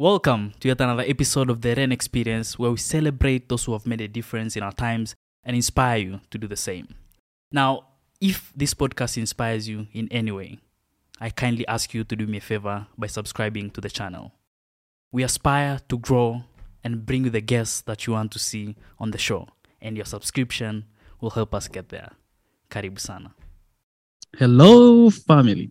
Welcome 0.00 0.56
to 0.60 0.68
yet 0.68 0.80
another 0.80 1.04
episode 1.06 1.50
of 1.50 1.60
the 1.60 1.74
Ren 1.74 1.92
Experience, 1.92 2.58
where 2.58 2.70
we 2.70 2.78
celebrate 2.78 3.50
those 3.50 3.66
who 3.66 3.74
have 3.74 3.86
made 3.86 4.00
a 4.00 4.08
difference 4.08 4.56
in 4.56 4.62
our 4.62 4.72
times 4.72 5.14
and 5.44 5.54
inspire 5.54 5.98
you 5.98 6.20
to 6.30 6.38
do 6.38 6.48
the 6.48 6.56
same. 6.56 6.94
Now, 7.52 7.88
if 8.18 8.50
this 8.56 8.72
podcast 8.72 9.18
inspires 9.18 9.68
you 9.68 9.88
in 9.92 10.08
any 10.10 10.32
way, 10.32 10.58
I 11.20 11.28
kindly 11.28 11.68
ask 11.68 11.92
you 11.92 12.04
to 12.04 12.16
do 12.16 12.26
me 12.26 12.38
a 12.38 12.40
favor 12.40 12.86
by 12.96 13.08
subscribing 13.08 13.72
to 13.72 13.82
the 13.82 13.90
channel. 13.90 14.32
We 15.12 15.22
aspire 15.22 15.80
to 15.90 15.98
grow 15.98 16.44
and 16.82 17.04
bring 17.04 17.24
you 17.24 17.30
the 17.30 17.42
guests 17.42 17.82
that 17.82 18.06
you 18.06 18.14
want 18.14 18.32
to 18.32 18.38
see 18.38 18.76
on 18.98 19.10
the 19.10 19.18
show, 19.18 19.48
and 19.82 19.96
your 19.96 20.06
subscription 20.06 20.86
will 21.20 21.28
help 21.28 21.54
us 21.54 21.68
get 21.68 21.90
there. 21.90 22.12
Karibu 22.70 22.98
sana. 22.98 23.34
Hello, 24.38 25.10
family. 25.10 25.70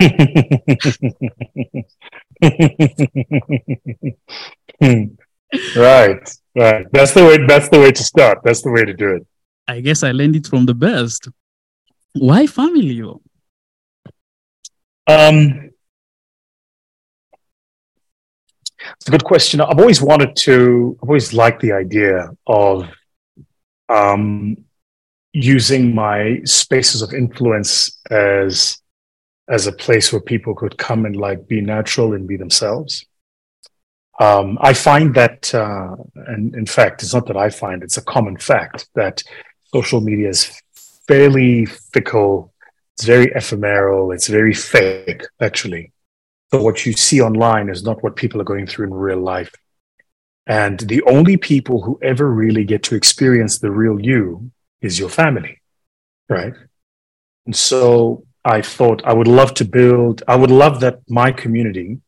right, 5.76 6.36
right. 6.56 6.86
That's 6.92 7.14
the 7.14 7.24
way. 7.24 7.46
That's 7.46 7.68
the 7.68 7.78
way 7.78 7.92
to 7.92 8.02
start. 8.02 8.38
That's 8.42 8.62
the 8.62 8.70
way 8.70 8.84
to 8.84 8.92
do 8.92 9.16
it. 9.16 9.26
I 9.68 9.80
guess 9.80 10.02
I 10.02 10.10
learned 10.10 10.36
it 10.36 10.48
from 10.48 10.66
the 10.66 10.74
best. 10.74 11.28
Why 12.14 12.48
family? 12.48 12.94
Yo? 12.94 13.22
Um, 15.06 15.70
it's 18.96 19.06
a 19.06 19.12
good 19.12 19.24
question. 19.24 19.60
I've 19.60 19.78
always 19.78 20.02
wanted 20.02 20.34
to. 20.36 20.98
I've 21.00 21.08
always 21.08 21.32
liked 21.32 21.62
the 21.62 21.72
idea 21.72 22.28
of 22.48 22.88
um, 23.88 24.56
using 25.32 25.94
my 25.94 26.40
spaces 26.44 27.02
of 27.02 27.14
influence 27.14 28.00
as 28.10 28.81
as 29.52 29.66
a 29.66 29.78
place 29.84 30.10
where 30.10 30.22
people 30.32 30.54
could 30.54 30.78
come 30.78 31.04
and 31.04 31.14
like 31.14 31.46
be 31.46 31.60
natural 31.60 32.14
and 32.14 32.26
be 32.26 32.38
themselves. 32.38 33.04
Um, 34.18 34.58
I 34.62 34.72
find 34.72 35.14
that, 35.14 35.54
uh, 35.54 35.94
and 36.26 36.54
in 36.54 36.64
fact, 36.64 37.02
it's 37.02 37.12
not 37.12 37.26
that 37.26 37.36
I 37.36 37.50
find; 37.50 37.82
it's 37.82 37.98
a 37.98 38.04
common 38.14 38.38
fact 38.38 38.88
that 38.94 39.22
social 39.74 40.00
media 40.00 40.30
is 40.30 40.40
fairly 41.06 41.66
fickle. 41.66 42.52
It's 42.94 43.04
very 43.04 43.30
ephemeral. 43.34 44.12
It's 44.12 44.28
very 44.28 44.54
fake, 44.54 45.22
actually. 45.40 45.92
So 46.50 46.62
what 46.62 46.86
you 46.86 46.92
see 46.92 47.20
online 47.20 47.68
is 47.68 47.82
not 47.82 48.02
what 48.02 48.16
people 48.16 48.40
are 48.40 48.50
going 48.52 48.66
through 48.66 48.86
in 48.86 48.94
real 48.94 49.20
life. 49.20 49.52
And 50.46 50.78
the 50.80 51.02
only 51.02 51.36
people 51.36 51.82
who 51.82 51.98
ever 52.02 52.30
really 52.30 52.64
get 52.64 52.82
to 52.84 52.94
experience 52.94 53.58
the 53.58 53.70
real 53.70 53.98
you 54.00 54.50
is 54.80 54.98
your 54.98 55.08
family, 55.08 55.60
right? 56.28 56.54
And 57.46 57.56
so 57.56 58.24
I 58.44 58.60
thought 58.62 59.04
I 59.04 59.12
would 59.12 59.28
love 59.28 59.54
to 59.54 59.64
build, 59.64 60.22
I 60.26 60.36
would 60.36 60.50
love 60.50 60.80
that 60.80 61.00
my 61.08 61.30
community 61.30 62.00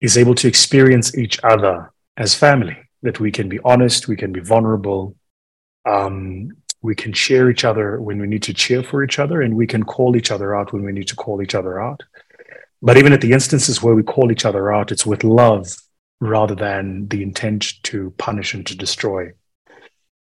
is 0.00 0.16
able 0.16 0.34
to 0.36 0.48
experience 0.48 1.16
each 1.16 1.40
other 1.42 1.92
as 2.16 2.34
family, 2.34 2.76
that 3.02 3.18
we 3.18 3.32
can 3.32 3.48
be 3.48 3.58
honest, 3.64 4.08
we 4.08 4.16
can 4.16 4.32
be 4.32 4.40
vulnerable, 4.40 5.16
um, 5.84 6.50
we 6.80 6.94
can 6.94 7.12
share 7.12 7.50
each 7.50 7.64
other 7.64 8.00
when 8.00 8.20
we 8.20 8.28
need 8.28 8.42
to 8.44 8.54
cheer 8.54 8.82
for 8.82 9.02
each 9.02 9.18
other, 9.18 9.42
and 9.42 9.56
we 9.56 9.66
can 9.66 9.82
call 9.82 10.16
each 10.16 10.30
other 10.30 10.54
out 10.54 10.72
when 10.72 10.84
we 10.84 10.92
need 10.92 11.08
to 11.08 11.16
call 11.16 11.42
each 11.42 11.56
other 11.56 11.80
out. 11.80 12.02
But 12.80 12.96
even 12.96 13.12
at 13.12 13.20
the 13.20 13.32
instances 13.32 13.82
where 13.82 13.94
we 13.94 14.04
call 14.04 14.30
each 14.30 14.44
other 14.44 14.72
out, 14.72 14.92
it's 14.92 15.04
with 15.04 15.24
love 15.24 15.74
rather 16.20 16.54
than 16.54 17.08
the 17.08 17.22
intent 17.22 17.82
to 17.84 18.12
punish 18.18 18.54
and 18.54 18.64
to 18.66 18.76
destroy. 18.76 19.32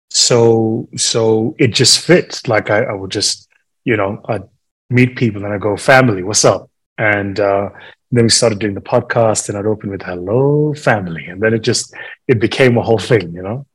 So, 0.09 0.89
so 0.95 1.55
it 1.59 1.67
just 1.67 1.99
fits. 1.99 2.47
Like 2.47 2.71
I, 2.71 2.83
I 2.83 2.93
would 2.93 3.11
just, 3.11 3.47
you 3.83 3.97
know, 3.97 4.21
I'd 4.25 4.43
meet 4.89 5.15
people 5.15 5.43
and 5.43 5.53
I 5.53 5.57
go, 5.57 5.75
family, 5.77 6.23
what's 6.23 6.45
up? 6.45 6.69
And 6.97 7.39
uh, 7.39 7.69
then 8.11 8.23
we 8.23 8.29
started 8.29 8.59
doing 8.59 8.73
the 8.73 8.81
podcast 8.81 9.49
and 9.49 9.57
I'd 9.57 9.65
open 9.65 9.89
with 9.89 10.01
hello 10.01 10.73
family. 10.73 11.25
And 11.25 11.41
then 11.41 11.53
it 11.53 11.59
just, 11.59 11.93
it 12.27 12.39
became 12.39 12.77
a 12.77 12.81
whole 12.81 12.97
thing, 12.97 13.33
you 13.33 13.41
know? 13.41 13.65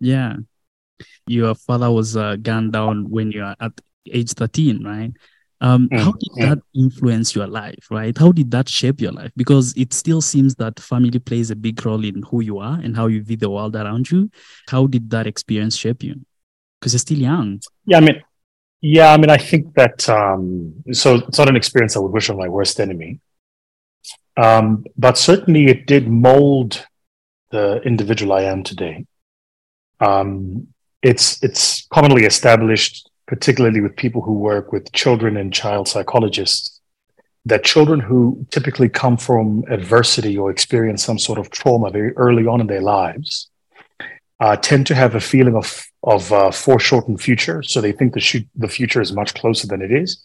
Yeah. 0.00 0.36
Your 1.26 1.54
father 1.54 1.90
was 1.90 2.16
uh, 2.16 2.36
gunned 2.36 2.72
down 2.72 3.10
when 3.10 3.30
you 3.32 3.42
are 3.42 3.56
at 3.60 3.72
age 4.10 4.32
13, 4.32 4.84
right? 4.84 5.12
Um, 5.60 5.88
mm, 5.88 5.98
how 5.98 6.12
did 6.12 6.30
mm. 6.32 6.48
that 6.48 6.58
influence 6.74 7.34
your 7.34 7.46
life, 7.46 7.86
right? 7.90 8.16
How 8.16 8.30
did 8.30 8.50
that 8.50 8.68
shape 8.68 9.00
your 9.00 9.12
life? 9.12 9.32
Because 9.36 9.74
it 9.76 9.94
still 9.94 10.20
seems 10.20 10.54
that 10.56 10.78
family 10.78 11.18
plays 11.18 11.50
a 11.50 11.56
big 11.56 11.84
role 11.84 12.04
in 12.04 12.22
who 12.22 12.42
you 12.42 12.58
are 12.58 12.78
and 12.78 12.94
how 12.94 13.06
you 13.06 13.22
view 13.22 13.36
the 13.36 13.50
world 13.50 13.74
around 13.74 14.10
you. 14.10 14.30
How 14.68 14.86
did 14.86 15.10
that 15.10 15.26
experience 15.26 15.76
shape 15.76 16.02
you? 16.02 16.20
Because 16.80 16.92
you're 16.92 17.00
still 17.00 17.18
young. 17.18 17.60
Yeah, 17.86 17.98
I 17.98 18.00
mean, 18.00 18.22
yeah, 18.80 19.12
I 19.12 19.16
mean, 19.16 19.30
I 19.30 19.38
think 19.38 19.74
that 19.74 20.08
um, 20.08 20.74
so 20.92 21.16
it's 21.16 21.38
not 21.38 21.48
an 21.48 21.56
experience 21.56 21.96
I 21.96 22.00
would 22.00 22.12
wish 22.12 22.30
on 22.30 22.36
my 22.36 22.48
worst 22.48 22.80
enemy, 22.80 23.20
um, 24.36 24.84
but 24.96 25.18
certainly 25.18 25.66
it 25.66 25.86
did 25.86 26.08
mold 26.08 26.86
the 27.50 27.80
individual 27.82 28.32
I 28.32 28.42
am 28.42 28.62
today. 28.62 29.06
Um, 30.00 30.68
it's 31.02 31.42
it's 31.42 31.86
commonly 31.86 32.24
established 32.24 33.08
particularly 33.26 33.80
with 33.80 33.96
people 33.96 34.22
who 34.22 34.32
work 34.32 34.72
with 34.72 34.92
children 34.92 35.36
and 35.36 35.52
child 35.52 35.88
psychologists, 35.88 36.80
that 37.44 37.64
children 37.64 38.00
who 38.00 38.46
typically 38.50 38.88
come 38.88 39.16
from 39.16 39.64
adversity 39.68 40.38
or 40.38 40.50
experience 40.50 41.04
some 41.04 41.18
sort 41.18 41.38
of 41.38 41.50
trauma 41.50 41.90
very 41.90 42.12
early 42.16 42.46
on 42.46 42.60
in 42.60 42.66
their 42.66 42.80
lives 42.80 43.50
uh, 44.40 44.56
tend 44.56 44.86
to 44.86 44.94
have 44.94 45.14
a 45.14 45.20
feeling 45.20 45.56
of 45.56 45.86
of 46.02 46.32
uh, 46.32 46.50
foreshortened 46.50 47.20
future. 47.20 47.62
So 47.62 47.80
they 47.80 47.92
think 47.92 48.14
the 48.14 48.20
sh- 48.20 48.44
the 48.54 48.68
future 48.68 49.00
is 49.00 49.12
much 49.12 49.34
closer 49.34 49.66
than 49.66 49.82
it 49.82 49.92
is. 49.92 50.22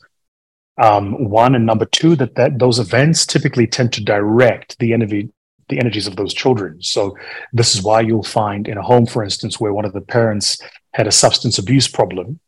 Um, 0.78 1.30
one 1.30 1.56
and 1.56 1.66
number 1.66 1.86
two, 1.86 2.16
that 2.18 2.36
that 2.36 2.60
those 2.60 2.80
events 2.80 3.26
typically 3.26 3.68
tend 3.68 3.94
to 3.94 4.04
direct 4.04 4.78
the 4.80 4.94
energy 4.94 5.30
the 5.70 5.80
energies 5.80 6.08
of 6.08 6.18
those 6.18 6.34
children. 6.34 6.82
So 6.82 7.18
this 7.54 7.76
is 7.76 7.82
why 7.82 8.02
you'll 8.02 8.24
find 8.24 8.68
in 8.68 8.78
a 8.78 8.82
home, 8.82 9.06
for 9.06 9.24
instance, 9.24 9.60
where 9.60 9.74
one 9.74 9.86
of 9.86 9.94
the 9.94 10.02
parents 10.02 10.62
had 10.94 11.08
a 11.08 11.12
substance 11.12 11.58
abuse 11.58 11.88
problem, 11.88 12.40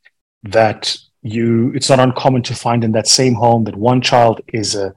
that 0.44 0.97
you 1.22 1.72
it's 1.74 1.90
not 1.90 2.00
uncommon 2.00 2.44
to 2.44 2.56
find 2.56 2.84
in 2.84 2.91
that 2.91 3.07
same 3.07 3.34
home 3.34 3.63
that 3.63 3.75
one 3.78 4.01
child 4.01 4.41
is 4.50 4.75
a 4.75 4.94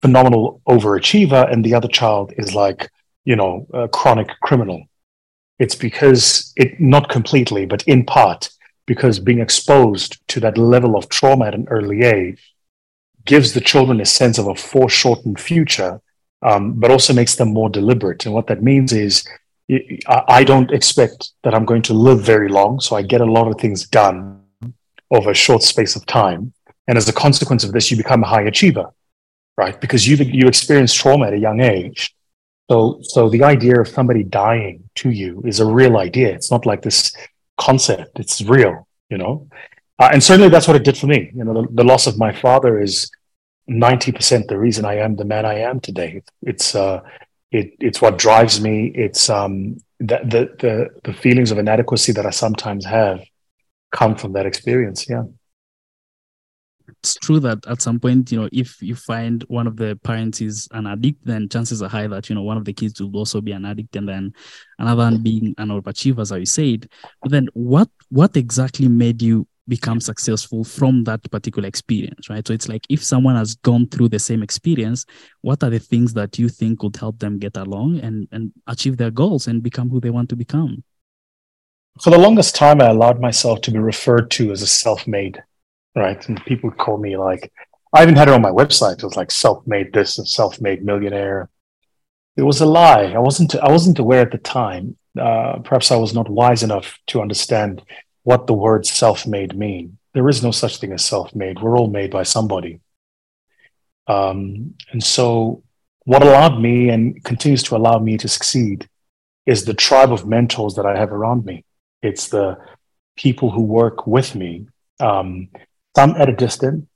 phenomenal 0.00 0.60
overachiever 0.66 1.50
and 1.52 1.64
the 1.64 1.74
other 1.74 1.88
child 1.88 2.32
is 2.38 2.54
like 2.54 2.90
you 3.24 3.36
know 3.36 3.66
a 3.74 3.88
chronic 3.88 4.28
criminal 4.40 4.88
it's 5.58 5.74
because 5.74 6.52
it 6.56 6.80
not 6.80 7.08
completely 7.08 7.66
but 7.66 7.82
in 7.84 8.04
part 8.04 8.50
because 8.86 9.18
being 9.18 9.40
exposed 9.40 10.20
to 10.28 10.38
that 10.40 10.58
level 10.58 10.96
of 10.96 11.08
trauma 11.08 11.46
at 11.46 11.54
an 11.54 11.66
early 11.70 12.02
age 12.02 12.54
gives 13.24 13.52
the 13.52 13.60
children 13.60 14.00
a 14.00 14.06
sense 14.06 14.38
of 14.38 14.46
a 14.46 14.54
foreshortened 14.54 15.40
future 15.40 16.00
um, 16.42 16.74
but 16.74 16.90
also 16.90 17.12
makes 17.12 17.34
them 17.34 17.52
more 17.52 17.68
deliberate 17.68 18.24
and 18.26 18.34
what 18.34 18.46
that 18.46 18.62
means 18.62 18.92
is 18.92 19.26
I 20.06 20.44
don't 20.44 20.70
expect 20.70 21.32
that 21.42 21.52
i'm 21.52 21.64
going 21.64 21.82
to 21.82 21.92
live 21.92 22.20
very 22.20 22.48
long 22.48 22.78
so 22.78 22.94
i 22.94 23.02
get 23.02 23.20
a 23.20 23.24
lot 23.24 23.48
of 23.48 23.60
things 23.60 23.84
done 23.88 24.36
over 25.10 25.30
a 25.30 25.34
short 25.34 25.62
space 25.62 25.96
of 25.96 26.06
time. 26.06 26.52
And 26.88 26.96
as 26.98 27.08
a 27.08 27.12
consequence 27.12 27.64
of 27.64 27.72
this, 27.72 27.90
you 27.90 27.96
become 27.96 28.22
a 28.22 28.26
high 28.26 28.42
achiever, 28.42 28.90
right? 29.56 29.80
Because 29.80 30.06
you 30.06 30.16
you 30.16 30.46
experience 30.46 30.94
trauma 30.94 31.26
at 31.26 31.32
a 31.32 31.38
young 31.38 31.60
age. 31.60 32.14
So, 32.70 32.98
so 33.02 33.28
the 33.28 33.44
idea 33.44 33.80
of 33.80 33.88
somebody 33.88 34.24
dying 34.24 34.85
to 34.96 35.10
you 35.10 35.42
is 35.44 35.60
a 35.60 35.66
real 35.66 35.96
idea. 35.96 36.34
It's 36.34 36.50
not 36.50 36.66
like 36.66 36.82
this 36.82 37.14
concept. 37.56 38.18
It's 38.18 38.42
real, 38.42 38.86
you 39.08 39.18
know? 39.18 39.48
Uh, 39.98 40.10
and 40.12 40.22
certainly 40.22 40.48
that's 40.48 40.68
what 40.68 40.76
it 40.76 40.84
did 40.84 40.98
for 40.98 41.06
me. 41.06 41.30
You 41.34 41.44
know, 41.44 41.62
the, 41.62 41.68
the 41.70 41.84
loss 41.84 42.06
of 42.06 42.18
my 42.18 42.32
father 42.32 42.80
is 42.80 43.10
90% 43.70 44.46
the 44.48 44.58
reason 44.58 44.84
I 44.84 44.96
am 44.96 45.16
the 45.16 45.24
man 45.24 45.46
I 45.46 45.60
am 45.60 45.80
today. 45.80 46.22
It's, 46.42 46.74
uh, 46.74 47.00
it, 47.50 47.74
it's 47.80 48.02
what 48.02 48.18
drives 48.18 48.60
me. 48.60 48.92
It's, 48.94 49.30
um, 49.30 49.78
the, 49.98 50.18
the, 50.24 50.56
the, 50.60 50.88
the 51.04 51.12
feelings 51.14 51.50
of 51.50 51.58
inadequacy 51.58 52.12
that 52.12 52.26
I 52.26 52.30
sometimes 52.30 52.84
have 52.84 53.24
come 53.90 54.16
from 54.16 54.32
that 54.32 54.46
experience. 54.46 55.08
Yeah. 55.08 55.24
It's 57.00 57.14
true 57.14 57.40
that 57.40 57.66
at 57.66 57.82
some 57.82 58.00
point, 58.00 58.32
you 58.32 58.40
know, 58.40 58.48
if 58.52 58.80
you 58.82 58.94
find 58.94 59.44
one 59.48 59.66
of 59.66 59.76
the 59.76 59.98
parents 60.02 60.40
is 60.40 60.68
an 60.72 60.86
addict, 60.86 61.24
then 61.24 61.48
chances 61.48 61.82
are 61.82 61.88
high 61.88 62.06
that, 62.08 62.28
you 62.28 62.34
know, 62.34 62.42
one 62.42 62.56
of 62.56 62.64
the 62.64 62.72
kids 62.72 63.00
will 63.00 63.16
also 63.16 63.40
be 63.40 63.52
an 63.52 63.64
addict 63.64 63.94
and 63.96 64.08
then 64.08 64.32
another 64.78 65.02
one 65.02 65.14
mm-hmm. 65.14 65.22
being 65.22 65.54
an 65.58 65.68
overachiever, 65.68 66.20
as 66.20 66.32
I 66.32 66.44
said. 66.44 66.88
But 67.22 67.30
then 67.30 67.48
what 67.54 67.88
what 68.10 68.36
exactly 68.36 68.88
made 68.88 69.22
you 69.22 69.46
become 69.68 70.00
successful 70.00 70.62
from 70.62 71.04
that 71.04 71.28
particular 71.30 71.68
experience, 71.68 72.30
right? 72.30 72.46
So 72.46 72.54
it's 72.54 72.68
like 72.68 72.84
if 72.88 73.02
someone 73.02 73.34
has 73.36 73.56
gone 73.56 73.88
through 73.88 74.10
the 74.10 74.18
same 74.18 74.42
experience, 74.42 75.04
what 75.42 75.62
are 75.64 75.70
the 75.70 75.80
things 75.80 76.14
that 76.14 76.38
you 76.38 76.48
think 76.48 76.78
could 76.78 76.96
help 76.96 77.18
them 77.18 77.38
get 77.38 77.56
along 77.56 77.98
and, 78.00 78.28
and 78.30 78.52
achieve 78.68 78.96
their 78.96 79.10
goals 79.10 79.48
and 79.48 79.62
become 79.62 79.90
who 79.90 80.00
they 80.00 80.10
want 80.10 80.28
to 80.28 80.36
become? 80.36 80.84
for 82.00 82.10
the 82.10 82.18
longest 82.18 82.54
time, 82.54 82.80
I 82.80 82.86
allowed 82.86 83.20
myself 83.20 83.62
to 83.62 83.70
be 83.70 83.78
referred 83.78 84.30
to 84.32 84.52
as 84.52 84.62
a 84.62 84.66
self-made, 84.66 85.42
right? 85.96 86.28
And 86.28 86.44
people 86.44 86.70
call 86.70 86.98
me 86.98 87.16
like, 87.16 87.50
I 87.92 88.02
even 88.02 88.14
had 88.14 88.28
it 88.28 88.34
on 88.34 88.42
my 88.42 88.50
website. 88.50 88.98
It 88.98 89.04
was 89.04 89.16
like 89.16 89.30
self-made 89.30 89.92
this 89.92 90.18
and 90.18 90.28
self-made 90.28 90.84
millionaire. 90.84 91.48
It 92.36 92.42
was 92.42 92.60
a 92.60 92.66
lie. 92.66 93.12
I 93.14 93.18
wasn't. 93.18 93.54
I 93.56 93.70
wasn't 93.70 93.98
aware 93.98 94.20
at 94.20 94.30
the 94.30 94.38
time. 94.38 94.96
Uh, 95.18 95.60
perhaps 95.64 95.90
I 95.90 95.96
was 95.96 96.12
not 96.12 96.28
wise 96.28 96.62
enough 96.62 96.98
to 97.06 97.22
understand 97.22 97.82
what 98.24 98.46
the 98.46 98.52
word 98.52 98.84
self-made 98.84 99.56
mean. 99.56 99.96
There 100.12 100.28
is 100.28 100.42
no 100.42 100.50
such 100.50 100.76
thing 100.76 100.92
as 100.92 101.04
self-made. 101.04 101.62
We're 101.62 101.78
all 101.78 101.88
made 101.88 102.10
by 102.10 102.24
somebody. 102.24 102.80
Um, 104.06 104.74
and 104.92 105.02
so 105.02 105.62
what 106.04 106.22
allowed 106.22 106.60
me 106.60 106.90
and 106.90 107.22
continues 107.24 107.62
to 107.64 107.76
allow 107.76 107.98
me 107.98 108.18
to 108.18 108.28
succeed 108.28 108.88
is 109.46 109.64
the 109.64 109.74
tribe 109.74 110.12
of 110.12 110.26
mentors 110.26 110.74
that 110.74 110.86
I 110.86 110.98
have 110.98 111.12
around 111.12 111.44
me. 111.44 111.64
It's 112.02 112.28
the 112.28 112.58
people 113.16 113.50
who 113.50 113.62
work 113.62 114.06
with 114.06 114.34
me, 114.34 114.66
um, 115.00 115.48
some 115.96 116.14
at 116.16 116.28
a 116.28 116.32
distant 116.44 116.86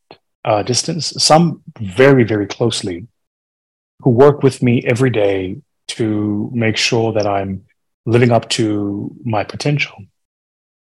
uh, 0.44 0.62
distance, 0.62 1.14
some 1.16 1.62
very, 1.78 2.22
very 2.22 2.46
closely, 2.46 3.06
who 4.02 4.10
work 4.10 4.42
with 4.42 4.62
me 4.62 4.82
every 4.86 5.10
day 5.10 5.56
to 5.88 6.50
make 6.52 6.76
sure 6.76 7.10
that 7.14 7.26
I'm 7.26 7.64
living 8.04 8.30
up 8.30 8.48
to 8.50 9.10
my 9.24 9.42
potential. 9.42 9.96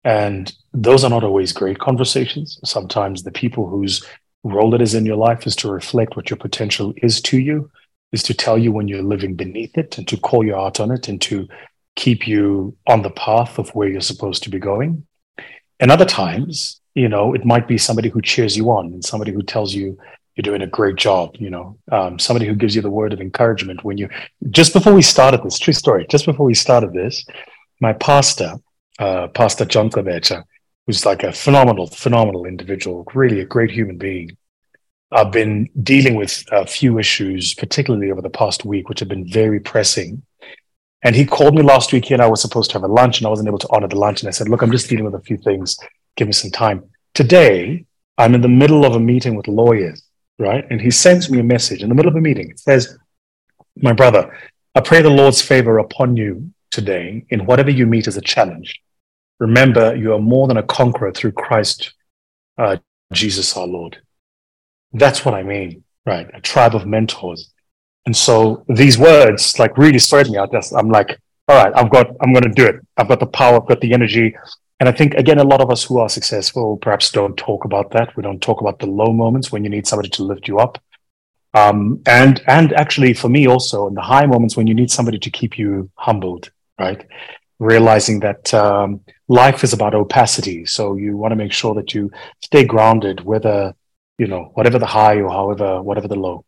And 0.04 0.52
those 0.74 1.04
are 1.04 1.10
not 1.10 1.24
always 1.24 1.52
great 1.52 1.78
conversations. 1.78 2.60
Sometimes 2.64 3.22
the 3.22 3.32
people 3.44 3.68
whose 3.68 4.04
role 4.44 4.74
it 4.74 4.82
is 4.82 4.96
in 4.96 5.06
your 5.06 5.18
life 5.28 5.46
is 5.46 5.56
to 5.58 5.72
reflect 5.72 6.16
what 6.16 6.30
your 6.32 6.38
potential 6.38 6.94
is 6.98 7.22
to 7.30 7.38
you, 7.38 7.70
is 8.12 8.24
to 8.24 8.34
tell 8.34 8.58
you 8.58 8.72
when 8.72 8.88
you're 8.88 9.04
living 9.14 9.36
beneath 9.36 9.78
it 9.78 9.98
and 10.00 10.08
to 10.08 10.18
call 10.18 10.44
you 10.44 10.56
out 10.56 10.80
on 10.80 10.90
it 10.92 11.08
and 11.10 11.22
to 11.22 11.48
keep 11.96 12.28
you 12.28 12.76
on 12.88 13.04
the 13.04 13.12
path 13.12 13.60
of 13.60 13.70
where 13.76 13.88
you're 13.88 14.02
supposed 14.02 14.42
to 14.44 14.50
be 14.50 14.58
going. 14.58 15.06
And 15.80 15.92
other 15.92 16.06
times, 16.06 16.80
you 17.00 17.08
know, 17.08 17.34
it 17.34 17.46
might 17.46 17.66
be 17.66 17.78
somebody 17.78 18.10
who 18.10 18.22
cheers 18.22 18.58
you 18.58 18.70
on 18.72 18.88
and 18.88 19.06
somebody 19.06 19.32
who 19.32 19.42
tells 19.42 19.74
you 19.74 19.98
you're 20.36 20.52
doing 20.52 20.62
a 20.62 20.68
great 20.68 20.98
job, 20.98 21.34
you 21.40 21.50
know, 21.50 21.78
um, 21.94 22.20
somebody 22.20 22.46
who 22.46 22.56
gives 22.56 22.76
you 22.76 22.82
the 22.82 22.90
word 22.90 23.14
of 23.14 23.22
encouragement 23.22 23.86
when 23.86 23.98
you, 23.98 24.10
just 24.50 24.74
before 24.74 24.94
we 24.94 25.02
started 25.02 25.42
this, 25.42 25.58
true 25.58 25.72
story, 25.74 26.06
just 26.10 26.26
before 26.26 26.46
we 26.46 26.54
started 26.54 26.92
this, 26.92 27.26
my 27.80 27.94
pastor, 27.94 28.56
uh, 29.00 29.28
Pastor 29.30 29.64
John 29.64 29.90
Klebecha, 29.90 30.44
who's 30.86 31.06
like 31.06 31.24
a 31.24 31.32
phenomenal, 31.32 31.88
phenomenal 31.88 32.46
individual, 32.46 33.08
really 33.14 33.40
a 33.40 33.46
great 33.46 33.72
human 33.72 33.98
being. 33.98 34.36
I've 35.10 35.32
been 35.32 35.70
dealing 35.82 36.16
with 36.16 36.44
a 36.52 36.68
few 36.68 37.00
issues, 37.00 37.54
particularly 37.54 38.12
over 38.12 38.22
the 38.22 38.30
past 38.30 38.66
week, 38.66 38.90
which 38.90 39.00
have 39.00 39.10
been 39.10 39.26
very 39.26 39.62
pressing. 39.62 40.24
And 41.02 41.16
he 41.16 41.26
called 41.26 41.56
me 41.56 41.62
last 41.62 41.94
week. 41.94 42.06
He 42.06 42.14
and 42.14 42.22
I 42.22 42.28
were 42.28 42.36
supposed 42.36 42.72
to 42.72 42.76
have 42.76 42.84
a 42.84 42.94
lunch, 42.94 43.20
and 43.20 43.28
I 43.28 43.30
wasn't 43.30 43.48
able 43.48 43.60
to 43.60 43.70
honor 43.72 43.88
the 43.88 43.98
lunch. 43.98 44.22
And 44.22 44.28
I 44.28 44.32
said, 44.32 44.50
Look, 44.50 44.62
I'm 44.62 44.72
just 44.72 44.90
dealing 44.90 45.06
with 45.06 45.16
a 45.16 45.22
few 45.22 45.38
things. 45.38 45.78
Give 46.20 46.28
me 46.28 46.34
some 46.34 46.52
time. 46.52 46.84
Today, 47.14 47.86
I'm 48.18 48.36
in 48.36 48.42
the 48.42 48.56
middle 48.62 48.86
of 48.86 48.94
a 48.94 49.00
meeting 49.00 49.34
with 49.36 49.48
lawyers 49.48 50.04
right? 50.40 50.66
And 50.72 50.82
he 50.82 50.90
sends 50.90 51.30
me 51.30 51.40
a 51.40 51.44
message 51.44 51.84
in 51.84 51.90
the 51.90 51.96
middle 51.96 52.10
of 52.10 52.16
a 52.16 52.22
meeting. 52.22 52.50
It 52.50 52.60
says, 52.60 52.98
My 53.76 53.94
brother, 53.94 54.36
I 54.74 54.80
pray 54.80 55.02
the 55.02 55.10
Lord's 55.10 55.42
favor 55.42 55.78
upon 55.78 56.18
you 56.18 56.52
today 56.72 57.26
in 57.30 57.46
whatever 57.46 57.70
you 57.70 57.86
meet 57.86 58.08
as 58.08 58.18
a 58.18 58.22
challenge. 58.22 58.80
Remember, 59.40 59.96
you 59.96 60.14
are 60.14 60.20
more 60.20 60.48
than 60.48 60.58
a 60.58 60.64
conqueror 60.64 61.12
through 61.12 61.34
Christ 61.34 61.94
uh, 62.58 62.78
Jesus 63.12 63.56
our 63.56 63.68
Lord. 63.68 64.02
That's 64.94 65.24
what 65.24 65.34
I 65.34 65.44
mean, 65.44 65.84
right? 66.06 66.30
A 66.34 66.42
tribe 66.42 66.76
of 66.76 66.86
mentors. 66.86 67.52
And 68.06 68.16
so 68.16 68.66
these 68.68 68.98
words 68.98 69.60
like 69.60 69.78
really 69.78 70.00
stirred 70.00 70.30
me 70.30 70.38
out. 70.38 70.54
I'm 70.74 70.90
like, 70.90 71.20
all 71.48 71.64
right, 71.64 71.74
I've 71.76 71.92
got, 71.92 72.08
I'm 72.22 72.34
going 72.34 72.44
to 72.44 72.50
do 72.50 72.66
it. 72.66 72.76
I've 72.98 73.08
got 73.08 73.20
the 73.20 73.28
power, 73.28 73.62
I've 73.62 73.68
got 73.68 73.82
the 73.82 73.94
energy. 73.94 74.36
And 74.80 74.88
I 74.88 74.94
think, 74.94 75.14
again, 75.16 75.40
a 75.40 75.44
lot 75.44 75.60
of 75.60 75.70
us 75.70 75.84
who 75.84 76.00
are 76.00 76.08
successful 76.08 76.78
perhaps 76.78 77.12
don't 77.12 77.36
talk 77.36 77.66
about 77.66 77.92
that. 77.92 78.16
We 78.16 78.24
don't 78.24 78.42
talk 78.42 78.62
about 78.62 78.80
the 78.80 78.86
low 78.86 79.12
moments 79.12 79.52
when 79.52 79.64
you 79.64 79.70
need 79.70 79.86
somebody 79.86 80.10
to 80.10 80.24
lift 80.24 80.48
you 80.48 80.60
up. 80.60 80.82
Um, 81.54 82.02
and, 82.06 82.42
and 82.48 82.72
actually, 82.74 83.14
for 83.14 83.28
me 83.28 83.48
also, 83.48 83.88
in 83.88 83.94
the 83.94 84.02
high 84.02 84.26
moments 84.26 84.56
when 84.56 84.68
you 84.68 84.74
need 84.74 84.90
somebody 84.90 85.20
to 85.20 85.30
keep 85.30 85.58
you 85.58 85.90
humbled, 85.96 86.52
right? 86.80 87.06
Realizing 87.60 88.22
that 88.22 88.54
um, 88.54 89.02
life 89.28 89.66
is 89.66 89.74
about 89.74 89.96
opacity. 89.96 90.66
So 90.66 90.96
you 90.96 91.18
want 91.18 91.34
to 91.34 91.36
make 91.36 91.52
sure 91.52 91.74
that 91.76 91.94
you 91.94 92.10
stay 92.42 92.64
grounded, 92.64 93.26
whether, 93.26 93.74
you 94.18 94.28
know, 94.28 94.52
whatever 94.54 94.80
the 94.80 94.86
high 94.86 95.20
or 95.20 95.30
however, 95.30 95.82
whatever 95.82 96.08
the 96.08 96.16
low. 96.16 96.46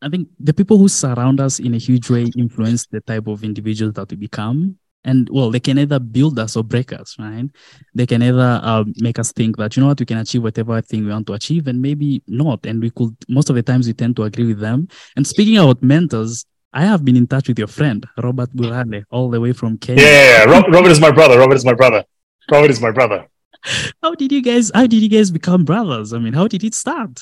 I 0.00 0.08
think 0.08 0.28
the 0.40 0.54
people 0.54 0.78
who 0.78 0.88
surround 0.88 1.38
us 1.38 1.58
in 1.58 1.74
a 1.74 1.78
huge 1.78 2.08
way 2.08 2.30
influence 2.36 2.86
the 2.86 3.00
type 3.02 3.26
of 3.26 3.44
individuals 3.44 3.94
that 3.94 4.10
we 4.10 4.16
become 4.16 4.78
and 5.04 5.28
well 5.30 5.50
they 5.50 5.60
can 5.60 5.78
either 5.78 5.98
build 5.98 6.38
us 6.38 6.56
or 6.56 6.62
break 6.62 6.92
us 6.92 7.16
right 7.18 7.48
they 7.94 8.06
can 8.06 8.22
either 8.22 8.60
uh, 8.62 8.84
make 8.96 9.18
us 9.18 9.32
think 9.32 9.56
that 9.56 9.76
you 9.76 9.80
know 9.80 9.88
what 9.88 10.00
we 10.00 10.06
can 10.06 10.18
achieve 10.18 10.42
whatever 10.42 10.80
thing 10.80 11.04
we 11.04 11.10
want 11.10 11.26
to 11.26 11.32
achieve 11.32 11.66
and 11.66 11.80
maybe 11.80 12.22
not 12.26 12.64
and 12.66 12.80
we 12.80 12.90
could 12.90 13.14
most 13.28 13.50
of 13.50 13.56
the 13.56 13.62
times 13.62 13.86
we 13.86 13.92
tend 13.92 14.14
to 14.14 14.22
agree 14.22 14.46
with 14.46 14.60
them 14.60 14.88
and 15.16 15.26
speaking 15.26 15.58
about 15.58 15.82
mentors 15.82 16.46
I 16.74 16.84
have 16.86 17.04
been 17.04 17.16
in 17.16 17.26
touch 17.26 17.48
with 17.48 17.58
your 17.58 17.68
friend 17.68 18.06
Robert 18.16 18.50
Burale 18.56 19.04
all 19.10 19.28
the 19.28 19.38
way 19.38 19.52
from 19.52 19.76
Kenya. 19.76 20.02
Yeah, 20.02 20.46
yeah, 20.46 20.62
Robert 20.70 20.90
is 20.90 21.00
my 21.00 21.10
brother. 21.10 21.38
Robert 21.38 21.56
is 21.56 21.66
my 21.66 21.74
brother. 21.74 22.02
Robert 22.50 22.70
is 22.70 22.80
my 22.80 22.90
brother. 22.90 23.28
how 24.02 24.14
did 24.14 24.32
you 24.32 24.42
guys? 24.42 24.70
How 24.74 24.86
did 24.86 25.02
you 25.02 25.08
guys 25.08 25.30
become 25.30 25.64
brothers? 25.64 26.12
I 26.12 26.18
mean, 26.18 26.32
how 26.32 26.48
did 26.48 26.64
it 26.64 26.74
start? 26.74 27.20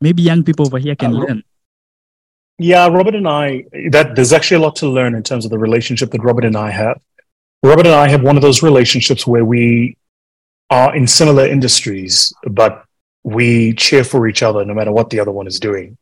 Maybe 0.00 0.22
young 0.22 0.44
people 0.44 0.66
over 0.66 0.78
here 0.78 0.94
can 0.94 1.14
uh, 1.14 1.18
learn. 1.18 1.42
Yeah, 2.58 2.88
Robert 2.88 3.14
and 3.14 3.28
I, 3.28 3.64
that 3.90 4.16
there's 4.16 4.32
actually 4.32 4.56
a 4.56 4.60
lot 4.60 4.74
to 4.76 4.88
learn 4.88 5.14
in 5.14 5.22
terms 5.22 5.44
of 5.44 5.52
the 5.52 5.58
relationship 5.58 6.10
that 6.10 6.24
Robert 6.24 6.44
and 6.44 6.56
I 6.56 6.70
have. 6.70 7.00
Robert 7.62 7.86
and 7.86 7.94
I 7.94 8.08
have 8.08 8.22
one 8.22 8.36
of 8.36 8.42
those 8.42 8.62
relationships 8.64 9.26
where 9.26 9.44
we 9.44 9.96
are 10.68 10.94
in 10.94 11.06
similar 11.06 11.46
industries, 11.46 12.32
but 12.50 12.84
we 13.22 13.74
cheer 13.74 14.02
for 14.02 14.26
each 14.26 14.42
other 14.42 14.64
no 14.64 14.74
matter 14.74 14.90
what 14.90 15.10
the 15.10 15.20
other 15.20 15.30
one 15.30 15.46
is 15.46 15.60
doing. 15.60 15.96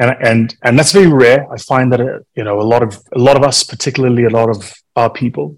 And, 0.00 0.16
and, 0.20 0.56
and 0.62 0.78
that's 0.78 0.92
very 0.92 1.06
rare. 1.06 1.50
I 1.52 1.56
find 1.58 1.92
that, 1.92 2.00
uh, 2.00 2.18
you 2.34 2.42
know, 2.42 2.60
a 2.60 2.62
lot 2.62 2.82
of, 2.82 2.98
a 3.14 3.18
lot 3.18 3.36
of 3.36 3.44
us, 3.44 3.62
particularly 3.62 4.24
a 4.24 4.30
lot 4.30 4.48
of 4.48 4.72
our 4.96 5.10
people, 5.10 5.56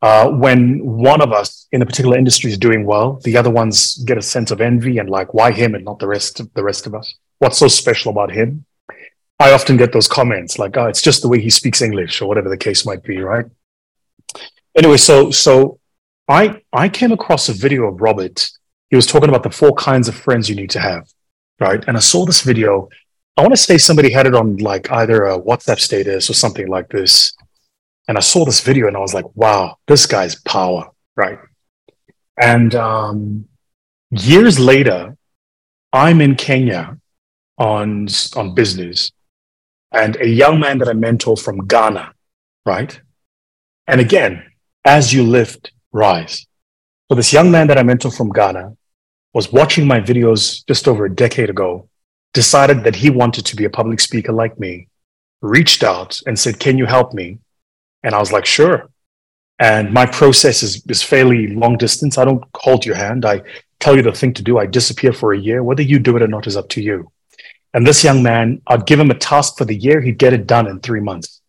uh, 0.00 0.30
when 0.30 0.78
one 0.84 1.20
of 1.20 1.32
us 1.32 1.66
in 1.72 1.82
a 1.82 1.86
particular 1.86 2.16
industry 2.16 2.50
is 2.50 2.58
doing 2.58 2.86
well, 2.86 3.20
the 3.24 3.36
other 3.36 3.50
ones 3.50 3.98
get 4.04 4.16
a 4.16 4.22
sense 4.22 4.50
of 4.50 4.60
envy 4.60 4.98
and 4.98 5.10
like, 5.10 5.34
why 5.34 5.50
him 5.50 5.74
and 5.74 5.84
not 5.84 5.98
the 5.98 6.06
rest 6.06 6.40
of 6.40 6.52
the 6.54 6.62
rest 6.62 6.86
of 6.86 6.94
us? 6.94 7.16
What's 7.38 7.58
so 7.58 7.68
special 7.68 8.12
about 8.12 8.30
him? 8.30 8.64
I 9.38 9.52
often 9.52 9.76
get 9.76 9.92
those 9.92 10.08
comments 10.08 10.58
like, 10.58 10.76
"Oh, 10.76 10.86
it's 10.86 11.02
just 11.02 11.22
the 11.22 11.28
way 11.28 11.40
he 11.40 11.50
speaks 11.50 11.82
English," 11.82 12.22
or 12.22 12.28
whatever 12.28 12.48
the 12.48 12.56
case 12.56 12.86
might 12.86 13.02
be, 13.02 13.18
right? 13.18 13.46
Anyway, 14.76 14.96
so 14.96 15.30
so 15.30 15.78
I 16.28 16.62
I 16.72 16.88
came 16.88 17.12
across 17.12 17.48
a 17.48 17.52
video 17.52 17.86
of 17.86 18.00
Robert. 18.00 18.48
He 18.90 18.96
was 18.96 19.06
talking 19.06 19.28
about 19.28 19.42
the 19.42 19.50
four 19.50 19.74
kinds 19.74 20.08
of 20.08 20.14
friends 20.14 20.48
you 20.48 20.56
need 20.56 20.70
to 20.70 20.80
have, 20.80 21.08
right? 21.60 21.84
And 21.86 21.96
I 21.96 22.00
saw 22.00 22.24
this 22.24 22.42
video. 22.42 22.88
I 23.36 23.42
want 23.42 23.52
to 23.52 23.58
say 23.58 23.76
somebody 23.76 24.10
had 24.10 24.26
it 24.26 24.34
on 24.34 24.56
like 24.56 24.90
either 24.90 25.24
a 25.24 25.38
WhatsApp 25.38 25.80
status 25.80 26.30
or 26.30 26.34
something 26.34 26.68
like 26.68 26.88
this. 26.88 27.34
And 28.08 28.16
I 28.16 28.20
saw 28.20 28.44
this 28.44 28.60
video 28.60 28.86
and 28.88 28.96
I 28.96 29.00
was 29.00 29.12
like, 29.12 29.26
"Wow, 29.34 29.76
this 29.86 30.06
guy's 30.06 30.36
power!" 30.42 30.90
Right? 31.16 31.38
And 32.40 32.74
um, 32.74 33.48
years 34.10 34.58
later, 34.58 35.16
I'm 35.92 36.20
in 36.22 36.36
Kenya 36.36 36.98
on 37.58 38.08
on 38.34 38.54
business 38.54 39.12
and 39.92 40.16
a 40.16 40.28
young 40.28 40.60
man 40.60 40.78
that 40.78 40.88
I 40.88 40.92
mentor 40.92 41.36
from 41.36 41.66
Ghana, 41.66 42.12
right? 42.64 43.00
And 43.86 44.00
again, 44.00 44.44
as 44.84 45.12
you 45.12 45.22
lift, 45.22 45.72
rise. 45.92 46.46
So 47.08 47.14
this 47.14 47.32
young 47.32 47.50
man 47.50 47.68
that 47.68 47.78
I 47.78 47.82
mentor 47.82 48.10
from 48.10 48.30
Ghana 48.30 48.76
was 49.32 49.52
watching 49.52 49.86
my 49.86 50.00
videos 50.00 50.66
just 50.66 50.88
over 50.88 51.04
a 51.04 51.14
decade 51.14 51.50
ago, 51.50 51.88
decided 52.34 52.84
that 52.84 52.96
he 52.96 53.10
wanted 53.10 53.46
to 53.46 53.56
be 53.56 53.64
a 53.64 53.70
public 53.70 54.00
speaker 54.00 54.32
like 54.32 54.58
me, 54.58 54.88
reached 55.40 55.84
out 55.84 56.20
and 56.26 56.38
said, 56.38 56.58
Can 56.58 56.78
you 56.78 56.86
help 56.86 57.12
me? 57.12 57.38
And 58.02 58.14
I 58.14 58.18
was 58.18 58.32
like, 58.32 58.46
Sure. 58.46 58.88
And 59.58 59.92
my 59.92 60.04
process 60.04 60.62
is, 60.62 60.84
is 60.86 61.02
fairly 61.02 61.48
long 61.48 61.78
distance. 61.78 62.18
I 62.18 62.24
don't 62.24 62.44
hold 62.56 62.84
your 62.84 62.94
hand. 62.94 63.24
I 63.24 63.42
tell 63.80 63.96
you 63.96 64.02
the 64.02 64.12
thing 64.12 64.34
to 64.34 64.42
do. 64.42 64.58
I 64.58 64.66
disappear 64.66 65.12
for 65.12 65.32
a 65.32 65.38
year. 65.38 65.62
Whether 65.62 65.82
you 65.82 65.98
do 65.98 66.16
it 66.16 66.22
or 66.22 66.28
not 66.28 66.46
is 66.46 66.56
up 66.56 66.68
to 66.70 66.82
you. 66.82 67.10
And 67.76 67.86
this 67.86 68.02
young 68.02 68.22
man, 68.22 68.62
I'd 68.68 68.86
give 68.86 68.98
him 68.98 69.10
a 69.10 69.14
task 69.14 69.58
for 69.58 69.66
the 69.66 69.76
year, 69.76 70.00
he'd 70.00 70.16
get 70.16 70.32
it 70.32 70.46
done 70.46 70.66
in 70.66 70.80
three 70.80 70.98
months. 70.98 71.42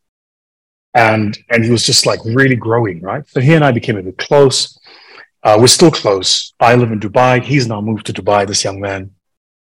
And, 0.94 1.38
and 1.50 1.64
he 1.64 1.72
was 1.72 1.86
just 1.86 2.06
like 2.06 2.20
really 2.26 2.58
growing, 2.58 3.00
right? 3.00 3.26
So 3.30 3.40
he 3.40 3.54
and 3.54 3.64
I 3.64 3.72
became 3.72 3.96
a 3.96 4.04
bit 4.04 4.18
close. 4.18 4.78
Uh, 5.42 5.56
we're 5.58 5.68
still 5.68 5.90
close. 5.90 6.54
I 6.60 6.76
live 6.76 6.92
in 6.92 7.00
Dubai. 7.00 7.42
He's 7.42 7.70
now 7.70 7.80
moved 7.80 8.08
to 8.08 8.14
Dubai, 8.14 8.46
this 8.46 8.66
young 8.66 8.82
man. 8.82 9.12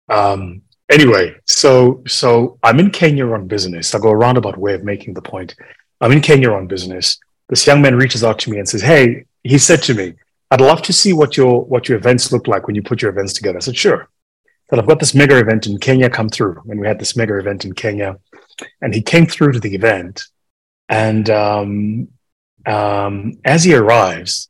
Um, 0.08 0.62
anyway, 0.90 1.36
so, 1.44 2.02
so 2.06 2.58
I'm 2.62 2.80
in 2.80 2.92
Kenya 2.92 3.26
on 3.28 3.46
business. 3.46 3.94
I'll 3.94 4.00
go 4.00 4.08
a 4.08 4.16
roundabout 4.16 4.56
way 4.56 4.72
of 4.72 4.82
making 4.82 5.12
the 5.12 5.20
point. 5.20 5.54
I'm 6.00 6.12
in 6.12 6.22
Kenya 6.22 6.50
on 6.52 6.66
business. 6.66 7.18
This 7.50 7.66
young 7.66 7.82
man 7.82 7.94
reaches 7.94 8.24
out 8.24 8.38
to 8.38 8.50
me 8.50 8.58
and 8.58 8.66
says, 8.66 8.80
Hey, 8.80 9.26
he 9.44 9.58
said 9.58 9.82
to 9.82 9.92
me, 9.92 10.14
I'd 10.50 10.62
love 10.62 10.80
to 10.82 10.94
see 10.94 11.12
what 11.12 11.36
your, 11.36 11.66
what 11.66 11.90
your 11.90 11.98
events 11.98 12.32
look 12.32 12.48
like 12.48 12.66
when 12.66 12.74
you 12.74 12.82
put 12.82 13.02
your 13.02 13.10
events 13.10 13.34
together. 13.34 13.58
I 13.58 13.60
said, 13.60 13.76
sure 13.76 14.08
that 14.68 14.78
I've 14.78 14.86
got 14.86 15.00
this 15.00 15.14
mega 15.14 15.38
event 15.38 15.66
in 15.66 15.78
Kenya 15.78 16.10
come 16.10 16.28
through. 16.28 16.62
And 16.68 16.80
we 16.80 16.86
had 16.86 16.98
this 16.98 17.16
mega 17.16 17.38
event 17.38 17.64
in 17.64 17.72
Kenya. 17.72 18.18
And 18.80 18.94
he 18.94 19.02
came 19.02 19.26
through 19.26 19.52
to 19.52 19.60
the 19.60 19.74
event. 19.74 20.24
And 20.88 21.28
um, 21.30 22.08
um, 22.66 23.38
as 23.44 23.64
he 23.64 23.74
arrives 23.74 24.48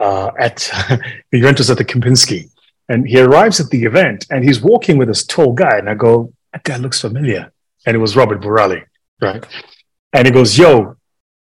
uh, 0.00 0.30
at 0.38 0.56
the 1.30 1.38
event 1.38 1.58
was 1.58 1.70
at 1.70 1.78
the 1.78 1.84
Kempinski, 1.84 2.50
and 2.88 3.08
he 3.08 3.18
arrives 3.20 3.60
at 3.60 3.70
the 3.70 3.84
event 3.84 4.26
and 4.30 4.44
he's 4.44 4.60
walking 4.60 4.98
with 4.98 5.08
this 5.08 5.24
tall 5.24 5.52
guy. 5.54 5.78
And 5.78 5.88
I 5.88 5.94
go, 5.94 6.32
that 6.52 6.64
guy 6.64 6.76
looks 6.76 7.00
familiar. 7.00 7.50
And 7.86 7.94
it 7.94 8.00
was 8.00 8.16
Robert 8.16 8.40
Burale, 8.40 8.84
right? 9.20 9.44
And 10.12 10.26
he 10.26 10.32
goes, 10.32 10.58
Yo, 10.58 10.96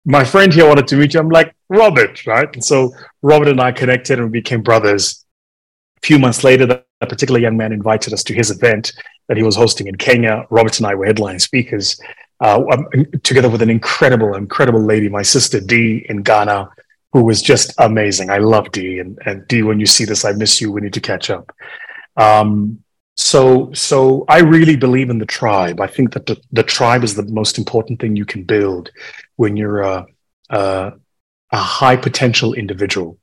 my 0.06 0.24
friend 0.24 0.54
here 0.54 0.68
wanted 0.68 0.88
to 0.88 0.96
meet 0.98 1.14
you. 1.14 1.20
I'm 1.20 1.30
like, 1.30 1.56
Robert, 1.70 2.26
right? 2.26 2.50
And 2.54 2.64
so 2.64 2.94
Robert 3.22 3.48
and 3.48 3.62
I 3.62 3.72
connected 3.72 4.20
and 4.20 4.32
we 4.32 4.40
became 4.40 4.62
brothers. 4.62 5.26
A 6.02 6.06
few 6.06 6.20
months 6.20 6.44
later, 6.44 6.84
a 7.02 7.08
particular 7.08 7.40
young 7.40 7.58
man 7.58 7.72
invited 7.72 8.14
us 8.14 8.24
to 8.26 8.34
his 8.34 8.52
event. 8.52 8.94
that 9.28 9.38
he 9.38 9.44
was 9.44 9.56
hosting 9.56 9.88
in 9.88 9.96
Kenya. 9.96 10.46
Robert 10.50 10.80
and 10.80 10.88
I 10.88 10.96
were 10.96 11.06
headline 11.06 11.40
speakers, 11.40 12.02
uh, 12.42 12.64
um, 12.72 12.88
together 13.24 13.48
with 13.48 13.62
an 13.62 13.70
incredible, 13.70 14.36
incredible 14.36 14.82
lady, 14.82 15.08
my 15.08 15.22
sister 15.22 15.60
Dee 15.60 16.06
in 16.10 16.24
Ghana, 16.24 16.70
who 17.14 17.24
was 17.24 17.42
just 17.42 17.74
amazing. 17.78 18.32
I 18.32 18.40
love 18.40 18.72
Dee, 18.72 19.00
and, 19.00 19.20
and 19.26 19.48
Dee, 19.48 19.62
when 19.62 19.80
you 19.80 19.86
see 19.86 20.04
this, 20.04 20.26
I 20.26 20.32
miss 20.34 20.60
you. 20.60 20.72
We 20.72 20.82
need 20.82 20.94
to 20.94 21.00
catch 21.00 21.30
up. 21.30 21.56
Um, 22.18 22.84
so, 23.16 23.72
so 23.74 24.26
I 24.28 24.40
really 24.40 24.76
believe 24.76 25.10
in 25.10 25.20
the 25.20 25.26
tribe. 25.26 25.80
I 25.80 25.88
think 25.88 26.14
that 26.14 26.26
the, 26.26 26.42
the 26.52 26.64
tribe 26.64 27.04
is 27.04 27.16
the 27.16 27.24
most 27.24 27.58
important 27.58 28.00
thing 28.00 28.16
you 28.16 28.26
can 28.26 28.44
build 28.44 28.92
when 29.36 29.58
you're 29.58 29.82
a, 29.82 30.06
a, 30.50 30.94
a 31.52 31.58
high 31.58 31.98
potential 31.98 32.54
individual, 32.54 33.20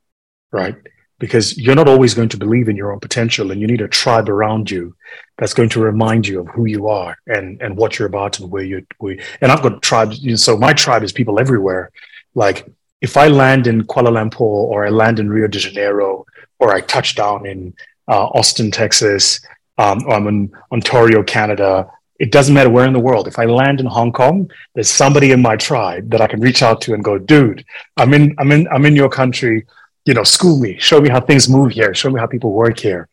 right? 0.52 0.76
Because 1.18 1.56
you're 1.56 1.74
not 1.74 1.88
always 1.88 2.12
going 2.12 2.28
to 2.28 2.36
believe 2.36 2.68
in 2.68 2.76
your 2.76 2.92
own 2.92 3.00
potential, 3.00 3.50
and 3.50 3.60
you 3.60 3.66
need 3.66 3.80
a 3.80 3.88
tribe 3.88 4.28
around 4.28 4.70
you 4.70 4.94
that's 5.38 5.54
going 5.54 5.70
to 5.70 5.80
remind 5.80 6.28
you 6.28 6.40
of 6.40 6.48
who 6.48 6.66
you 6.66 6.88
are 6.88 7.16
and 7.26 7.60
and 7.62 7.76
what 7.76 7.98
you're 7.98 8.08
about 8.08 8.38
and 8.38 8.50
where 8.50 8.62
you're. 8.62 8.82
Where, 8.98 9.16
and 9.40 9.50
I've 9.50 9.62
got 9.62 9.82
tribes. 9.82 10.22
You 10.22 10.32
know, 10.32 10.36
so 10.36 10.56
my 10.58 10.72
tribe 10.72 11.02
is 11.02 11.12
people 11.12 11.40
everywhere. 11.40 11.90
Like 12.34 12.68
if 13.00 13.16
I 13.16 13.28
land 13.28 13.66
in 13.66 13.82
Kuala 13.84 14.10
Lumpur 14.10 14.40
or 14.40 14.86
I 14.86 14.90
land 14.90 15.18
in 15.18 15.28
Rio 15.28 15.46
de 15.46 15.58
Janeiro 15.58 16.26
or 16.58 16.74
I 16.74 16.80
touch 16.80 17.14
down 17.14 17.46
in 17.46 17.74
uh, 18.08 18.26
Austin, 18.26 18.70
Texas, 18.70 19.40
um, 19.78 20.02
or 20.06 20.14
I'm 20.14 20.26
in 20.26 20.52
Ontario, 20.72 21.22
Canada, 21.22 21.90
it 22.18 22.32
doesn't 22.32 22.54
matter 22.54 22.70
where 22.70 22.86
in 22.86 22.94
the 22.94 22.98
world. 22.98 23.28
If 23.28 23.38
I 23.38 23.44
land 23.44 23.80
in 23.80 23.86
Hong 23.86 24.12
Kong, 24.12 24.50
there's 24.74 24.90
somebody 24.90 25.32
in 25.32 25.42
my 25.42 25.56
tribe 25.56 26.10
that 26.10 26.22
I 26.22 26.26
can 26.26 26.40
reach 26.40 26.62
out 26.62 26.80
to 26.82 26.94
and 26.94 27.04
go, 27.04 27.18
dude, 27.18 27.64
I'm 27.96 28.14
in, 28.14 28.34
I'm 28.38 28.52
in, 28.52 28.66
I'm 28.68 28.86
in 28.86 28.96
your 28.96 29.10
country. 29.10 29.66
You 30.06 30.14
know, 30.14 30.22
school 30.22 30.58
me, 30.58 30.78
show 30.78 31.00
me 31.00 31.08
how 31.08 31.20
things 31.20 31.48
move 31.48 31.72
here, 31.72 31.94
show 31.94 32.10
me 32.10 32.20
how 32.20 32.26
people 32.26 32.52
work 32.52 32.78
here. 32.78 33.08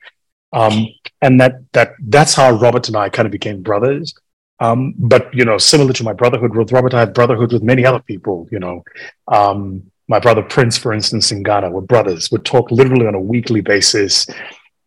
Um, 0.54 0.88
and 1.22 1.42
that 1.42 1.56
that 1.74 1.94
that's 2.08 2.34
how 2.36 2.52
Robert 2.52 2.88
and 2.88 2.96
I 2.96 3.10
kind 3.10 3.26
of 3.26 3.32
became 3.32 3.62
brothers. 3.62 4.14
Um, 4.60 4.94
but 4.98 5.34
you 5.34 5.46
know, 5.46 5.58
similar 5.58 5.94
to 5.94 6.04
my 6.04 6.14
brotherhood 6.14 6.56
with 6.56 6.72
Robert, 6.72 6.94
I 6.94 7.02
have 7.02 7.14
brotherhood 7.14 7.52
with 7.52 7.64
many 7.64 7.86
other 7.86 8.00
people. 8.00 8.48
You 8.52 8.60
know, 8.60 8.84
um, 9.28 9.92
my 10.08 10.20
brother 10.20 10.44
Prince, 10.44 10.78
for 10.78 10.94
instance, 10.94 11.32
in 11.32 11.44
Ghana, 11.44 11.72
we're 11.72 11.82
brothers. 11.82 12.32
We 12.32 12.38
talk 12.40 12.72
literally 12.72 13.08
on 13.08 13.16
a 13.16 13.20
weekly 13.20 13.62
basis 13.62 14.28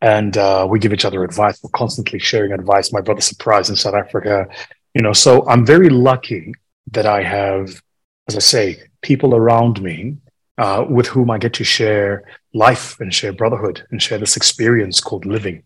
and 0.00 0.36
uh, 0.36 0.66
we 0.68 0.78
give 0.78 0.92
each 0.92 1.04
other 1.04 1.24
advice. 1.24 1.58
We're 1.62 1.70
constantly 1.70 2.18
sharing 2.18 2.52
advice. 2.52 2.92
My 2.92 3.00
brother 3.00 3.20
Surprise 3.20 3.70
in 3.70 3.76
South 3.76 3.94
Africa, 3.94 4.46
you 4.94 5.02
know. 5.02 5.12
So 5.12 5.48
I'm 5.48 5.64
very 5.64 5.88
lucky 5.88 6.52
that 6.92 7.06
I 7.06 7.22
have, 7.22 7.82
as 8.28 8.36
I 8.36 8.40
say, 8.40 8.82
people 9.02 9.34
around 9.34 9.82
me 9.82 10.18
uh, 10.58 10.84
with 10.88 11.06
whom 11.06 11.30
I 11.30 11.38
get 11.38 11.54
to 11.54 11.64
share 11.64 12.24
life 12.54 12.98
and 13.00 13.12
share 13.12 13.32
brotherhood 13.32 13.86
and 13.90 14.02
share 14.02 14.18
this 14.18 14.36
experience 14.36 15.00
called 15.00 15.26
living. 15.26 15.62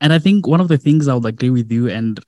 And 0.00 0.12
I 0.12 0.18
think 0.18 0.46
one 0.46 0.60
of 0.60 0.68
the 0.68 0.78
things 0.78 1.08
I 1.08 1.14
would 1.14 1.24
agree 1.24 1.50
with 1.50 1.70
you, 1.72 1.88
and 1.88 2.20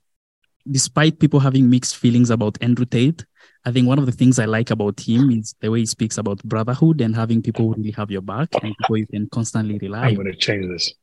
despite 0.69 1.19
people 1.19 1.39
having 1.39 1.69
mixed 1.69 1.97
feelings 1.97 2.29
about 2.29 2.57
Andrew 2.61 2.85
Tate, 2.85 3.25
I 3.65 3.71
think 3.71 3.87
one 3.87 3.99
of 3.99 4.05
the 4.05 4.11
things 4.11 4.39
I 4.39 4.45
like 4.45 4.71
about 4.71 4.99
him 4.99 5.29
is 5.31 5.53
the 5.59 5.69
way 5.69 5.79
he 5.79 5.85
speaks 5.85 6.17
about 6.17 6.41
brotherhood 6.43 7.01
and 7.01 7.15
having 7.15 7.41
people 7.41 7.67
who 7.67 7.75
really 7.75 7.91
have 7.91 8.09
your 8.09 8.21
back 8.21 8.49
and 8.61 8.75
people 8.77 8.97
you 8.97 9.07
can 9.07 9.29
constantly 9.29 9.77
rely 9.77 10.07
I'm 10.07 10.15
going 10.15 10.27
to 10.27 10.35
change 10.35 10.67
this. 10.67 10.93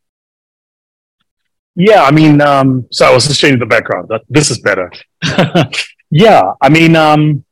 Yeah, 1.75 2.05
I 2.05 2.11
mean, 2.11 2.41
um, 2.41 2.87
so 2.91 3.07
I 3.07 3.15
was 3.15 3.27
just 3.27 3.39
changing 3.39 3.61
the 3.61 3.67
background. 3.67 4.09
That, 4.09 4.23
this 4.31 4.51
is 4.51 4.59
better. 4.61 4.91
yeah, 6.11 6.53
I 6.63 6.71
mean, 6.71 6.97
um, 6.97 7.45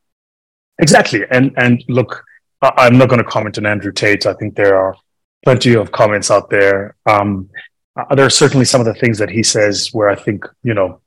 exactly. 0.78 1.22
And 1.30 1.52
and 1.56 1.84
look, 1.88 2.24
I, 2.62 2.86
am 2.86 2.98
not 2.98 3.08
going 3.08 3.22
to 3.22 3.28
comment 3.28 3.58
on 3.58 3.66
Andrew 3.66 3.92
Tate. 3.92 4.26
I 4.26 4.34
think 4.34 4.56
there 4.56 4.76
are 4.76 4.96
plenty 5.44 5.74
of 5.74 5.92
comments 5.92 6.30
out 6.30 6.50
there. 6.50 6.96
Um, 7.06 7.50
uh, 7.96 8.14
there 8.14 8.26
are 8.26 8.30
certainly 8.30 8.64
some 8.64 8.80
of 8.80 8.86
the 8.86 8.94
things 8.94 9.18
that 9.18 9.30
he 9.30 9.42
says 9.42 9.90
where 9.92 10.08
I 10.08 10.16
think 10.16 10.44
you 10.62 10.74
know 10.74 11.00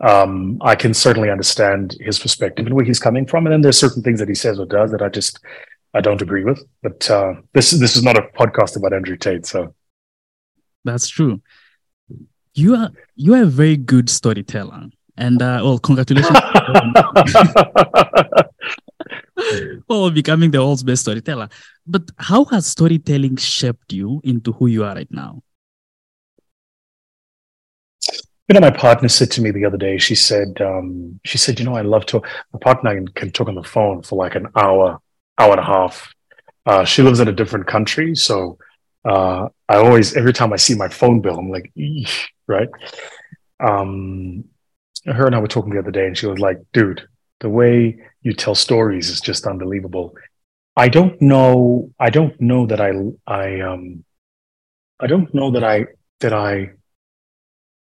um, 0.00 0.58
I 0.60 0.76
can 0.76 0.94
certainly 0.94 1.30
understand 1.30 1.96
his 2.00 2.18
perspective 2.18 2.66
and 2.66 2.74
where 2.74 2.84
he's 2.84 3.00
coming 3.00 3.26
from. 3.26 3.46
And 3.46 3.52
then 3.52 3.60
there's 3.62 3.78
certain 3.78 4.02
things 4.02 4.20
that 4.20 4.28
he 4.28 4.34
says 4.34 4.60
or 4.60 4.66
does 4.66 4.92
that 4.92 5.02
I 5.02 5.08
just 5.08 5.40
I 5.94 6.00
don't 6.00 6.22
agree 6.22 6.44
with. 6.44 6.62
But 6.82 7.10
uh, 7.10 7.34
this 7.54 7.70
this 7.72 7.96
is 7.96 8.02
not 8.02 8.18
a 8.18 8.22
podcast 8.22 8.76
about 8.76 8.92
Andrew 8.92 9.16
Tate, 9.16 9.46
so 9.46 9.74
that's 10.84 11.08
true. 11.08 11.40
You 12.54 12.76
are 12.76 12.90
you 13.14 13.34
are 13.34 13.42
a 13.42 13.46
very 13.46 13.76
good 13.76 14.10
storyteller, 14.10 14.88
and 15.16 15.42
uh, 15.42 15.60
well, 15.62 15.78
congratulations. 15.78 16.36
well, 19.88 20.10
becoming 20.22 20.50
the 20.50 20.58
world's 20.58 20.82
best 20.82 21.02
storyteller. 21.02 21.48
But 21.86 22.10
how 22.18 22.44
has 22.46 22.66
storytelling 22.66 23.36
shaped 23.36 23.92
you 23.92 24.20
into 24.24 24.52
who 24.52 24.66
you 24.66 24.84
are 24.84 24.94
right 24.94 25.10
now? 25.10 25.42
you 28.48 28.54
know, 28.54 28.60
my 28.60 28.70
partner 28.70 29.08
said 29.08 29.30
to 29.32 29.42
me 29.42 29.50
the 29.50 29.66
other 29.66 29.76
day, 29.76 29.98
she 29.98 30.14
said, 30.14 30.60
um, 30.62 31.20
she 31.24 31.36
said, 31.36 31.58
you 31.58 31.66
know, 31.66 31.76
I 31.76 31.82
love 31.82 32.06
to, 32.06 32.22
my 32.52 32.58
partner 32.60 32.94
can, 32.94 33.08
can 33.08 33.30
talk 33.30 33.48
on 33.48 33.54
the 33.54 33.62
phone 33.62 34.02
for 34.02 34.16
like 34.16 34.36
an 34.36 34.46
hour, 34.56 35.00
hour 35.36 35.50
and 35.50 35.60
a 35.60 35.64
half. 35.64 36.14
Uh, 36.64 36.84
she 36.84 37.02
lives 37.02 37.20
in 37.20 37.28
a 37.28 37.32
different 37.32 37.66
country. 37.66 38.14
So 38.14 38.56
uh, 39.04 39.48
I 39.68 39.76
always, 39.76 40.16
every 40.16 40.32
time 40.32 40.54
I 40.54 40.56
see 40.56 40.74
my 40.74 40.88
phone 40.88 41.20
bill, 41.20 41.38
I'm 41.38 41.50
like, 41.50 41.70
right? 42.46 42.68
Um, 43.60 44.44
her 45.04 45.26
and 45.26 45.34
I 45.34 45.40
were 45.40 45.48
talking 45.48 45.74
the 45.74 45.80
other 45.80 45.90
day 45.90 46.06
and 46.06 46.16
she 46.16 46.26
was 46.26 46.38
like, 46.38 46.58
dude, 46.72 47.06
the 47.40 47.48
way 47.48 47.98
you 48.22 48.32
tell 48.32 48.54
stories 48.54 49.08
is 49.08 49.20
just 49.20 49.46
unbelievable. 49.46 50.14
I 50.76 50.88
don't 50.88 51.20
know, 51.20 51.92
I 51.98 52.10
don't 52.10 52.40
know 52.40 52.66
that 52.66 52.80
I, 52.80 52.92
I, 53.26 53.60
um, 53.60 54.04
I 55.00 55.06
don't 55.06 55.32
know 55.34 55.50
that 55.52 55.64
I, 55.64 55.86
that 56.20 56.32
I, 56.32 56.70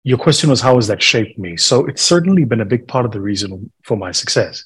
your 0.03 0.19
question 0.19 0.51
was 0.51 0.61
how 0.61 0.77
has 0.77 0.87
that 0.87 1.03
shaped 1.03 1.39
me? 1.39 1.57
So 1.57 1.87
it's 1.87 2.03
certainly 2.03 2.45
been 2.45 2.61
a 2.61 2.65
big 2.67 2.87
part 2.87 3.05
of 3.05 3.13
the 3.13 3.21
reason 3.21 3.73
for 3.83 3.97
my 3.97 4.13
success. 4.13 4.65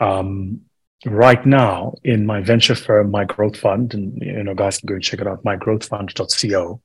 Um, 0.00 0.62
right 1.04 1.44
now 1.44 1.94
in 2.04 2.26
my 2.26 2.40
venture 2.40 2.74
firm, 2.74 3.10
my 3.10 3.24
growth 3.24 3.56
fund, 3.56 3.94
and 3.94 4.20
you 4.20 4.42
know, 4.42 4.54
guys 4.54 4.78
can 4.78 4.86
go 4.86 4.94
and 4.94 5.02
check 5.02 5.20
it 5.20 5.26
out, 5.26 5.44
mygrowthfund.co. 5.44 6.80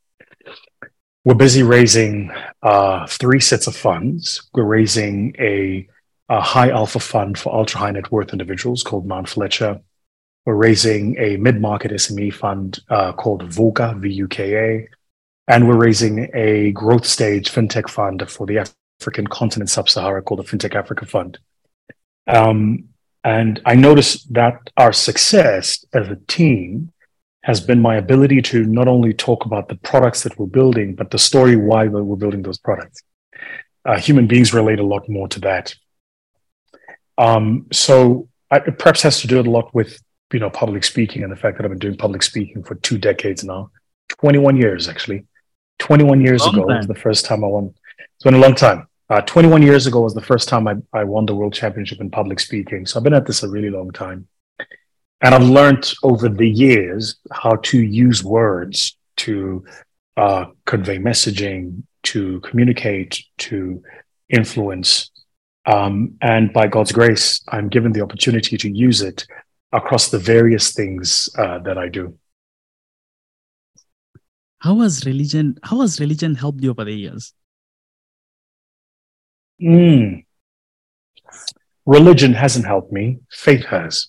We're 1.25 1.35
busy 1.35 1.63
raising 1.63 2.31
uh, 2.61 3.07
three 3.07 3.39
sets 3.39 3.67
of 3.67 3.75
funds. 3.75 4.49
We're 4.53 4.63
raising 4.63 5.35
a, 5.39 5.87
a 6.29 6.41
high 6.41 6.69
alpha 6.69 6.99
fund 6.99 7.37
for 7.37 7.53
ultra 7.53 7.79
high 7.79 7.91
net 7.91 8.11
worth 8.11 8.31
individuals 8.31 8.83
called 8.83 9.05
Mount 9.05 9.29
Fletcher. 9.29 9.81
We're 10.45 10.55
raising 10.55 11.17
a 11.17 11.37
mid 11.37 11.61
market 11.61 11.91
SME 11.91 12.33
fund 12.33 12.79
uh, 12.89 13.13
called 13.13 13.43
VUKA, 13.49 13.99
V 13.99 14.09
U 14.09 14.27
K 14.27 14.55
A 14.55 14.87
and 15.47 15.67
we're 15.67 15.77
raising 15.77 16.29
a 16.33 16.71
growth 16.71 17.05
stage 17.05 17.51
fintech 17.51 17.89
fund 17.89 18.29
for 18.29 18.47
the 18.47 18.65
African 18.99 19.27
continent, 19.27 19.69
sub-Sahara, 19.69 20.21
called 20.21 20.39
the 20.39 20.43
FinTech 20.43 20.75
Africa 20.75 21.05
Fund. 21.05 21.37
Um, 22.27 22.85
and 23.23 23.61
I 23.65 23.75
noticed 23.75 24.33
that 24.33 24.59
our 24.77 24.93
success 24.93 25.83
as 25.93 26.09
a 26.09 26.15
team 26.27 26.91
has 27.43 27.59
been 27.59 27.81
my 27.81 27.95
ability 27.95 28.41
to 28.41 28.65
not 28.65 28.87
only 28.87 29.13
talk 29.13 29.45
about 29.45 29.67
the 29.67 29.75
products 29.75 30.23
that 30.23 30.37
we're 30.39 30.45
building, 30.45 30.95
but 30.95 31.11
the 31.11 31.19
story 31.19 31.57
why 31.57 31.87
we're 31.87 32.15
building 32.15 32.41
those 32.41 32.57
products. 32.57 33.03
Uh, 33.85 33.99
human 33.99 34.27
beings 34.27 34.53
relate 34.53 34.79
a 34.79 34.85
lot 34.85 35.09
more 35.09 35.27
to 35.27 35.41
that. 35.41 35.75
Um, 37.17 37.67
so 37.71 38.27
I, 38.51 38.57
it 38.57 38.79
perhaps 38.79 39.01
has 39.03 39.21
to 39.21 39.27
do 39.27 39.39
a 39.39 39.43
lot 39.43 39.73
with 39.73 40.01
you 40.31 40.39
know 40.39 40.49
public 40.49 40.83
speaking 40.83 41.23
and 41.23 41.31
the 41.31 41.35
fact 41.35 41.57
that 41.57 41.65
I've 41.65 41.71
been 41.71 41.79
doing 41.79 41.97
public 41.97 42.23
speaking 42.23 42.63
for 42.63 42.75
two 42.75 42.97
decades 42.97 43.43
now, 43.43 43.71
21 44.09 44.57
years 44.57 44.87
actually. 44.87 45.25
21 45.79 46.21
years 46.21 46.45
long 46.45 46.55
ago 46.55 46.67
time. 46.67 46.77
was 46.77 46.87
the 46.87 46.95
first 46.95 47.25
time 47.25 47.43
I 47.43 47.47
won. 47.47 47.73
It's 48.15 48.23
been 48.23 48.35
a 48.35 48.39
long 48.39 48.55
time. 48.55 48.87
Uh, 49.09 49.21
21 49.21 49.61
years 49.61 49.85
ago 49.85 50.01
was 50.01 50.13
the 50.13 50.21
first 50.21 50.47
time 50.47 50.67
I, 50.67 50.75
I 50.93 51.03
won 51.03 51.25
the 51.25 51.35
world 51.35 51.53
championship 51.53 51.99
in 51.99 52.09
public 52.09 52.39
speaking. 52.39 52.85
So 52.85 52.97
I've 52.97 53.03
been 53.03 53.13
at 53.13 53.25
this 53.25 53.43
a 53.43 53.49
really 53.49 53.69
long 53.69 53.91
time. 53.91 54.27
And 55.21 55.35
I've 55.35 55.43
learned 55.43 55.93
over 56.03 56.29
the 56.29 56.49
years 56.49 57.17
how 57.31 57.55
to 57.55 57.81
use 57.81 58.23
words 58.23 58.97
to 59.17 59.65
uh, 60.17 60.45
convey 60.65 60.97
messaging, 60.97 61.83
to 62.03 62.39
communicate, 62.41 63.23
to 63.39 63.83
influence. 64.29 65.11
Um, 65.65 66.17
and 66.21 66.51
by 66.51 66.67
God's 66.67 66.91
grace, 66.91 67.41
I'm 67.47 67.69
given 67.69 67.93
the 67.93 68.01
opportunity 68.01 68.57
to 68.57 68.69
use 68.69 69.01
it 69.01 69.25
across 69.71 70.09
the 70.09 70.19
various 70.19 70.73
things 70.73 71.29
uh, 71.37 71.59
that 71.59 71.77
I 71.77 71.89
do. 71.89 72.17
How 74.59 74.79
has 74.79 75.05
religion 75.05 75.57
how 75.63 75.81
has 75.81 75.99
religion 75.99 76.35
helped 76.35 76.63
you 76.63 76.71
over 76.71 76.85
the 76.85 76.93
years? 76.93 77.33
Mm. 79.61 80.25
religion 81.85 82.33
hasn't 82.33 82.65
helped 82.65 82.91
me. 82.91 83.19
Faith 83.29 83.65
has. 83.65 84.07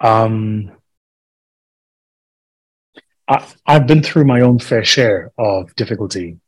Um, 0.00 0.72
I, 3.26 3.46
i've 3.66 3.86
been 3.86 4.02
through 4.02 4.24
my 4.24 4.40
own 4.40 4.58
fair 4.58 4.84
share 4.84 5.32
of 5.38 5.74
difficulty. 5.74 6.38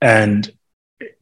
And 0.00 0.50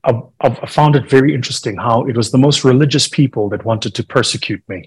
I've, 0.05 0.23
I've 0.41 0.71
found 0.71 0.97
it 0.97 1.09
very 1.09 1.35
interesting 1.35 1.77
how 1.77 2.05
it 2.05 2.17
was 2.17 2.31
the 2.31 2.39
most 2.39 2.65
religious 2.65 3.09
people 3.09 3.49
that 3.51 3.65
wanted 3.65 3.95
to 3.97 4.05
persecute 4.05 4.63
me 4.69 4.87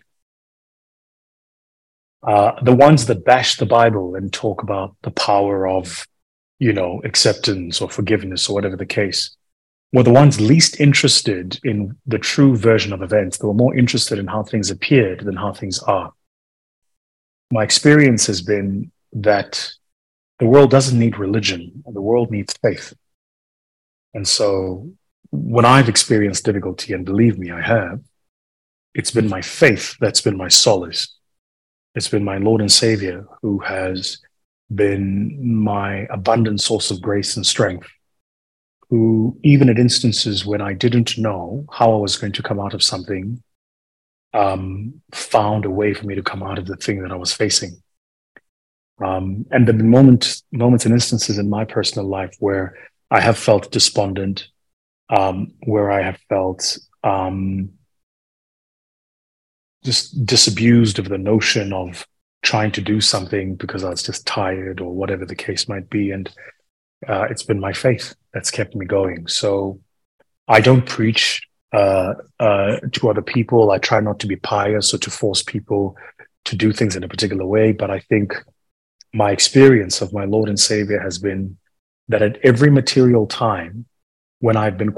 uh, 2.24 2.52
the 2.64 2.76
ones 2.76 3.06
that 3.06 3.24
bash 3.24 3.56
the 3.56 3.66
Bible 3.66 4.16
and 4.16 4.34
talk 4.34 4.64
about 4.64 4.96
the 5.04 5.12
power 5.12 5.68
of 5.68 6.06
you 6.60 6.74
know, 6.74 7.02
acceptance 7.04 7.82
or 7.82 7.90
forgiveness 7.90 8.50
or 8.50 8.56
whatever 8.56 8.76
the 8.76 8.86
case, 8.86 9.36
were 9.94 10.04
the 10.04 10.12
ones 10.12 10.42
least 10.42 10.80
interested 10.80 11.60
in 11.64 11.96
the 12.06 12.18
true 12.18 12.56
version 12.56 12.92
of 12.92 13.02
events. 13.02 13.38
They 13.38 13.48
were 13.48 13.54
more 13.54 13.76
interested 13.76 14.20
in 14.20 14.28
how 14.28 14.44
things 14.44 14.70
appeared 14.70 15.22
than 15.22 15.36
how 15.36 15.54
things 15.54 15.80
are. 15.80 16.12
My 17.52 17.64
experience 17.64 18.26
has 18.28 18.42
been 18.42 18.92
that 19.14 19.72
the 20.40 20.48
world 20.48 20.72
doesn't 20.72 21.00
need 21.00 21.18
religion, 21.18 21.84
the 21.86 22.02
world 22.02 22.32
needs 22.32 22.54
faith. 22.62 22.94
And 24.18 24.28
so 24.28 24.90
when 25.30 25.64
I've 25.64 25.90
experienced 25.90 26.44
difficulty, 26.44 26.92
and 26.94 27.06
believe 27.06 27.38
me, 27.38 27.52
I 27.52 27.62
have, 27.62 28.00
it's 28.96 29.12
been 29.12 29.30
my 29.30 29.44
faith 29.44 29.96
that's 30.00 30.22
been 30.22 30.36
my 30.36 30.48
solace. 30.48 31.16
It's 31.94 32.08
been 32.08 32.24
my 32.24 32.40
Lord 32.40 32.62
and 32.62 32.72
Savior 32.72 33.28
who 33.44 33.60
has 33.60 34.18
been 34.74 35.38
my 35.56 36.08
abundant 36.10 36.62
source 36.62 36.90
of 36.90 37.00
grace 37.00 37.38
and 37.38 37.46
strength, 37.46 37.88
who, 38.90 39.38
even 39.44 39.70
at 39.70 39.78
instances 39.78 40.48
when 40.48 40.62
I 40.62 40.74
didn't 40.74 41.20
know 41.20 41.68
how 41.72 41.94
I 41.94 41.98
was 41.98 42.18
going 42.18 42.34
to 42.34 42.42
come 42.42 42.60
out 42.60 42.74
of 42.74 42.82
something, 42.82 43.44
um, 44.34 45.00
found 45.14 45.64
a 45.66 45.70
way 45.70 45.94
for 45.94 46.08
me 46.08 46.16
to 46.16 46.24
come 46.24 46.42
out 46.42 46.58
of 46.58 46.66
the 46.66 46.76
thing 46.76 47.04
that 47.04 47.12
I 47.12 47.18
was 47.18 47.34
facing. 47.34 47.84
Um, 49.00 49.46
and 49.52 49.68
the 49.68 49.74
moment, 49.74 50.42
moments 50.52 50.86
and 50.86 50.94
instances 50.96 51.38
in 51.38 51.52
my 51.52 51.66
personal 51.66 52.08
life 52.08 52.36
where 52.40 52.76
I 53.10 53.22
have 53.22 53.38
felt 53.38 53.72
despondent, 53.72 54.48
um, 55.10 55.54
where 55.64 55.92
I 55.92 56.02
have 56.02 56.20
felt 56.30 56.78
um, 57.04 57.70
just 59.84 60.26
disabused 60.26 61.00
of 61.00 61.10
the 61.10 61.18
notion 61.18 61.72
of 61.72 62.06
trying 62.44 62.72
to 62.72 62.82
do 62.82 63.02
something 63.02 63.56
because 63.56 63.84
I 63.84 63.90
was 63.90 64.04
just 64.04 64.26
tired 64.26 64.80
or 64.82 64.94
whatever 64.94 65.26
the 65.26 65.36
case 65.36 65.68
might 65.68 65.90
be. 65.90 66.12
And 66.12 66.30
uh, 67.08 67.28
it's 67.30 67.44
been 67.44 67.60
my 67.60 67.74
faith 67.74 68.16
that's 68.34 68.52
kept 68.52 68.76
me 68.76 68.86
going. 68.86 69.28
So 69.28 69.80
I 70.48 70.60
don't 70.62 70.86
preach 70.86 71.42
uh, 71.74 72.14
uh, 72.40 72.80
to 72.92 73.10
other 73.10 73.22
people. 73.22 73.72
I 73.72 73.78
try 73.78 74.00
not 74.00 74.20
to 74.20 74.28
be 74.28 74.36
pious 74.36 74.94
or 74.94 74.98
to 75.00 75.12
force 75.12 75.44
people 75.44 75.96
to 76.46 76.56
do 76.56 76.72
things 76.72 76.96
in 76.96 77.04
a 77.04 77.08
particular 77.08 77.46
way. 77.46 77.72
But 77.72 77.92
I 77.92 78.00
think 78.00 78.34
my 79.14 79.32
experience 79.32 80.02
of 80.02 80.14
my 80.14 80.26
Lord 80.26 80.50
and 80.50 80.60
Savior 80.60 81.00
has 81.00 81.18
been 81.18 81.58
that 82.08 82.22
at 82.22 82.38
every 82.44 82.72
material 82.72 83.28
time, 83.28 83.86
when 84.40 84.56
I've 84.56 84.78
been 84.78 84.96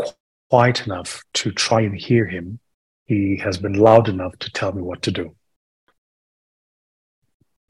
quiet 0.50 0.86
enough 0.86 1.24
to 1.36 1.52
try 1.52 1.82
and 1.82 1.96
hear 1.96 2.26
Him, 2.26 2.60
He 3.06 3.38
has 3.38 3.58
been 3.58 3.74
loud 3.74 4.10
enough 4.10 4.38
to 4.40 4.52
tell 4.52 4.72
me 4.72 4.82
what 4.82 5.02
to 5.04 5.12
do. 5.12 5.36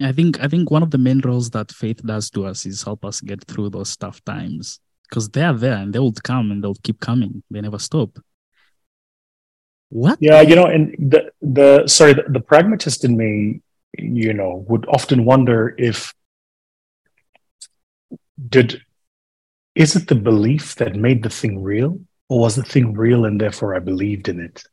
I 0.01 0.13
think 0.13 0.39
I 0.39 0.47
think 0.47 0.71
one 0.71 0.83
of 0.83 0.91
the 0.91 0.97
main 0.97 1.19
roles 1.19 1.49
that 1.51 1.71
faith 1.71 2.01
does 2.05 2.29
to 2.31 2.45
us 2.45 2.65
is 2.65 2.83
help 2.83 3.03
us 3.03 3.19
get 3.19 3.43
through 3.45 3.69
those 3.71 3.97
tough 3.97 4.23
times 4.23 4.79
because 5.09 5.29
they 5.29 5.43
are 5.43 5.53
there 5.53 5.75
and 5.75 5.93
they 5.93 5.99
will 5.99 6.13
come 6.13 6.51
and 6.51 6.63
they'll 6.63 6.75
keep 6.83 6.99
coming. 6.99 7.43
They 7.51 7.61
never 7.61 7.79
stop. 7.79 8.17
What? 9.89 10.19
Yeah, 10.21 10.41
you 10.41 10.55
know, 10.55 10.67
and 10.67 10.95
the 10.99 11.31
the 11.41 11.87
sorry, 11.87 12.13
the, 12.13 12.23
the 12.29 12.39
pragmatist 12.39 13.03
in 13.03 13.17
me, 13.17 13.61
you 13.97 14.33
know, 14.33 14.63
would 14.69 14.85
often 14.87 15.25
wonder 15.25 15.75
if 15.77 16.13
did 18.47 18.81
is 19.79 19.95
it 19.95 20.09
the 20.09 20.15
belief 20.15 20.75
that 20.75 20.95
made 20.95 21.23
the 21.23 21.29
thing 21.29 21.63
real, 21.63 22.01
or 22.27 22.41
was 22.41 22.57
the 22.57 22.63
thing 22.63 22.93
real 22.93 23.23
and 23.23 23.39
therefore 23.39 23.75
I 23.75 23.79
believed 23.79 24.27
in 24.27 24.41
it? 24.41 24.63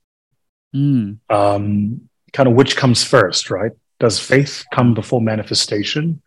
Mm. 0.74 1.18
Um, 1.30 2.08
kind 2.32 2.48
of 2.48 2.56
which 2.56 2.76
comes 2.76 3.04
first, 3.04 3.48
right? 3.48 3.70
Does 4.00 4.18
faith 4.18 4.64
come 4.74 4.94
before 4.94 5.20
manifestation, 5.20 6.20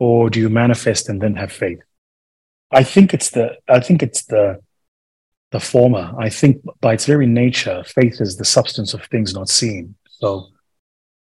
or 0.00 0.28
do 0.28 0.40
you 0.40 0.48
manifest 0.50 1.08
and 1.08 1.22
then 1.22 1.36
have 1.36 1.52
faith? 1.52 1.78
I 2.72 2.82
think 2.82 3.14
it's 3.14 3.30
the 3.30 3.56
I 3.68 3.78
think 3.78 4.02
it's 4.02 4.24
the 4.24 4.60
the 5.52 5.60
former. 5.60 6.12
I 6.18 6.28
think 6.28 6.64
by 6.80 6.94
its 6.94 7.06
very 7.06 7.28
nature, 7.28 7.84
faith 7.84 8.20
is 8.20 8.36
the 8.36 8.44
substance 8.44 8.92
of 8.92 9.04
things 9.04 9.34
not 9.34 9.48
seen. 9.48 9.94
So 10.18 10.48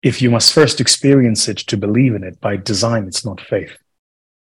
if 0.03 0.21
you 0.21 0.29
must 0.29 0.53
first 0.53 0.79
experience 0.79 1.47
it 1.47 1.57
to 1.57 1.75
believe 1.75 2.13
in 2.13 2.23
it, 2.23 2.39
by 2.39 2.57
design, 2.57 3.07
it's 3.07 3.25
not 3.25 3.41
faith, 3.41 3.75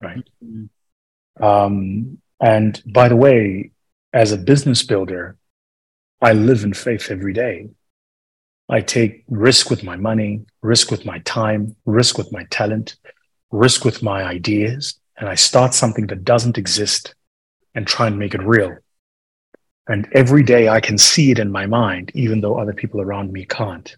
right? 0.02 0.28
Mm-hmm. 0.44 1.44
Um, 1.44 2.18
and 2.42 2.82
by 2.86 3.08
the 3.08 3.16
way, 3.16 3.72
as 4.14 4.32
a 4.32 4.38
business 4.38 4.84
builder, 4.84 5.38
I 6.22 6.34
live 6.34 6.64
in 6.64 6.74
faith 6.74 7.10
every 7.10 7.34
day. 7.34 7.70
I 8.68 8.82
take 8.82 9.24
risk 9.28 9.70
with 9.70 9.84
my 9.84 9.96
money, 9.96 10.46
risk 10.62 10.92
with 10.92 11.06
my 11.06 11.20
time, 11.20 11.76
risk 11.86 12.18
with 12.18 12.32
my 12.32 12.46
talent, 12.50 12.96
risk 13.52 13.86
with 13.86 14.02
my 14.02 14.24
ideas, 14.24 15.00
and 15.18 15.30
I 15.30 15.36
start 15.36 15.74
something 15.74 16.08
that 16.08 16.24
doesn't 16.24 16.58
exist 16.58 17.14
and 17.76 17.86
try 17.86 18.08
and 18.08 18.18
make 18.18 18.34
it 18.34 18.42
real. 18.42 18.78
And 19.88 20.08
every 20.14 20.44
day 20.44 20.70
I 20.70 20.80
can 20.80 20.98
see 20.98 21.32
it 21.32 21.40
in 21.40 21.52
my 21.52 21.66
mind, 21.66 22.12
even 22.16 22.42
though 22.42 22.58
other 22.58 22.74
people 22.74 23.02
around 23.02 23.32
me 23.32 23.46
can't. 23.46 23.96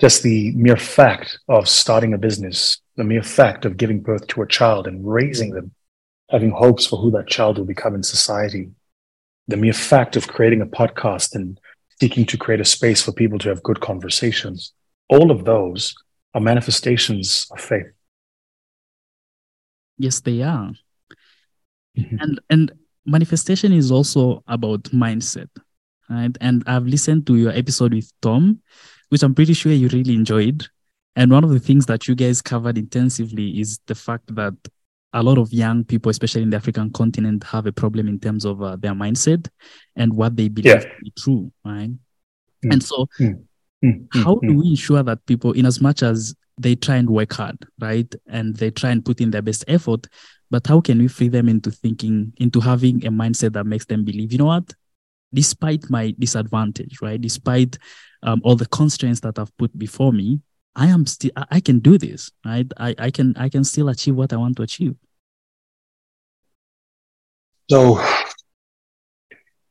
Just 0.00 0.22
the 0.22 0.50
mere 0.52 0.76
fact 0.76 1.38
of 1.48 1.68
starting 1.68 2.14
a 2.14 2.18
business, 2.18 2.80
the 2.96 3.04
mere 3.04 3.22
fact 3.22 3.64
of 3.64 3.76
giving 3.76 4.00
birth 4.00 4.26
to 4.28 4.42
a 4.42 4.46
child 4.46 4.86
and 4.86 5.06
raising 5.06 5.50
them, 5.50 5.72
having 6.32 6.50
hopes 6.50 6.86
for 6.86 6.98
who 6.98 7.10
that 7.12 7.28
child 7.28 7.58
will 7.58 7.66
become 7.66 7.94
in 7.94 8.02
society, 8.02 8.70
the 9.48 9.56
mere 9.56 9.72
fact 9.72 10.16
of 10.16 10.26
creating 10.26 10.62
a 10.62 10.66
podcast 10.66 11.34
and 11.34 11.60
seeking 12.00 12.24
to 12.26 12.38
create 12.38 12.60
a 12.60 12.64
space 12.64 13.02
for 13.02 13.12
people 13.12 13.38
to 13.38 13.50
have 13.50 13.62
good 13.62 13.80
conversations. 13.80 14.72
All 15.08 15.30
of 15.30 15.44
those 15.44 15.94
are 16.34 16.40
manifestations 16.40 17.46
of 17.52 17.60
faith. 17.60 17.86
Yes, 19.98 20.20
they 20.20 20.42
are. 20.42 20.72
Mm-hmm. 21.96 22.16
And 22.20 22.40
and 22.48 22.72
manifestation 23.04 23.72
is 23.72 23.90
also 23.90 24.42
about 24.48 24.84
mindset. 24.84 25.48
Right. 26.08 26.36
And 26.40 26.62
I've 26.66 26.86
listened 26.86 27.26
to 27.26 27.36
your 27.36 27.52
episode 27.52 27.94
with 27.94 28.10
Tom, 28.20 28.60
which 29.10 29.22
I'm 29.22 29.34
pretty 29.34 29.54
sure 29.54 29.72
you 29.72 29.88
really 29.88 30.14
enjoyed. 30.14 30.66
And 31.14 31.30
one 31.30 31.44
of 31.44 31.50
the 31.50 31.60
things 31.60 31.86
that 31.86 32.08
you 32.08 32.14
guys 32.14 32.40
covered 32.40 32.78
intensively 32.78 33.60
is 33.60 33.78
the 33.86 33.94
fact 33.94 34.34
that 34.34 34.54
a 35.12 35.22
lot 35.22 35.38
of 35.38 35.52
young 35.52 35.84
people, 35.84 36.10
especially 36.10 36.42
in 36.42 36.50
the 36.50 36.56
African 36.56 36.90
continent, 36.90 37.44
have 37.44 37.66
a 37.66 37.72
problem 37.72 38.08
in 38.08 38.18
terms 38.18 38.44
of 38.44 38.62
uh, 38.62 38.76
their 38.76 38.92
mindset 38.92 39.48
and 39.96 40.14
what 40.14 40.36
they 40.36 40.48
believe 40.48 40.74
yeah. 40.74 40.80
to 40.80 40.90
be 41.02 41.12
true, 41.18 41.52
right? 41.64 41.90
Mm. 42.64 42.72
And 42.72 42.82
so, 42.82 43.06
mm. 43.20 43.42
Mm. 43.84 44.06
how 44.12 44.36
do 44.36 44.58
we 44.58 44.68
ensure 44.68 45.02
that 45.02 45.24
people, 45.26 45.52
in 45.52 45.66
as 45.66 45.80
much 45.80 46.02
as 46.02 46.34
they 46.58 46.74
try 46.74 46.96
and 46.96 47.10
work 47.10 47.32
hard, 47.32 47.58
right, 47.80 48.12
and 48.28 48.56
they 48.56 48.70
try 48.70 48.90
and 48.90 49.04
put 49.04 49.20
in 49.20 49.30
their 49.30 49.42
best 49.42 49.64
effort, 49.68 50.06
but 50.50 50.66
how 50.66 50.80
can 50.80 50.98
we 50.98 51.08
free 51.08 51.28
them 51.28 51.48
into 51.48 51.70
thinking, 51.70 52.32
into 52.36 52.60
having 52.60 53.04
a 53.06 53.10
mindset 53.10 53.52
that 53.54 53.66
makes 53.66 53.86
them 53.86 54.04
believe, 54.04 54.32
you 54.32 54.38
know 54.38 54.46
what? 54.46 54.72
Despite 55.34 55.88
my 55.90 56.14
disadvantage, 56.18 57.00
right, 57.02 57.20
despite 57.20 57.78
um, 58.22 58.40
all 58.44 58.56
the 58.56 58.66
constraints 58.66 59.20
that 59.20 59.38
I've 59.38 59.56
put 59.56 59.76
before 59.78 60.12
me, 60.12 60.40
I 60.74 60.86
am 60.88 61.06
still 61.06 61.30
I 61.36 61.60
can 61.60 61.80
do 61.80 61.98
this, 61.98 62.30
right? 62.44 62.66
I, 62.76 62.94
I 62.98 63.10
can 63.10 63.34
I 63.36 63.48
can 63.48 63.64
still 63.64 63.88
achieve 63.88 64.14
what 64.14 64.32
I 64.32 64.36
want 64.36 64.56
to 64.56 64.62
achieve. 64.62 64.96
So 67.70 68.02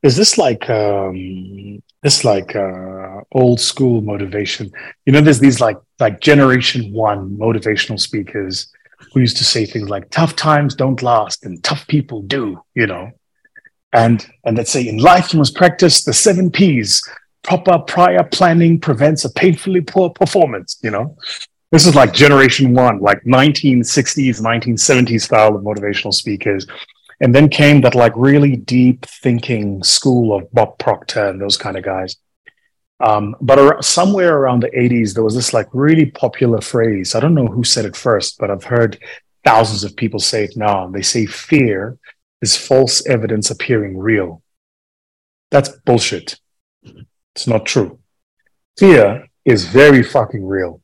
is 0.02 0.16
this 0.16 0.38
like 0.38 0.68
um 0.70 1.82
this 2.02 2.24
like 2.24 2.54
uh 2.56 3.20
old 3.32 3.60
school 3.60 4.00
motivation? 4.00 4.70
You 5.06 5.12
know, 5.12 5.20
there's 5.20 5.40
these 5.40 5.60
like 5.60 5.78
like 6.00 6.20
generation 6.20 6.92
one 6.92 7.36
motivational 7.36 7.98
speakers 7.98 8.68
who 9.12 9.20
used 9.20 9.36
to 9.38 9.44
say 9.44 9.66
things 9.66 9.88
like 9.88 10.10
tough 10.10 10.36
times 10.36 10.74
don't 10.74 11.02
last 11.02 11.44
and 11.44 11.62
tough 11.62 11.86
people 11.86 12.22
do, 12.22 12.60
you 12.74 12.86
know. 12.86 13.10
And 13.92 14.26
and 14.44 14.56
let's 14.56 14.70
say 14.70 14.86
in 14.86 14.98
life 14.98 15.32
you 15.32 15.38
must 15.38 15.54
practice 15.54 16.04
the 16.04 16.12
seven 16.12 16.50
P's 16.50 17.02
proper 17.42 17.78
prior 17.80 18.24
planning 18.24 18.80
prevents 18.80 19.24
a 19.24 19.30
painfully 19.30 19.80
poor 19.80 20.10
performance, 20.10 20.78
you 20.82 20.90
know? 20.90 21.16
This 21.70 21.86
is 21.86 21.94
like 21.94 22.12
generation 22.12 22.74
one, 22.74 23.00
like 23.00 23.22
1960s, 23.24 24.40
1970s 24.40 25.22
style 25.22 25.56
of 25.56 25.62
motivational 25.62 26.12
speakers. 26.12 26.66
And 27.20 27.34
then 27.34 27.48
came 27.48 27.80
that 27.82 27.94
like 27.94 28.12
really 28.16 28.56
deep 28.56 29.06
thinking 29.06 29.82
school 29.82 30.36
of 30.36 30.52
Bob 30.52 30.78
Proctor 30.78 31.28
and 31.28 31.40
those 31.40 31.56
kind 31.56 31.76
of 31.76 31.84
guys. 31.84 32.16
Um, 33.00 33.34
but 33.40 33.58
ar- 33.58 33.82
somewhere 33.82 34.36
around 34.36 34.60
the 34.60 34.70
80s, 34.70 35.14
there 35.14 35.24
was 35.24 35.34
this 35.34 35.54
like 35.54 35.68
really 35.72 36.06
popular 36.06 36.60
phrase. 36.60 37.14
I 37.14 37.20
don't 37.20 37.34
know 37.34 37.46
who 37.46 37.64
said 37.64 37.84
it 37.84 37.96
first, 37.96 38.38
but 38.38 38.50
I've 38.50 38.64
heard 38.64 38.98
thousands 39.44 39.82
of 39.82 39.96
people 39.96 40.20
say 40.20 40.44
it 40.44 40.56
now. 40.56 40.88
They 40.88 41.02
say 41.02 41.26
fear 41.26 41.98
is 42.42 42.56
false 42.56 43.06
evidence 43.06 43.50
appearing 43.50 43.96
real. 43.96 44.42
That's 45.50 45.70
bullshit. 45.84 46.38
It's 47.34 47.46
not 47.46 47.66
true. 47.66 47.98
Fear 48.78 49.26
is 49.44 49.64
very 49.64 50.02
fucking 50.02 50.44
real. 50.44 50.80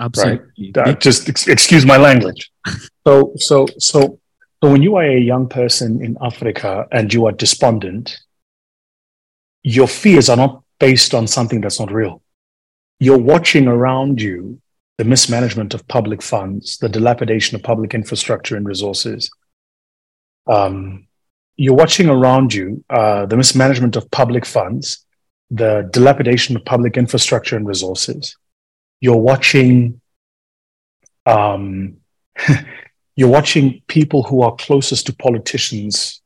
Absolutely. 0.00 0.72
Right? 0.74 0.88
Uh, 0.88 0.92
just 0.94 1.28
ex- 1.28 1.48
excuse 1.48 1.86
my 1.86 1.96
language. 1.96 2.50
so, 3.06 3.32
so, 3.36 3.66
so, 3.78 4.18
so 4.62 4.70
when 4.70 4.82
you 4.82 4.96
are 4.96 5.04
a 5.04 5.20
young 5.20 5.48
person 5.48 6.04
in 6.04 6.16
Africa 6.22 6.86
and 6.90 7.12
you 7.12 7.26
are 7.26 7.32
despondent, 7.32 8.18
your 9.62 9.88
fears 9.88 10.28
are 10.28 10.36
not 10.36 10.62
based 10.78 11.14
on 11.14 11.26
something 11.26 11.60
that's 11.60 11.80
not 11.80 11.92
real. 11.92 12.22
You're 13.00 13.18
watching 13.18 13.66
around 13.66 14.20
you 14.20 14.60
the 14.98 15.04
mismanagement 15.04 15.74
of 15.74 15.86
public 15.88 16.22
funds, 16.22 16.78
the 16.78 16.88
dilapidation 16.88 17.56
of 17.56 17.62
public 17.62 17.94
infrastructure 17.94 18.56
and 18.56 18.66
resources. 18.66 19.30
Um, 20.46 21.06
you're 21.56 21.74
watching 21.74 22.08
around 22.08 22.52
you 22.54 22.84
uh, 22.90 23.26
the 23.26 23.36
mismanagement 23.36 23.96
of 23.96 24.10
public 24.10 24.44
funds, 24.44 25.04
the 25.50 25.88
dilapidation 25.92 26.56
of 26.56 26.64
public 26.64 26.96
infrastructure 26.96 27.56
and 27.56 27.66
resources. 27.66 28.36
You're 29.00 29.16
watching, 29.16 30.00
um, 31.26 31.98
you're 33.16 33.28
watching 33.28 33.82
people 33.86 34.22
who 34.22 34.42
are 34.42 34.54
closest 34.56 35.06
to 35.06 35.14
politicians 35.14 36.20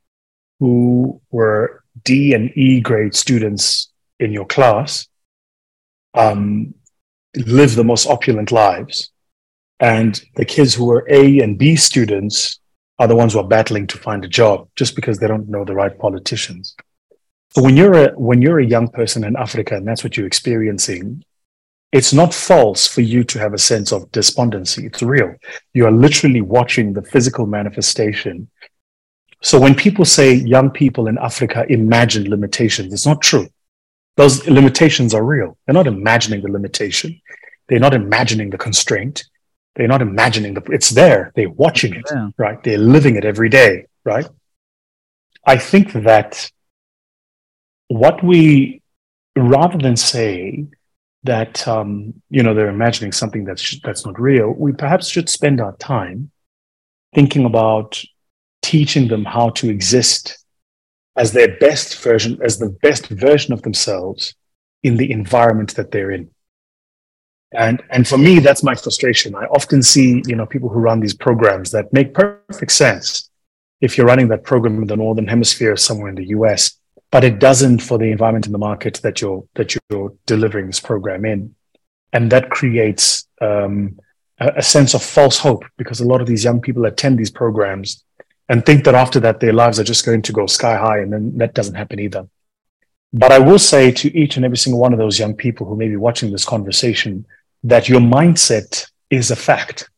who 0.60 1.20
were 1.30 1.82
D 2.04 2.34
and 2.34 2.50
E 2.56 2.80
grade 2.80 3.14
students 3.14 3.90
in 4.18 4.32
your 4.32 4.46
class 4.46 5.06
um, 6.14 6.74
live 7.36 7.74
the 7.74 7.84
most 7.84 8.06
opulent 8.06 8.50
lives. 8.50 9.10
And 9.80 10.20
the 10.34 10.44
kids 10.44 10.74
who 10.74 10.90
are 10.90 11.06
A 11.08 11.38
and 11.38 11.56
B 11.56 11.76
students 11.76 12.58
are 12.98 13.06
the 13.06 13.14
ones 13.14 13.32
who 13.32 13.38
are 13.38 13.46
battling 13.46 13.86
to 13.88 13.98
find 13.98 14.24
a 14.24 14.28
job 14.28 14.68
just 14.74 14.96
because 14.96 15.18
they 15.18 15.28
don't 15.28 15.48
know 15.48 15.64
the 15.64 15.74
right 15.74 15.96
politicians. 15.98 16.74
When 17.56 17.76
you're 17.76 17.94
a, 17.94 18.08
when 18.12 18.42
you're 18.42 18.60
a 18.60 18.66
young 18.66 18.88
person 18.88 19.24
in 19.24 19.36
Africa 19.36 19.76
and 19.76 19.86
that's 19.86 20.04
what 20.04 20.16
you're 20.16 20.26
experiencing, 20.26 21.24
it's 21.90 22.12
not 22.12 22.34
false 22.34 22.86
for 22.86 23.00
you 23.00 23.24
to 23.24 23.38
have 23.38 23.54
a 23.54 23.58
sense 23.58 23.92
of 23.92 24.12
despondency. 24.12 24.84
It's 24.86 25.02
real. 25.02 25.34
You 25.72 25.86
are 25.86 25.90
literally 25.92 26.42
watching 26.42 26.92
the 26.92 27.02
physical 27.02 27.46
manifestation. 27.46 28.48
So 29.42 29.58
when 29.58 29.74
people 29.74 30.04
say 30.04 30.34
young 30.34 30.70
people 30.70 31.06
in 31.06 31.16
Africa 31.16 31.64
imagine 31.68 32.28
limitations, 32.28 32.92
it's 32.92 33.06
not 33.06 33.22
true. 33.22 33.48
Those 34.16 34.46
limitations 34.48 35.14
are 35.14 35.24
real. 35.24 35.56
They're 35.64 35.74
not 35.74 35.86
imagining 35.86 36.42
the 36.42 36.50
limitation. 36.50 37.20
They're 37.68 37.78
not 37.78 37.94
imagining 37.94 38.50
the 38.50 38.58
constraint. 38.58 39.24
They're 39.76 39.88
not 39.88 40.02
imagining 40.02 40.54
the, 40.54 40.62
it's 40.72 40.90
there. 40.90 41.32
They're 41.36 41.50
watching 41.50 41.94
it, 41.94 42.04
yeah. 42.10 42.30
right? 42.36 42.62
They're 42.64 42.78
living 42.78 43.16
it 43.16 43.24
every 43.24 43.48
day, 43.48 43.86
right? 44.04 44.28
I 45.46 45.56
think 45.56 45.92
that 45.92 46.50
what 47.88 48.22
we, 48.22 48.82
rather 49.36 49.78
than 49.78 49.96
say 49.96 50.66
that, 51.24 51.66
um, 51.66 52.14
you 52.30 52.42
know, 52.42 52.54
they're 52.54 52.68
imagining 52.68 53.12
something 53.12 53.44
that's, 53.44 53.80
that's 53.80 54.06
not 54.06 54.20
real, 54.20 54.50
we 54.50 54.72
perhaps 54.72 55.08
should 55.08 55.28
spend 55.28 55.60
our 55.60 55.76
time 55.76 56.30
thinking 57.14 57.44
about 57.44 58.02
teaching 58.62 59.08
them 59.08 59.24
how 59.24 59.50
to 59.50 59.70
exist 59.70 60.44
as 61.16 61.32
their 61.32 61.56
best 61.58 62.00
version, 62.02 62.38
as 62.42 62.58
the 62.58 62.70
best 62.82 63.08
version 63.08 63.52
of 63.52 63.62
themselves 63.62 64.34
in 64.82 64.96
the 64.96 65.10
environment 65.10 65.74
that 65.74 65.90
they're 65.90 66.10
in. 66.10 66.30
And 67.52 67.82
and 67.90 68.06
for 68.06 68.18
me 68.18 68.40
that's 68.40 68.62
my 68.62 68.74
frustration. 68.74 69.34
I 69.34 69.44
often 69.46 69.82
see 69.82 70.22
you 70.26 70.36
know 70.36 70.46
people 70.46 70.68
who 70.68 70.80
run 70.80 71.00
these 71.00 71.14
programs 71.14 71.70
that 71.70 71.92
make 71.92 72.12
perfect 72.12 72.72
sense 72.72 73.30
if 73.80 73.96
you're 73.96 74.06
running 74.06 74.28
that 74.28 74.44
program 74.44 74.82
in 74.82 74.86
the 74.86 74.96
northern 74.96 75.26
hemisphere 75.26 75.76
somewhere 75.76 76.10
in 76.10 76.14
the 76.16 76.24
us 76.24 76.78
but 77.10 77.24
it 77.24 77.38
doesn't 77.38 77.78
for 77.78 77.98
the 77.98 78.10
environment 78.10 78.46
in 78.46 78.52
the 78.52 78.58
market 78.58 79.00
that 79.02 79.20
you're 79.20 79.44
that 79.54 79.74
you're 79.74 80.12
delivering 80.26 80.66
this 80.66 80.80
program 80.80 81.24
in 81.24 81.54
and 82.12 82.32
that 82.32 82.50
creates 82.50 83.26
um, 83.40 83.98
a, 84.38 84.52
a 84.56 84.62
sense 84.62 84.94
of 84.94 85.02
false 85.02 85.38
hope 85.38 85.64
because 85.76 86.00
a 86.00 86.06
lot 86.06 86.20
of 86.20 86.26
these 86.26 86.44
young 86.44 86.60
people 86.60 86.84
attend 86.84 87.18
these 87.18 87.30
programs 87.30 88.04
and 88.48 88.64
think 88.64 88.84
that 88.84 88.94
after 88.94 89.20
that 89.20 89.40
their 89.40 89.52
lives 89.52 89.78
are 89.78 89.84
just 89.84 90.06
going 90.06 90.22
to 90.22 90.32
go 90.32 90.46
sky 90.46 90.76
high 90.76 90.98
and 90.98 91.12
then 91.12 91.36
that 91.38 91.54
doesn't 91.54 91.74
happen 91.74 91.98
either 91.98 92.28
but 93.12 93.32
i 93.32 93.38
will 93.38 93.58
say 93.58 93.90
to 93.90 94.16
each 94.16 94.36
and 94.36 94.44
every 94.44 94.56
single 94.56 94.80
one 94.80 94.92
of 94.92 94.98
those 94.98 95.18
young 95.18 95.34
people 95.34 95.66
who 95.66 95.76
may 95.76 95.88
be 95.88 95.96
watching 95.96 96.30
this 96.32 96.44
conversation 96.44 97.24
that 97.62 97.88
your 97.88 98.00
mindset 98.00 98.90
is 99.10 99.30
a 99.30 99.36
fact. 99.36 99.90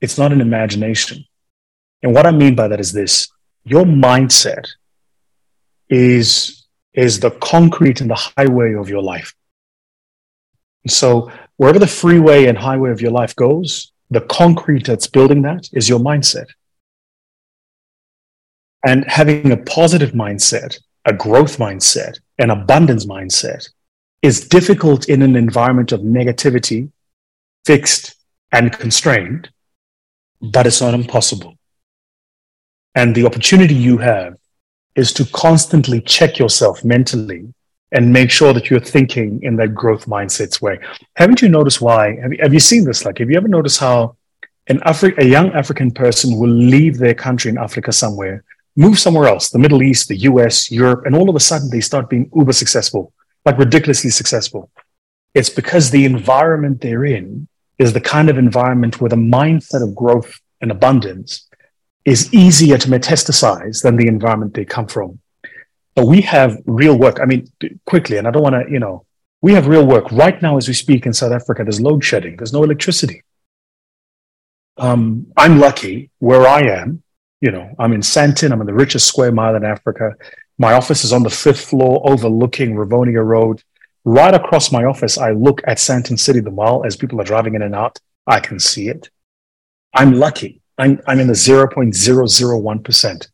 It's 0.00 0.18
not 0.18 0.32
an 0.32 0.40
imagination. 0.40 1.24
And 2.02 2.14
what 2.14 2.26
I 2.26 2.30
mean 2.30 2.54
by 2.54 2.68
that 2.68 2.80
is 2.80 2.92
this 2.92 3.28
your 3.64 3.84
mindset 3.84 4.66
is, 5.88 6.66
is 6.94 7.20
the 7.20 7.30
concrete 7.30 8.00
and 8.00 8.10
the 8.10 8.32
highway 8.36 8.74
of 8.74 8.88
your 8.88 9.02
life. 9.02 9.34
And 10.84 10.92
So, 10.92 11.30
wherever 11.56 11.78
the 11.78 11.86
freeway 11.86 12.46
and 12.46 12.56
highway 12.56 12.90
of 12.90 13.00
your 13.00 13.10
life 13.10 13.34
goes, 13.36 13.92
the 14.10 14.22
concrete 14.22 14.86
that's 14.86 15.06
building 15.06 15.42
that 15.42 15.68
is 15.72 15.88
your 15.88 15.98
mindset. 15.98 16.46
And 18.86 19.04
having 19.06 19.50
a 19.52 19.56
positive 19.56 20.12
mindset, 20.12 20.78
a 21.04 21.12
growth 21.12 21.58
mindset, 21.58 22.20
an 22.38 22.50
abundance 22.50 23.06
mindset 23.06 23.68
is 24.22 24.48
difficult 24.48 25.08
in 25.08 25.22
an 25.22 25.36
environment 25.36 25.92
of 25.92 26.00
negativity 26.00 26.90
fixed 27.66 28.14
and 28.52 28.72
constrained, 28.72 29.50
but 30.40 30.66
it's 30.66 30.80
not 30.80 30.94
impossible. 30.94 31.54
And 32.94 33.14
the 33.14 33.26
opportunity 33.26 33.74
you 33.74 33.98
have 33.98 34.37
is 34.98 35.12
to 35.12 35.24
constantly 35.26 36.00
check 36.00 36.38
yourself 36.38 36.84
mentally 36.84 37.54
and 37.92 38.12
make 38.12 38.30
sure 38.30 38.52
that 38.52 38.68
you're 38.68 38.80
thinking 38.80 39.40
in 39.42 39.56
that 39.56 39.74
growth 39.74 40.06
mindset's 40.06 40.60
way. 40.60 40.78
Haven't 41.14 41.40
you 41.40 41.48
noticed 41.48 41.80
why? 41.80 42.16
Have 42.20 42.32
you, 42.32 42.38
have 42.42 42.52
you 42.52 42.60
seen 42.60 42.84
this? 42.84 43.04
Like, 43.04 43.18
have 43.18 43.30
you 43.30 43.36
ever 43.36 43.48
noticed 43.48 43.80
how 43.80 44.16
an 44.66 44.80
Afri- 44.80 45.16
a 45.18 45.24
young 45.24 45.52
African 45.52 45.90
person 45.90 46.38
will 46.38 46.50
leave 46.50 46.98
their 46.98 47.14
country 47.14 47.50
in 47.50 47.58
Africa 47.58 47.92
somewhere, 47.92 48.44
move 48.76 48.98
somewhere 48.98 49.26
else, 49.26 49.48
the 49.48 49.58
Middle 49.58 49.82
East, 49.82 50.08
the 50.08 50.18
US, 50.30 50.70
Europe, 50.70 51.06
and 51.06 51.14
all 51.14 51.30
of 51.30 51.36
a 51.36 51.40
sudden 51.40 51.70
they 51.70 51.80
start 51.80 52.10
being 52.10 52.30
uber 52.34 52.52
successful, 52.52 53.12
like 53.46 53.56
ridiculously 53.56 54.10
successful. 54.10 54.70
It's 55.32 55.48
because 55.48 55.90
the 55.90 56.04
environment 56.04 56.80
they're 56.80 57.04
in 57.04 57.48
is 57.78 57.92
the 57.92 58.00
kind 58.00 58.28
of 58.28 58.36
environment 58.36 59.00
where 59.00 59.08
the 59.08 59.16
mindset 59.16 59.82
of 59.82 59.94
growth 59.94 60.40
and 60.60 60.70
abundance 60.70 61.47
is 62.08 62.32
easier 62.32 62.78
to 62.78 62.88
metastasize 62.88 63.82
than 63.82 63.96
the 63.96 64.08
environment 64.08 64.54
they 64.54 64.64
come 64.64 64.86
from. 64.86 65.18
But 65.94 66.06
we 66.06 66.22
have 66.22 66.56
real 66.64 66.96
work. 66.98 67.20
I 67.20 67.26
mean, 67.26 67.50
quickly, 67.84 68.16
and 68.16 68.26
I 68.26 68.30
don't 68.30 68.42
want 68.42 68.54
to, 68.54 68.72
you 68.72 68.78
know, 68.78 69.04
we 69.42 69.52
have 69.52 69.66
real 69.66 69.86
work 69.86 70.10
right 70.10 70.40
now 70.40 70.56
as 70.56 70.66
we 70.66 70.74
speak 70.74 71.04
in 71.04 71.12
South 71.12 71.32
Africa. 71.32 71.64
There's 71.64 71.80
load 71.80 72.02
shedding. 72.02 72.36
There's 72.36 72.52
no 72.52 72.64
electricity. 72.64 73.22
Um, 74.78 75.26
I'm 75.36 75.58
lucky 75.58 76.10
where 76.18 76.46
I 76.46 76.60
am. 76.80 77.02
You 77.40 77.50
know, 77.50 77.74
I'm 77.78 77.92
in 77.92 78.00
Sandton. 78.00 78.52
I'm 78.52 78.60
in 78.62 78.66
the 78.66 78.74
richest 78.84 79.06
square 79.06 79.30
mile 79.30 79.54
in 79.54 79.64
Africa. 79.64 80.14
My 80.58 80.72
office 80.72 81.04
is 81.04 81.12
on 81.12 81.22
the 81.22 81.30
fifth 81.30 81.64
floor, 81.66 82.00
overlooking 82.10 82.74
Rivonia 82.74 83.24
Road. 83.24 83.62
Right 84.04 84.34
across 84.34 84.72
my 84.72 84.84
office, 84.84 85.18
I 85.18 85.32
look 85.32 85.60
at 85.66 85.76
Sandton 85.76 86.18
City, 86.18 86.40
the 86.40 86.50
mall, 86.50 86.86
as 86.86 86.96
people 86.96 87.20
are 87.20 87.24
driving 87.32 87.54
in 87.54 87.62
and 87.62 87.74
out. 87.74 87.98
I 88.26 88.40
can 88.40 88.58
see 88.58 88.88
it. 88.88 89.10
I'm 89.92 90.14
lucky. 90.14 90.62
I'm, 90.78 91.00
I'm 91.06 91.20
in 91.20 91.26
the 91.26 91.32
0.001%. 91.32 93.28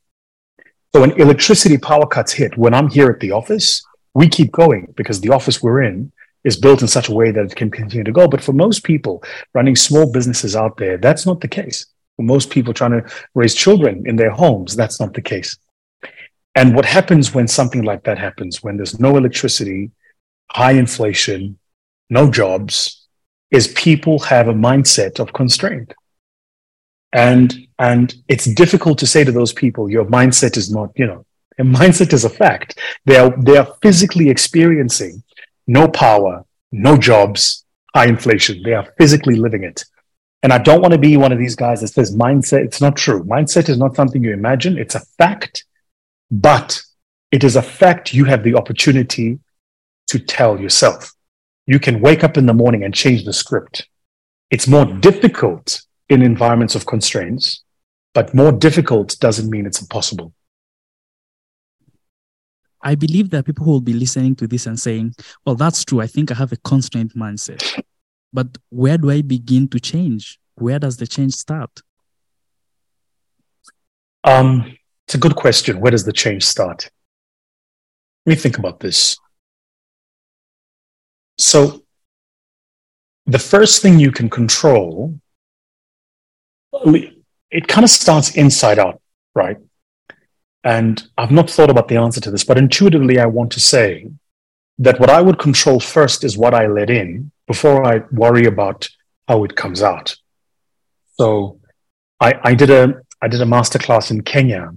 So 0.95 1.01
when 1.01 1.11
electricity 1.21 1.77
power 1.77 2.07
cuts 2.07 2.33
hit, 2.33 2.57
when 2.57 2.73
I'm 2.73 2.89
here 2.89 3.11
at 3.11 3.21
the 3.21 3.33
office, 3.33 3.85
we 4.15 4.29
keep 4.29 4.53
going 4.53 4.93
because 4.97 5.21
the 5.21 5.31
office 5.31 5.63
we're 5.63 5.83
in 5.83 6.13
is 6.45 6.57
built 6.57 6.83
in 6.83 6.89
such 6.89 7.09
a 7.09 7.15
way 7.15 7.31
that 7.31 7.45
it 7.47 7.57
can 7.57 7.71
continue 7.71 8.05
to 8.05 8.13
go. 8.13 8.29
But 8.29 8.43
for 8.43 8.53
most 8.53 8.85
people 8.85 9.23
running 9.55 9.77
small 9.77 10.11
businesses 10.13 10.55
out 10.55 10.77
there, 10.77 10.97
that's 10.97 11.27
not 11.27 11.41
the 11.41 11.49
case. 11.49 11.87
For 12.17 12.23
most 12.23 12.51
people 12.51 12.73
trying 12.73 12.93
to 12.93 13.05
raise 13.35 13.55
children 13.55 14.05
in 14.07 14.17
their 14.17 14.31
homes, 14.31 14.77
that's 14.77 15.01
not 15.01 15.15
the 15.15 15.23
case. 15.23 15.57
And 16.55 16.77
what 16.77 16.85
happens 16.85 17.35
when 17.35 17.49
something 17.49 17.83
like 17.83 18.05
that 18.05 18.19
happens, 18.19 18.63
when 18.63 18.77
there's 18.77 19.01
no 19.01 19.17
electricity, 19.17 19.91
high 20.51 20.73
inflation, 20.73 21.59
no 22.09 22.31
jobs, 22.31 23.07
is 23.51 23.69
people 23.69 24.21
have 24.21 24.47
a 24.47 24.55
mindset 24.55 25.19
of 25.19 25.33
constraint. 25.33 25.93
And, 27.15 27.69
and 27.79 28.15
it's 28.29 28.45
difficult 28.45 28.99
to 28.99 29.07
say 29.07 29.25
to 29.25 29.33
those 29.33 29.53
people, 29.53 29.89
your 29.89 30.05
mindset 30.05 30.57
is 30.57 30.71
not, 30.71 30.91
you 30.97 31.07
know, 31.07 31.25
a 31.59 31.63
mindset 31.79 32.13
is 32.13 32.25
a 32.25 32.31
fact. 32.31 32.79
They 33.07 33.17
are, 33.17 33.33
they 33.41 33.57
are 33.57 33.73
physically 33.81 34.29
experiencing 34.29 35.23
no 35.67 35.89
power, 35.89 36.45
no 36.73 36.99
jobs, 36.99 37.65
high 37.95 38.07
inflation. 38.07 38.63
They 38.63 38.75
are 38.75 38.93
physically 38.99 39.37
living 39.37 39.63
it. 39.63 39.85
And 40.43 40.53
I 40.53 40.59
don't 40.59 40.83
want 40.83 40.93
to 40.93 40.99
be 40.99 41.17
one 41.17 41.33
of 41.33 41.39
these 41.39 41.55
guys 41.57 41.81
that 41.81 41.89
says 41.89 42.15
mindset, 42.15 42.65
it's 42.65 42.81
not 42.81 42.97
true. 42.97 43.25
Mindset 43.25 43.71
is 43.71 43.79
not 43.79 43.97
something 43.97 44.23
you 44.23 44.33
imagine, 44.33 44.77
it's 44.77 44.95
a 44.95 45.01
fact, 45.01 45.65
but 46.31 46.83
it 47.31 47.45
is 47.45 47.57
a 47.57 47.63
fact 47.63 48.13
you 48.13 48.25
have 48.25 48.43
the 48.43 48.57
opportunity 48.57 49.39
to 50.09 50.19
tell 50.19 50.61
yourself. 50.61 51.13
You 51.67 51.79
can 51.79 52.01
wake 52.01 52.25
up 52.25 52.37
in 52.37 52.45
the 52.45 52.53
morning 52.53 52.85
and 52.85 52.93
change 52.93 53.25
the 53.25 53.33
script. 53.33 53.89
It's 54.51 54.69
more 54.69 54.85
difficult 54.85 55.81
in 56.09 56.23
environments 56.23 56.75
of 56.75 56.87
constraints, 56.87 57.63
but 58.13 58.35
more 58.35 58.53
difficult 58.53 59.17
doesn't 59.21 59.51
mean 59.51 59.67
it's 59.67 59.81
impossible. 59.81 60.33
I 62.83 62.95
believe 62.95 63.31
that 63.31 63.47
people 63.47 63.65
who 63.65 63.71
will 63.71 63.81
be 63.81 63.95
listening 63.95 64.37
to 64.37 64.47
this 64.47 64.67
and 64.67 64.79
saying, 64.79 65.15
well, 65.47 65.55
that's 65.55 65.85
true. 65.85 66.03
I 66.03 66.07
think 66.07 66.31
I 66.31 66.35
have 66.35 66.53
a 66.53 66.59
constraint 66.59 67.17
mindset. 67.17 67.83
But 68.33 68.59
where 68.69 68.99
do 68.99 69.11
I 69.11 69.23
begin 69.23 69.69
to 69.69 69.81
change? 69.81 70.39
Where 70.57 70.79
does 70.79 70.99
the 70.99 71.07
change 71.07 71.35
start? 71.35 71.71
Um, 74.23 74.77
it's 75.07 75.15
a 75.15 75.19
good 75.19 75.35
question. 75.35 75.81
Where 75.81 75.91
does 75.93 76.05
the 76.05 76.13
change 76.13 76.45
start? 76.45 76.91
Let 78.27 78.31
me 78.31 78.37
think 78.37 78.59
about 78.59 78.81
this. 78.81 79.17
So, 81.39 81.85
the 83.27 83.39
first 83.39 83.83
thing 83.83 83.99
you 83.99 84.13
can 84.13 84.29
control, 84.29 85.19
it 87.51 87.69
kind 87.69 87.85
of 87.85 87.91
starts 87.91 88.37
inside 88.37 88.79
out, 88.79 89.01
right? 89.35 89.59
And 90.63 91.03
I've 91.19 91.31
not 91.31 91.51
thought 91.51 91.71
about 91.71 91.89
the 91.89 91.97
answer 91.97 92.21
to 92.23 92.31
this, 92.31 92.45
but 92.45 92.59
intuitively, 92.59 93.19
I 93.19 93.27
want 93.27 93.53
to 93.53 93.61
say 93.61 94.11
that 94.79 94.99
what 94.99 95.11
I 95.11 95.21
would 95.21 95.39
control 95.39 95.79
first 95.79 96.25
is 96.25 96.37
what 96.37 96.55
I 96.55 96.67
let 96.67 96.91
in 96.91 97.31
before 97.47 97.87
I 97.87 98.03
worry 98.11 98.47
about 98.47 98.89
how 99.29 99.45
it 99.45 99.57
comes 99.57 99.83
out. 99.83 100.17
So 101.19 101.61
I, 102.21 102.35
I 102.43 102.55
did 102.55 102.71
a 102.71 103.03
I 103.23 103.29
did 103.29 103.41
a 103.41 103.47
masterclass 103.47 104.11
in 104.11 104.23
Kenya, 104.23 104.75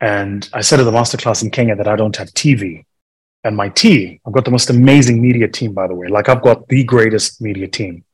and 0.00 0.48
I 0.52 0.62
said 0.62 0.80
at 0.80 0.84
the 0.84 0.90
masterclass 0.90 1.42
in 1.42 1.50
Kenya 1.50 1.76
that 1.76 1.88
I 1.88 1.96
don't 1.96 2.16
have 2.16 2.28
TV. 2.28 2.84
And 3.44 3.56
my 3.56 3.68
team, 3.68 4.20
I've 4.24 4.32
got 4.32 4.44
the 4.44 4.50
most 4.50 4.70
amazing 4.70 5.20
media 5.20 5.48
team, 5.48 5.72
by 5.74 5.88
the 5.88 5.94
way. 5.94 6.06
Like 6.08 6.28
I've 6.28 6.42
got 6.42 6.68
the 6.68 6.84
greatest 6.84 7.40
media 7.40 7.68
team. 7.68 8.04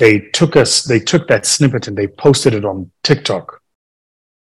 They 0.00 0.18
took 0.18 0.56
us, 0.56 0.82
they 0.82 0.98
took 0.98 1.28
that 1.28 1.44
snippet 1.44 1.86
and 1.86 1.96
they 1.96 2.06
posted 2.06 2.54
it 2.54 2.64
on 2.64 2.90
TikTok. 3.04 3.60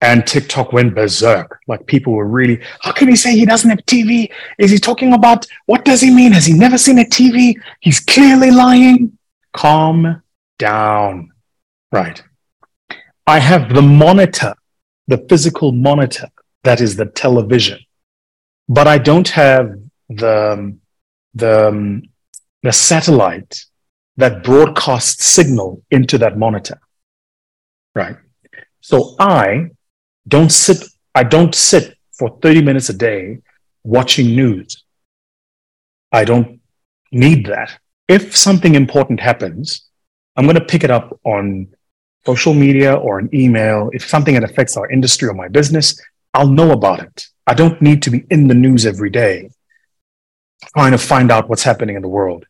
And 0.00 0.26
TikTok 0.26 0.72
went 0.72 0.96
berserk. 0.96 1.60
Like 1.68 1.86
people 1.86 2.14
were 2.14 2.26
really, 2.26 2.60
how 2.80 2.90
can 2.90 3.06
he 3.06 3.14
say 3.14 3.30
he 3.30 3.46
doesn't 3.46 3.70
have 3.70 3.78
TV? 3.86 4.28
Is 4.58 4.72
he 4.72 4.78
talking 4.78 5.12
about 5.12 5.46
what 5.66 5.84
does 5.84 6.00
he 6.00 6.10
mean? 6.10 6.32
Has 6.32 6.46
he 6.46 6.52
never 6.52 6.76
seen 6.76 6.98
a 6.98 7.04
TV? 7.04 7.54
He's 7.80 8.00
clearly 8.00 8.50
lying. 8.50 9.16
Calm 9.52 10.20
down. 10.58 11.30
Right. 11.92 12.20
I 13.28 13.38
have 13.38 13.72
the 13.72 13.82
monitor, 13.82 14.54
the 15.06 15.18
physical 15.28 15.70
monitor 15.70 16.26
that 16.64 16.80
is 16.80 16.96
the 16.96 17.06
television, 17.06 17.78
but 18.68 18.88
I 18.88 18.98
don't 18.98 19.28
have 19.28 19.78
the, 20.08 20.76
the, 21.34 21.68
um, 21.68 22.02
the 22.64 22.72
satellite 22.72 23.64
that 24.16 24.42
broadcasts 24.42 25.24
signal 25.24 25.82
into 25.90 26.18
that 26.18 26.38
monitor. 26.38 26.80
Right. 27.94 28.16
So 28.80 29.14
I 29.18 29.70
don't 30.28 30.50
sit, 30.50 30.84
I 31.14 31.22
don't 31.22 31.54
sit 31.54 31.96
for 32.12 32.38
30 32.40 32.62
minutes 32.62 32.88
a 32.88 32.94
day 32.94 33.38
watching 33.84 34.34
news. 34.34 34.84
I 36.12 36.24
don't 36.24 36.60
need 37.12 37.46
that. 37.46 37.78
If 38.08 38.36
something 38.36 38.74
important 38.74 39.20
happens, 39.20 39.86
I'm 40.36 40.44
going 40.44 40.56
to 40.56 40.64
pick 40.64 40.84
it 40.84 40.90
up 40.90 41.18
on 41.24 41.68
social 42.24 42.54
media 42.54 42.94
or 42.94 43.18
an 43.18 43.30
email. 43.34 43.90
If 43.92 44.08
something 44.08 44.34
that 44.34 44.44
affects 44.44 44.76
our 44.76 44.90
industry 44.90 45.28
or 45.28 45.34
my 45.34 45.48
business, 45.48 46.00
I'll 46.34 46.48
know 46.48 46.72
about 46.72 47.00
it. 47.00 47.26
I 47.46 47.54
don't 47.54 47.80
need 47.80 48.02
to 48.02 48.10
be 48.10 48.24
in 48.30 48.48
the 48.48 48.54
news 48.54 48.86
every 48.86 49.10
day 49.10 49.50
trying 50.74 50.92
to 50.92 50.98
find 50.98 51.30
out 51.30 51.48
what's 51.48 51.62
happening 51.62 51.96
in 51.96 52.02
the 52.02 52.08
world. 52.08 52.46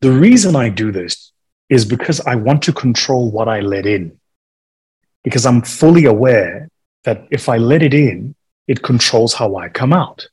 The 0.00 0.10
reason 0.10 0.56
I 0.56 0.70
do 0.70 0.90
this 0.90 1.32
is 1.68 1.84
because 1.84 2.20
I 2.20 2.34
want 2.34 2.62
to 2.62 2.72
control 2.72 3.30
what 3.30 3.48
I 3.48 3.60
let 3.60 3.86
in. 3.86 4.18
Because 5.24 5.44
I'm 5.44 5.62
fully 5.62 6.06
aware 6.06 6.68
that 7.04 7.26
if 7.30 7.48
I 7.48 7.58
let 7.58 7.82
it 7.82 7.92
in, 7.92 8.34
it 8.66 8.82
controls 8.82 9.34
how 9.34 9.56
I 9.56 9.68
come 9.68 9.92
out, 9.92 10.28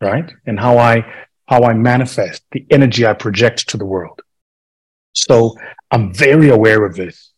right? 0.00 0.32
And 0.46 0.58
how 0.58 0.78
I 0.78 1.04
how 1.46 1.64
I 1.64 1.74
manifest 1.74 2.42
the 2.52 2.64
energy 2.70 3.06
I 3.06 3.12
project 3.12 3.68
to 3.68 3.76
the 3.76 3.84
world. 3.84 4.22
So 5.12 5.56
I'm 5.90 6.12
very 6.12 6.48
aware 6.48 6.84
of 6.84 6.96
this. 6.96 7.32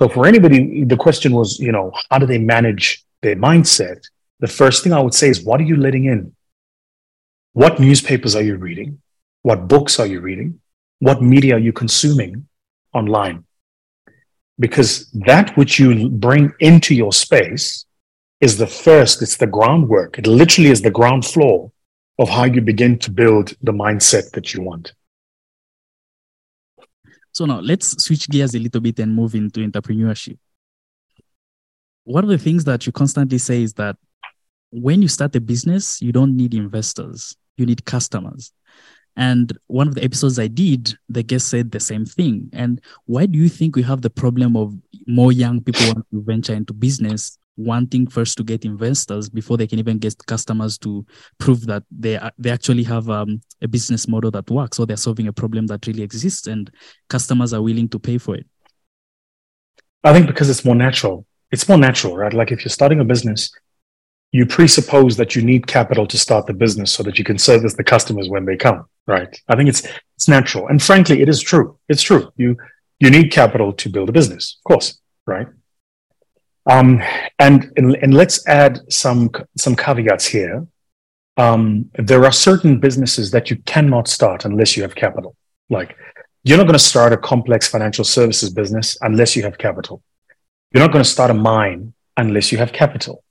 So 0.00 0.08
for 0.08 0.26
anybody, 0.26 0.84
the 0.84 0.96
question 0.96 1.32
was, 1.32 1.58
you 1.58 1.72
know, 1.72 1.92
how 2.10 2.18
do 2.18 2.26
they 2.26 2.38
manage 2.38 3.04
their 3.20 3.36
mindset? 3.36 4.00
The 4.40 4.48
first 4.48 4.82
thing 4.82 4.92
I 4.92 5.00
would 5.00 5.14
say 5.14 5.28
is, 5.28 5.44
what 5.44 5.60
are 5.60 5.64
you 5.64 5.76
letting 5.76 6.04
in? 6.06 6.34
What 7.52 7.80
newspapers 7.80 8.34
are 8.34 8.42
you 8.42 8.56
reading? 8.56 9.00
What 9.42 9.68
books 9.68 10.00
are 10.00 10.06
you 10.06 10.20
reading? 10.20 10.60
What 11.02 11.20
media 11.20 11.56
are 11.56 11.58
you 11.58 11.72
consuming 11.72 12.46
online? 12.94 13.44
Because 14.60 15.10
that 15.10 15.56
which 15.56 15.80
you 15.80 16.08
bring 16.08 16.52
into 16.60 16.94
your 16.94 17.12
space 17.12 17.86
is 18.40 18.56
the 18.56 18.68
first, 18.68 19.20
it's 19.20 19.36
the 19.36 19.48
groundwork. 19.48 20.16
It 20.16 20.28
literally 20.28 20.70
is 20.70 20.80
the 20.80 20.92
ground 20.92 21.26
floor 21.26 21.72
of 22.20 22.28
how 22.28 22.44
you 22.44 22.60
begin 22.60 23.00
to 23.00 23.10
build 23.10 23.52
the 23.62 23.72
mindset 23.72 24.30
that 24.34 24.54
you 24.54 24.62
want. 24.62 24.92
So 27.32 27.46
now 27.46 27.58
let's 27.58 28.00
switch 28.04 28.28
gears 28.28 28.54
a 28.54 28.60
little 28.60 28.80
bit 28.80 29.00
and 29.00 29.12
move 29.12 29.34
into 29.34 29.58
entrepreneurship. 29.58 30.38
One 32.04 32.22
of 32.22 32.30
the 32.30 32.38
things 32.38 32.62
that 32.66 32.86
you 32.86 32.92
constantly 32.92 33.38
say 33.38 33.64
is 33.64 33.72
that 33.72 33.96
when 34.70 35.02
you 35.02 35.08
start 35.08 35.34
a 35.34 35.40
business, 35.40 36.00
you 36.00 36.12
don't 36.12 36.36
need 36.36 36.54
investors, 36.54 37.34
you 37.56 37.66
need 37.66 37.84
customers. 37.84 38.52
And 39.16 39.56
one 39.66 39.88
of 39.88 39.94
the 39.94 40.04
episodes 40.04 40.38
I 40.38 40.48
did, 40.48 40.94
the 41.08 41.22
guest 41.22 41.48
said 41.48 41.70
the 41.70 41.80
same 41.80 42.06
thing. 42.06 42.48
And 42.52 42.80
why 43.04 43.26
do 43.26 43.38
you 43.38 43.48
think 43.48 43.76
we 43.76 43.82
have 43.82 44.00
the 44.00 44.10
problem 44.10 44.56
of 44.56 44.74
more 45.06 45.32
young 45.32 45.60
people 45.60 45.86
want 45.86 46.06
to 46.10 46.22
venture 46.22 46.54
into 46.54 46.72
business 46.72 47.38
wanting 47.56 48.06
first 48.06 48.38
to 48.38 48.44
get 48.44 48.64
investors 48.64 49.28
before 49.28 49.56
they 49.56 49.66
can 49.66 49.78
even 49.78 49.98
get 49.98 50.14
customers 50.26 50.78
to 50.78 51.04
prove 51.38 51.66
that 51.66 51.82
they 51.90 52.18
they 52.38 52.50
actually 52.50 52.82
have 52.82 53.10
um, 53.10 53.42
a 53.60 53.68
business 53.68 54.08
model 54.08 54.30
that 54.30 54.50
works 54.50 54.78
or 54.78 54.86
they're 54.86 54.96
solving 54.96 55.28
a 55.28 55.32
problem 55.32 55.66
that 55.66 55.86
really 55.86 56.02
exists 56.02 56.46
and 56.46 56.70
customers 57.08 57.52
are 57.52 57.60
willing 57.62 57.88
to 57.88 57.98
pay 57.98 58.16
for 58.16 58.36
it? 58.36 58.46
I 60.02 60.12
think 60.12 60.26
because 60.26 60.48
it's 60.48 60.64
more 60.64 60.74
natural. 60.74 61.26
It's 61.50 61.68
more 61.68 61.78
natural 61.78 62.16
right? 62.16 62.32
Like 62.32 62.52
if 62.52 62.64
you're 62.64 62.70
starting 62.70 63.00
a 63.00 63.04
business 63.04 63.52
you 64.34 64.46
presuppose 64.46 65.18
that 65.18 65.36
you 65.36 65.42
need 65.42 65.66
capital 65.66 66.06
to 66.06 66.16
start 66.16 66.46
the 66.46 66.54
business 66.54 66.90
so 66.90 67.02
that 67.02 67.18
you 67.18 67.24
can 67.24 67.36
service 67.36 67.74
the 67.74 67.84
customers 67.84 68.30
when 68.30 68.46
they 68.46 68.56
come 68.56 68.86
right 69.06 69.40
i 69.48 69.56
think 69.56 69.68
it's 69.68 69.86
it's 70.16 70.28
natural 70.28 70.68
and 70.68 70.82
frankly 70.82 71.22
it 71.22 71.28
is 71.28 71.40
true 71.40 71.78
it's 71.88 72.02
true 72.02 72.32
you 72.36 72.56
you 73.00 73.10
need 73.10 73.30
capital 73.30 73.72
to 73.72 73.88
build 73.88 74.08
a 74.08 74.12
business 74.12 74.58
of 74.60 74.64
course 74.64 75.00
right 75.26 75.48
um, 76.70 77.02
and, 77.38 77.72
and, 77.76 77.96
and 77.96 78.14
let's 78.14 78.46
add 78.46 78.80
some 78.88 79.30
some 79.58 79.74
caveats 79.74 80.26
here. 80.26 80.66
Um, 81.36 81.90
there 81.94 82.24
are 82.24 82.32
certain 82.32 82.78
businesses 82.78 83.30
that 83.30 83.50
you 83.50 83.56
cannot 83.64 84.06
start 84.06 84.44
unless 84.44 84.76
you 84.76 84.82
have 84.82 84.94
capital. 84.94 85.34
Like 85.70 85.96
you're 86.44 86.58
not 86.58 86.64
going 86.64 86.74
to 86.74 86.78
start 86.78 87.12
a 87.12 87.16
complex 87.16 87.68
financial 87.68 88.04
services 88.04 88.50
business 88.50 88.96
unless 89.00 89.34
you 89.34 89.42
have 89.42 89.58
capital. 89.58 90.02
You're 90.72 90.82
not 90.82 90.92
going 90.92 91.04
to 91.04 91.10
start 91.10 91.30
a 91.30 91.34
mine 91.34 91.94
unless 92.16 92.52
you 92.52 92.58
have 92.58 92.72
capital. 92.72 93.24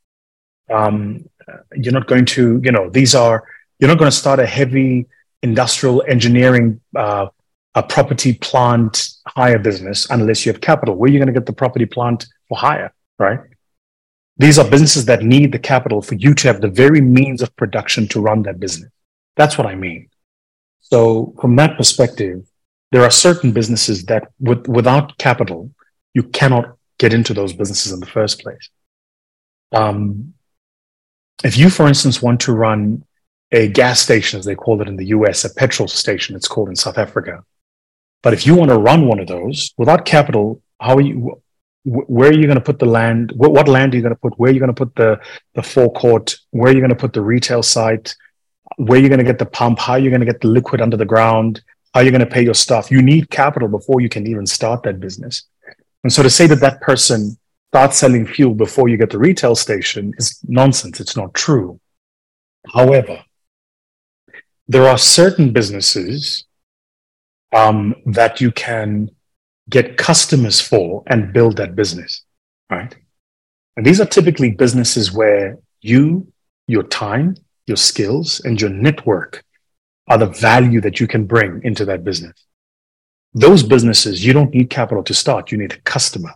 Um, 0.69 1.25
you're 1.73 1.93
not 1.93 2.07
going 2.07 2.25
to, 2.25 2.61
you 2.63 2.71
know, 2.71 2.89
these 2.89 3.15
are 3.15 3.43
you're 3.79 3.87
not 3.87 3.97
going 3.97 4.11
to 4.11 4.17
start 4.17 4.39
a 4.39 4.45
heavy 4.45 5.07
industrial 5.43 6.03
engineering 6.07 6.81
uh, 6.95 7.27
a 7.73 7.83
property 7.83 8.33
plant 8.33 9.09
hire 9.27 9.57
business 9.57 10.09
unless 10.09 10.45
you 10.45 10.51
have 10.51 10.61
capital. 10.61 10.95
Where 10.95 11.09
are 11.09 11.13
you 11.13 11.19
going 11.19 11.33
to 11.33 11.33
get 11.33 11.45
the 11.45 11.53
property 11.53 11.85
plant 11.85 12.25
for 12.49 12.57
hire? 12.57 12.93
right? 13.21 13.39
These 14.37 14.57
are 14.57 14.67
businesses 14.67 15.05
that 15.05 15.21
need 15.21 15.51
the 15.51 15.59
capital 15.59 16.01
for 16.01 16.15
you 16.15 16.33
to 16.33 16.47
have 16.47 16.59
the 16.61 16.67
very 16.83 17.01
means 17.01 17.41
of 17.41 17.55
production 17.55 18.07
to 18.09 18.19
run 18.19 18.41
that 18.43 18.59
business. 18.59 18.91
That's 19.35 19.57
what 19.57 19.67
I 19.67 19.75
mean. 19.75 20.09
So, 20.79 21.33
from 21.39 21.55
that 21.57 21.77
perspective, 21.77 22.43
there 22.91 23.03
are 23.03 23.11
certain 23.11 23.51
businesses 23.51 24.05
that, 24.05 24.23
with, 24.39 24.67
without 24.67 25.17
capital, 25.17 25.71
you 26.13 26.23
cannot 26.23 26.75
get 26.97 27.13
into 27.13 27.33
those 27.33 27.53
businesses 27.53 27.93
in 27.93 27.99
the 27.99 28.13
first 28.17 28.41
place. 28.41 28.69
Um, 29.71 30.33
if 31.43 31.57
you, 31.57 31.69
for 31.69 31.87
instance, 31.87 32.21
want 32.21 32.41
to 32.41 32.53
run 32.53 33.05
a 33.51 33.67
gas 33.67 33.99
station, 33.99 34.39
as 34.39 34.45
they 34.45 34.55
call 34.55 34.81
it 34.81 34.87
in 34.87 34.95
the 34.95 35.07
US, 35.07 35.43
a 35.43 35.53
petrol 35.53 35.87
station, 35.87 36.35
it's 36.35 36.47
called 36.47 36.69
in 36.69 36.75
South 36.75 36.97
Africa. 36.97 37.43
But 38.23 38.33
if 38.33 38.45
you 38.45 38.55
want 38.55 38.69
to 38.69 38.77
run 38.77 39.07
one 39.07 39.19
of 39.19 39.27
those 39.27 39.73
without 39.77 40.05
capital, 40.05 40.61
how 40.79 40.95
are 40.95 41.01
you, 41.01 41.41
where 41.83 42.29
are 42.29 42.33
you 42.33 42.45
going 42.45 42.55
to 42.55 42.63
put 42.63 42.79
the 42.79 42.85
land? 42.85 43.33
What, 43.35 43.51
what 43.51 43.67
land 43.67 43.93
are 43.93 43.97
you 43.97 44.03
going 44.03 44.15
to 44.15 44.19
put? 44.19 44.37
Where 44.37 44.51
are 44.51 44.53
you 44.53 44.59
going 44.59 44.73
to 44.73 44.85
put 44.85 44.95
the, 44.95 45.19
the 45.55 45.63
forecourt? 45.63 46.35
Where 46.51 46.71
are 46.71 46.75
you 46.75 46.79
going 46.79 46.89
to 46.89 46.95
put 46.95 47.13
the 47.13 47.21
retail 47.21 47.63
site? 47.63 48.15
Where 48.77 48.99
are 48.99 49.01
you 49.01 49.09
going 49.09 49.19
to 49.19 49.25
get 49.25 49.39
the 49.39 49.45
pump? 49.45 49.79
How 49.79 49.93
are 49.93 49.99
you 49.99 50.09
going 50.09 50.21
to 50.21 50.25
get 50.25 50.41
the 50.41 50.47
liquid 50.47 50.81
under 50.81 50.97
the 50.97 51.05
ground? 51.05 51.61
How 51.93 52.01
are 52.01 52.03
you 52.03 52.11
going 52.11 52.21
to 52.21 52.25
pay 52.25 52.43
your 52.43 52.53
staff? 52.53 52.89
You 52.89 53.01
need 53.01 53.29
capital 53.29 53.67
before 53.67 53.99
you 53.99 54.07
can 54.07 54.27
even 54.27 54.45
start 54.45 54.83
that 54.83 54.99
business. 54.99 55.43
And 56.03 56.13
so 56.13 56.23
to 56.23 56.29
say 56.29 56.47
that 56.47 56.61
that 56.61 56.79
person 56.81 57.37
starts 57.71 57.97
selling 57.97 58.25
fuel 58.25 58.53
before 58.53 58.87
you 58.87 58.97
get 58.97 59.09
the 59.09 59.19
retail 59.19 59.55
station 59.55 60.13
is 60.17 60.39
nonsense. 60.47 60.99
It's 60.99 61.17
not 61.17 61.33
true. 61.33 61.79
However, 62.73 63.23
there 64.71 64.87
are 64.87 64.97
certain 64.97 65.51
businesses 65.51 66.45
um, 67.53 67.93
that 68.05 68.39
you 68.39 68.53
can 68.53 69.09
get 69.69 69.97
customers 69.97 70.61
for 70.61 71.03
and 71.07 71.33
build 71.33 71.57
that 71.57 71.75
business, 71.75 72.23
right? 72.69 72.95
And 73.75 73.85
these 73.85 73.99
are 73.99 74.05
typically 74.05 74.51
businesses 74.51 75.11
where 75.11 75.57
you, 75.81 76.31
your 76.67 76.83
time, 76.83 77.35
your 77.67 77.75
skills, 77.75 78.39
and 78.45 78.61
your 78.61 78.69
network 78.69 79.43
are 80.09 80.17
the 80.17 80.27
value 80.27 80.79
that 80.79 81.01
you 81.01 81.07
can 81.07 81.25
bring 81.25 81.61
into 81.65 81.83
that 81.83 82.05
business. 82.05 82.37
Those 83.33 83.63
businesses, 83.63 84.25
you 84.25 84.31
don't 84.31 84.53
need 84.53 84.69
capital 84.69 85.03
to 85.03 85.13
start. 85.13 85.51
You 85.51 85.57
need 85.57 85.73
a 85.73 85.81
customer. 85.81 86.31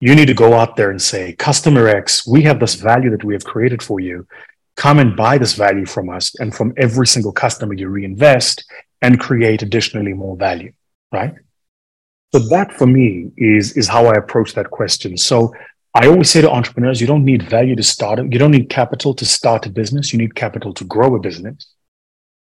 You 0.00 0.16
need 0.16 0.26
to 0.26 0.34
go 0.34 0.54
out 0.54 0.74
there 0.74 0.90
and 0.90 1.00
say, 1.00 1.34
customer 1.34 1.86
X, 1.86 2.26
we 2.26 2.42
have 2.42 2.58
this 2.58 2.74
value 2.74 3.10
that 3.10 3.22
we 3.22 3.34
have 3.34 3.44
created 3.44 3.80
for 3.80 4.00
you. 4.00 4.26
Come 4.78 5.00
and 5.00 5.16
buy 5.16 5.38
this 5.38 5.54
value 5.54 5.84
from 5.84 6.08
us. 6.08 6.34
And 6.38 6.54
from 6.54 6.72
every 6.76 7.06
single 7.06 7.32
customer, 7.32 7.74
you 7.74 7.88
reinvest 7.88 8.64
and 9.02 9.18
create 9.18 9.62
additionally 9.62 10.14
more 10.14 10.36
value, 10.36 10.72
right? 11.12 11.34
So 12.32 12.38
that 12.50 12.72
for 12.72 12.86
me 12.86 13.32
is, 13.36 13.76
is 13.76 13.88
how 13.88 14.06
I 14.06 14.14
approach 14.14 14.54
that 14.54 14.70
question. 14.70 15.16
So 15.16 15.52
I 15.94 16.06
always 16.06 16.30
say 16.30 16.42
to 16.42 16.50
entrepreneurs, 16.50 17.00
you 17.00 17.08
don't 17.08 17.24
need 17.24 17.42
value 17.42 17.74
to 17.74 17.82
start 17.82 18.20
it. 18.20 18.32
You 18.32 18.38
don't 18.38 18.52
need 18.52 18.70
capital 18.70 19.14
to 19.14 19.24
start 19.24 19.66
a 19.66 19.70
business. 19.70 20.12
You 20.12 20.18
need 20.20 20.36
capital 20.36 20.72
to 20.74 20.84
grow 20.84 21.16
a 21.16 21.18
business. 21.18 21.74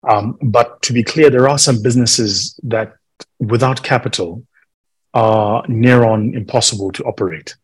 Um, 0.08 0.36
but 0.42 0.82
to 0.82 0.92
be 0.92 1.04
clear, 1.04 1.30
there 1.30 1.48
are 1.48 1.58
some 1.58 1.80
businesses 1.80 2.58
that 2.64 2.94
without 3.38 3.84
capital 3.84 4.42
are 5.14 5.64
near 5.68 6.02
on 6.02 6.34
impossible 6.34 6.90
to 6.92 7.04
operate. 7.04 7.54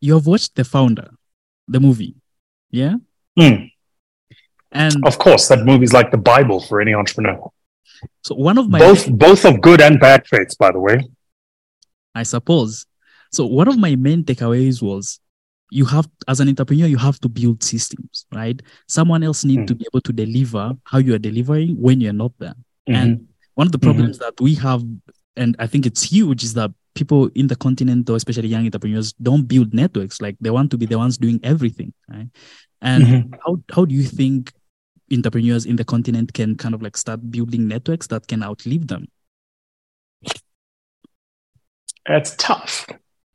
You 0.00 0.14
have 0.14 0.26
watched 0.28 0.54
The 0.54 0.64
Founder, 0.64 1.10
the 1.66 1.80
movie, 1.80 2.14
yeah? 2.70 2.94
Mm. 3.38 3.70
And 4.72 4.94
Of 5.06 5.18
course, 5.18 5.48
that 5.48 5.64
movie 5.64 5.84
is 5.84 5.92
like 5.92 6.10
the 6.10 6.18
Bible 6.18 6.60
for 6.60 6.80
any 6.80 6.92
entrepreneur. 6.94 7.50
so 8.22 8.34
one 8.34 8.58
of 8.58 8.68
my 8.68 8.78
both 8.78 9.10
both 9.10 9.44
of 9.44 9.60
good 9.60 9.80
and 9.80 9.98
bad 9.98 10.24
traits, 10.24 10.54
by 10.54 10.70
the 10.70 10.78
way. 10.80 10.98
I 12.14 12.22
suppose. 12.24 12.84
So 13.32 13.46
one 13.46 13.68
of 13.68 13.78
my 13.78 13.96
main 13.96 14.24
takeaways 14.24 14.82
was 14.82 15.20
you 15.70 15.84
have 15.84 16.08
as 16.26 16.40
an 16.40 16.48
entrepreneur 16.48 16.86
you 16.86 16.96
have 16.98 17.18
to 17.20 17.28
build 17.28 17.62
systems, 17.62 18.26
right? 18.32 18.60
Someone 18.88 19.22
else 19.22 19.44
needs 19.44 19.62
Mm. 19.62 19.66
to 19.68 19.74
be 19.74 19.86
able 19.90 20.00
to 20.02 20.12
deliver 20.12 20.72
how 20.84 20.98
you 20.98 21.14
are 21.14 21.18
delivering 21.18 21.76
when 21.80 22.00
you're 22.00 22.12
not 22.24 22.32
there. 22.38 22.54
And 22.86 23.18
Mhm. 23.18 23.24
one 23.54 23.66
of 23.68 23.72
the 23.72 23.78
problems 23.78 24.18
that 24.18 24.40
we 24.40 24.54
have, 24.56 24.82
and 25.36 25.54
I 25.58 25.66
think 25.66 25.84
it's 25.86 26.02
huge, 26.02 26.42
is 26.42 26.54
that 26.54 26.70
people 26.98 27.30
in 27.34 27.46
the 27.46 27.56
continent, 27.56 28.10
or 28.10 28.16
especially 28.16 28.48
young 28.48 28.64
entrepreneurs, 28.64 29.12
don't 29.14 29.46
build 29.46 29.72
networks. 29.72 30.20
Like 30.20 30.36
they 30.40 30.50
want 30.50 30.70
to 30.72 30.78
be 30.78 30.86
the 30.86 30.98
ones 30.98 31.18
doing 31.18 31.40
everything, 31.42 31.92
right? 32.08 32.28
And 32.82 33.04
Mhm. 33.04 33.38
how 33.44 33.52
how 33.74 33.84
do 33.84 33.94
you 33.94 34.02
think 34.04 34.52
entrepreneurs 35.12 35.64
in 35.66 35.76
the 35.76 35.84
continent 35.84 36.32
can 36.34 36.54
kind 36.56 36.74
of 36.74 36.82
like 36.82 36.96
start 36.96 37.20
building 37.30 37.68
networks 37.68 38.06
that 38.08 38.26
can 38.26 38.42
outlive 38.42 38.86
them? 38.88 39.06
It's 42.06 42.34
tough. 42.36 42.86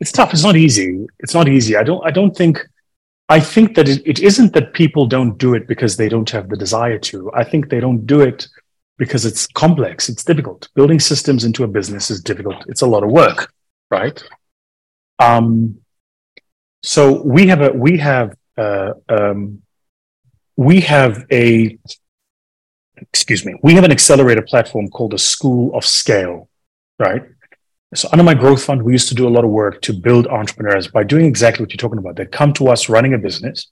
it's 0.00 0.12
tough. 0.12 0.32
It's 0.32 0.42
not 0.42 0.56
easy. 0.56 1.06
It's 1.18 1.34
not 1.34 1.48
easy. 1.48 1.76
I 1.76 1.82
don't. 1.82 2.02
I 2.06 2.10
don't 2.10 2.36
think. 2.36 2.66
I 3.28 3.38
think 3.38 3.76
that 3.76 3.88
it, 3.88 4.02
it 4.04 4.18
isn't 4.18 4.54
that 4.54 4.72
people 4.74 5.06
don't 5.06 5.38
do 5.38 5.54
it 5.54 5.68
because 5.68 5.96
they 5.96 6.08
don't 6.08 6.28
have 6.30 6.48
the 6.48 6.56
desire 6.56 6.98
to. 7.10 7.30
I 7.32 7.44
think 7.44 7.68
they 7.68 7.78
don't 7.78 8.04
do 8.04 8.20
it 8.20 8.48
because 9.00 9.24
it's 9.24 9.46
complex. 9.46 10.10
It's 10.10 10.22
difficult. 10.22 10.68
Building 10.74 11.00
systems 11.00 11.44
into 11.44 11.64
a 11.64 11.66
business 11.66 12.10
is 12.10 12.22
difficult. 12.22 12.58
It's 12.68 12.82
a 12.82 12.86
lot 12.86 13.02
of 13.02 13.10
work, 13.10 13.50
right? 13.90 14.22
Um, 15.18 15.78
so 16.82 17.22
we 17.22 17.46
have 17.46 17.62
a 17.62 17.70
we 17.70 17.96
have 17.98 18.36
uh, 18.58 18.92
um, 19.08 19.62
we 20.56 20.82
have 20.82 21.24
a 21.32 21.78
excuse 23.10 23.46
me. 23.46 23.54
We 23.62 23.74
have 23.74 23.84
an 23.84 23.92
accelerator 23.98 24.42
platform 24.42 24.88
called 24.88 25.12
the 25.12 25.18
School 25.18 25.74
of 25.74 25.84
Scale, 25.86 26.50
right? 26.98 27.22
So 27.94 28.06
under 28.12 28.22
my 28.22 28.34
growth 28.34 28.62
fund, 28.62 28.82
we 28.82 28.92
used 28.92 29.08
to 29.08 29.14
do 29.14 29.26
a 29.26 29.34
lot 29.36 29.44
of 29.44 29.50
work 29.50 29.80
to 29.82 29.94
build 29.94 30.26
entrepreneurs 30.26 30.88
by 30.88 31.04
doing 31.04 31.24
exactly 31.24 31.64
what 31.64 31.72
you're 31.72 31.84
talking 31.86 31.98
about. 31.98 32.16
They'd 32.16 32.30
come 32.30 32.52
to 32.54 32.68
us 32.68 32.90
running 32.90 33.14
a 33.14 33.18
business. 33.18 33.66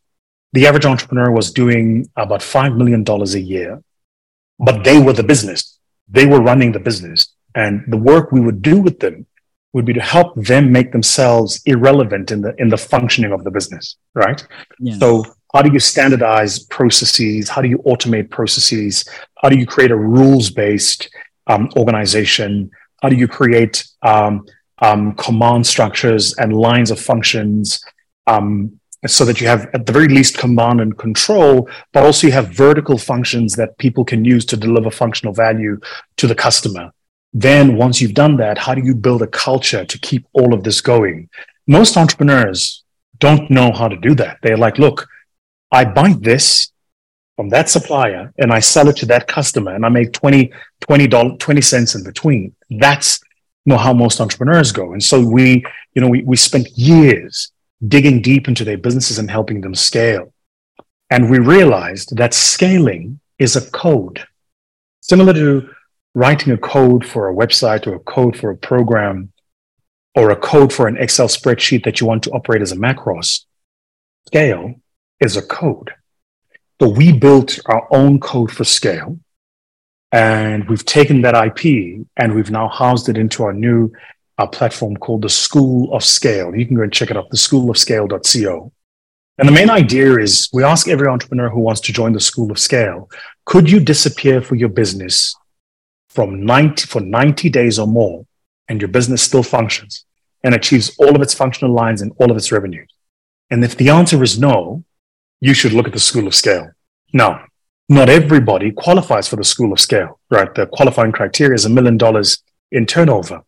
The 0.54 0.66
average 0.66 0.86
entrepreneur 0.86 1.30
was 1.30 1.52
doing 1.52 2.08
about 2.16 2.40
$5 2.40 2.76
million 2.76 3.04
a 3.06 3.38
year, 3.38 3.82
but 4.58 4.84
they 4.84 4.98
were 5.00 5.12
the 5.12 5.22
business. 5.22 5.78
They 6.08 6.26
were 6.26 6.40
running 6.40 6.72
the 6.72 6.80
business. 6.80 7.34
And 7.54 7.84
the 7.88 7.96
work 7.96 8.32
we 8.32 8.40
would 8.40 8.62
do 8.62 8.80
with 8.80 9.00
them 9.00 9.26
would 9.72 9.84
be 9.84 9.92
to 9.92 10.00
help 10.00 10.34
them 10.34 10.72
make 10.72 10.92
themselves 10.92 11.60
irrelevant 11.66 12.30
in 12.30 12.40
the, 12.40 12.54
in 12.58 12.68
the 12.68 12.76
functioning 12.76 13.32
of 13.32 13.44
the 13.44 13.50
business, 13.50 13.96
right? 14.14 14.46
Yeah. 14.78 14.98
So 14.98 15.24
how 15.54 15.62
do 15.62 15.72
you 15.72 15.80
standardize 15.80 16.60
processes? 16.60 17.48
How 17.48 17.62
do 17.62 17.68
you 17.68 17.78
automate 17.78 18.30
processes? 18.30 19.08
How 19.40 19.48
do 19.48 19.58
you 19.58 19.66
create 19.66 19.90
a 19.90 19.96
rules-based 19.96 21.08
um, 21.46 21.70
organization? 21.76 22.70
How 23.02 23.08
do 23.08 23.16
you 23.16 23.28
create 23.28 23.86
um, 24.02 24.46
um, 24.80 25.14
command 25.14 25.66
structures 25.66 26.34
and 26.36 26.52
lines 26.52 26.90
of 26.90 27.00
functions 27.00 27.82
um, 28.26 28.77
so 29.06 29.24
that 29.24 29.40
you 29.40 29.46
have, 29.46 29.68
at 29.74 29.86
the 29.86 29.92
very 29.92 30.08
least, 30.08 30.38
command 30.38 30.80
and 30.80 30.98
control, 30.98 31.68
but 31.92 32.04
also 32.04 32.26
you 32.26 32.32
have 32.32 32.48
vertical 32.48 32.98
functions 32.98 33.54
that 33.54 33.78
people 33.78 34.04
can 34.04 34.24
use 34.24 34.44
to 34.46 34.56
deliver 34.56 34.90
functional 34.90 35.32
value 35.32 35.78
to 36.16 36.26
the 36.26 36.34
customer? 36.34 36.92
Then, 37.32 37.76
once 37.76 38.00
you've 38.00 38.14
done 38.14 38.36
that, 38.38 38.58
how 38.58 38.74
do 38.74 38.82
you 38.84 38.94
build 38.94 39.22
a 39.22 39.26
culture 39.26 39.84
to 39.84 39.98
keep 39.98 40.26
all 40.32 40.52
of 40.52 40.64
this 40.64 40.80
going? 40.80 41.28
Most 41.66 41.96
entrepreneurs 41.96 42.82
don't 43.18 43.50
know 43.50 43.72
how 43.72 43.88
to 43.88 43.96
do 43.96 44.14
that. 44.16 44.38
They're 44.42 44.56
like, 44.56 44.78
look, 44.78 45.06
I 45.70 45.84
buy 45.84 46.14
this 46.18 46.72
from 47.36 47.50
that 47.50 47.68
supplier 47.68 48.32
and 48.38 48.52
I 48.52 48.58
sell 48.60 48.88
it 48.88 48.96
to 48.96 49.06
that 49.06 49.28
customer 49.28 49.74
and 49.74 49.84
I 49.84 49.90
make 49.90 50.12
20, 50.12 50.50
20 50.80 51.06
dollars, 51.06 51.36
20 51.38 51.60
cents 51.60 51.94
in 51.94 52.02
between. 52.02 52.54
That's 52.70 53.20
you 53.64 53.72
know 53.72 53.78
how 53.78 53.92
most 53.92 54.20
entrepreneurs 54.20 54.72
go. 54.72 54.92
And 54.92 55.02
so 55.02 55.20
we, 55.20 55.64
you 55.94 56.00
know, 56.02 56.08
we, 56.08 56.22
we 56.22 56.36
spent 56.36 56.68
years 56.76 57.52
digging 57.86 58.20
deep 58.22 58.48
into 58.48 58.64
their 58.64 58.78
businesses 58.78 59.18
and 59.18 59.30
helping 59.30 59.60
them 59.60 59.74
scale. 59.74 60.32
And 61.10 61.30
we 61.30 61.38
realized 61.38 62.16
that 62.16 62.34
scaling 62.34 63.20
is 63.38 63.56
a 63.56 63.70
code. 63.70 64.24
Similar 65.00 65.32
to 65.34 65.70
writing 66.14 66.52
a 66.52 66.58
code 66.58 67.06
for 67.06 67.28
a 67.28 67.34
website 67.34 67.86
or 67.86 67.94
a 67.94 68.00
code 68.00 68.36
for 68.36 68.50
a 68.50 68.56
program 68.56 69.32
or 70.14 70.30
a 70.30 70.36
code 70.36 70.72
for 70.72 70.88
an 70.88 70.96
Excel 70.96 71.28
spreadsheet 71.28 71.84
that 71.84 72.00
you 72.00 72.06
want 72.06 72.24
to 72.24 72.30
operate 72.30 72.62
as 72.62 72.72
a 72.72 72.76
macros, 72.76 73.44
scale 74.26 74.74
is 75.20 75.36
a 75.36 75.42
code. 75.42 75.92
So 76.80 76.88
we 76.88 77.12
built 77.12 77.58
our 77.66 77.86
own 77.90 78.20
code 78.20 78.50
for 78.50 78.64
scale 78.64 79.18
and 80.12 80.68
we've 80.68 80.84
taken 80.84 81.22
that 81.22 81.34
IP 81.34 82.06
and 82.16 82.34
we've 82.34 82.50
now 82.50 82.68
housed 82.68 83.08
it 83.08 83.18
into 83.18 83.44
our 83.44 83.52
new 83.52 83.92
uh, 84.38 84.46
platform 84.46 84.96
called 84.96 85.22
the 85.22 85.28
School 85.28 85.92
of 85.92 86.04
Scale. 86.04 86.54
You 86.54 86.64
can 86.66 86.76
go 86.76 86.82
and 86.82 86.92
check 86.92 87.10
it 87.10 87.16
out, 87.16 87.30
theschoolofscale.co. 87.30 88.72
And 89.38 89.48
the 89.48 89.52
main 89.52 89.70
idea 89.70 90.18
is 90.18 90.48
we 90.52 90.64
ask 90.64 90.88
every 90.88 91.06
entrepreneur 91.06 91.48
who 91.48 91.60
wants 91.60 91.80
to 91.82 91.92
join 91.92 92.12
the 92.12 92.20
School 92.20 92.50
of 92.50 92.58
Scale, 92.58 93.08
could 93.44 93.70
you 93.70 93.80
disappear 93.80 94.40
for 94.40 94.56
your 94.56 94.68
business 94.68 95.36
from 96.08 96.44
90 96.44 96.86
for 96.86 97.00
90 97.00 97.50
days 97.50 97.78
or 97.78 97.86
more 97.86 98.26
and 98.68 98.80
your 98.80 98.88
business 98.88 99.22
still 99.22 99.42
functions 99.42 100.04
and 100.42 100.54
achieves 100.54 100.96
all 100.98 101.14
of 101.14 101.22
its 101.22 101.34
functional 101.34 101.72
lines 101.72 102.02
and 102.02 102.12
all 102.18 102.30
of 102.30 102.36
its 102.36 102.50
revenue? 102.50 102.84
And 103.50 103.64
if 103.64 103.76
the 103.76 103.90
answer 103.90 104.22
is 104.22 104.38
no, 104.38 104.84
you 105.40 105.54
should 105.54 105.72
look 105.72 105.86
at 105.86 105.92
the 105.92 106.00
School 106.00 106.26
of 106.26 106.34
Scale. 106.34 106.72
Now, 107.12 107.44
not 107.88 108.08
everybody 108.08 108.72
qualifies 108.72 109.28
for 109.28 109.36
the 109.36 109.44
School 109.44 109.72
of 109.72 109.80
Scale, 109.80 110.18
right? 110.30 110.52
The 110.54 110.66
qualifying 110.66 111.12
criteria 111.12 111.54
is 111.54 111.64
a 111.64 111.70
million 111.70 111.96
dollars 111.96 112.42
in 112.70 112.86
turnover. 112.86 113.42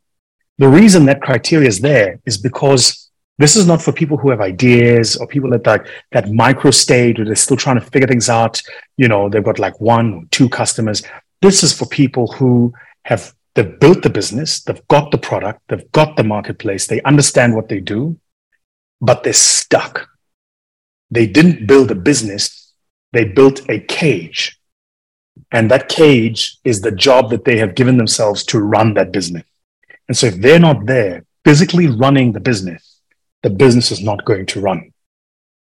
The 0.60 0.68
reason 0.68 1.06
that 1.06 1.22
criteria 1.22 1.68
is 1.68 1.80
there 1.80 2.20
is 2.26 2.36
because 2.36 3.08
this 3.38 3.56
is 3.56 3.66
not 3.66 3.80
for 3.80 3.92
people 3.92 4.18
who 4.18 4.28
have 4.28 4.42
ideas 4.42 5.16
or 5.16 5.26
people 5.26 5.54
at 5.54 5.64
that, 5.64 5.86
that 6.12 6.30
micro 6.30 6.70
stage 6.70 7.16
where 7.16 7.24
they're 7.24 7.34
still 7.34 7.56
trying 7.56 7.80
to 7.80 7.86
figure 7.86 8.06
things 8.06 8.28
out. 8.28 8.60
You 8.98 9.08
know, 9.08 9.30
they've 9.30 9.42
got 9.42 9.58
like 9.58 9.80
one 9.80 10.12
or 10.12 10.22
two 10.30 10.50
customers. 10.50 11.02
This 11.40 11.62
is 11.62 11.72
for 11.72 11.86
people 11.86 12.26
who 12.32 12.74
have, 13.06 13.32
they've 13.54 13.80
built 13.80 14.02
the 14.02 14.10
business, 14.10 14.62
they've 14.62 14.86
got 14.88 15.10
the 15.10 15.16
product, 15.16 15.62
they've 15.68 15.90
got 15.92 16.18
the 16.18 16.24
marketplace, 16.24 16.86
they 16.86 17.00
understand 17.04 17.56
what 17.56 17.70
they 17.70 17.80
do, 17.80 18.18
but 19.00 19.24
they're 19.24 19.32
stuck. 19.32 20.10
They 21.10 21.26
didn't 21.26 21.66
build 21.66 21.90
a 21.90 21.94
business, 21.94 22.74
they 23.14 23.24
built 23.24 23.62
a 23.70 23.80
cage. 23.80 24.60
And 25.52 25.70
that 25.70 25.88
cage 25.88 26.58
is 26.64 26.82
the 26.82 26.92
job 26.92 27.30
that 27.30 27.46
they 27.46 27.56
have 27.56 27.74
given 27.74 27.96
themselves 27.96 28.44
to 28.44 28.60
run 28.60 28.92
that 28.92 29.10
business. 29.10 29.44
And 30.10 30.16
so 30.16 30.26
if 30.26 30.40
they're 30.40 30.58
not 30.58 30.86
there 30.86 31.24
physically 31.44 31.86
running 31.86 32.32
the 32.32 32.40
business, 32.40 33.00
the 33.44 33.48
business 33.48 33.92
is 33.92 34.02
not 34.02 34.24
going 34.24 34.44
to 34.46 34.60
run. 34.60 34.90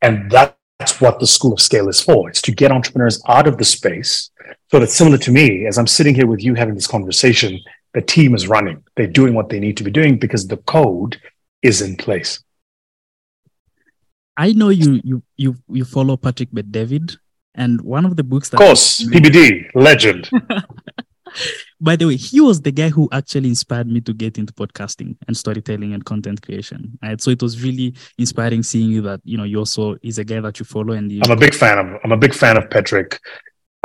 And 0.02 0.30
that's 0.30 1.00
what 1.00 1.18
the 1.18 1.26
School 1.26 1.52
of 1.52 1.60
Scale 1.60 1.88
is 1.88 2.00
for. 2.00 2.28
It's 2.28 2.40
to 2.42 2.52
get 2.52 2.70
entrepreneurs 2.70 3.20
out 3.26 3.48
of 3.48 3.58
the 3.58 3.64
space 3.64 4.30
so 4.70 4.78
that 4.78 4.90
similar 4.90 5.18
to 5.18 5.32
me, 5.32 5.66
as 5.66 5.78
I'm 5.78 5.88
sitting 5.88 6.14
here 6.14 6.28
with 6.28 6.44
you 6.44 6.54
having 6.54 6.76
this 6.76 6.86
conversation, 6.86 7.58
the 7.92 8.02
team 8.02 8.36
is 8.36 8.46
running. 8.46 8.84
They're 8.94 9.08
doing 9.08 9.34
what 9.34 9.48
they 9.48 9.58
need 9.58 9.76
to 9.78 9.82
be 9.82 9.90
doing 9.90 10.16
because 10.16 10.46
the 10.46 10.58
code 10.58 11.20
is 11.60 11.82
in 11.82 11.96
place. 11.96 12.38
I 14.36 14.52
know 14.52 14.68
you 14.68 15.00
you 15.02 15.22
you 15.36 15.56
you 15.68 15.84
follow 15.84 16.16
Patrick 16.16 16.50
Bet 16.52 16.70
David, 16.70 17.16
and 17.56 17.80
one 17.80 18.04
of 18.04 18.14
the 18.14 18.22
books 18.22 18.50
that 18.50 18.60
Of 18.60 18.66
course, 18.66 19.02
PBD, 19.02 19.70
legend. 19.74 20.30
by 21.80 21.96
the 21.96 22.06
way, 22.06 22.16
he 22.16 22.40
was 22.40 22.60
the 22.60 22.72
guy 22.72 22.88
who 22.88 23.08
actually 23.12 23.48
inspired 23.48 23.86
me 23.86 24.00
to 24.02 24.12
get 24.12 24.38
into 24.38 24.52
podcasting 24.52 25.16
and 25.26 25.36
storytelling 25.36 25.92
and 25.92 26.04
content 26.04 26.42
creation. 26.42 26.98
Right. 27.02 27.20
So 27.20 27.30
it 27.30 27.42
was 27.42 27.62
really 27.62 27.94
inspiring 28.18 28.62
seeing 28.62 28.90
you 28.90 29.02
that, 29.02 29.20
you 29.24 29.36
know, 29.36 29.44
you 29.44 29.58
also 29.58 29.96
is 30.02 30.18
a 30.18 30.24
guy 30.24 30.40
that 30.40 30.58
you 30.58 30.64
follow 30.64 30.92
and 30.92 31.10
you 31.10 31.20
I'm 31.24 31.30
a 31.30 31.36
big 31.36 31.54
fan 31.54 31.78
of 31.78 32.00
I'm 32.02 32.12
a 32.12 32.16
big 32.16 32.34
fan 32.34 32.56
of 32.56 32.70
Patrick. 32.70 33.20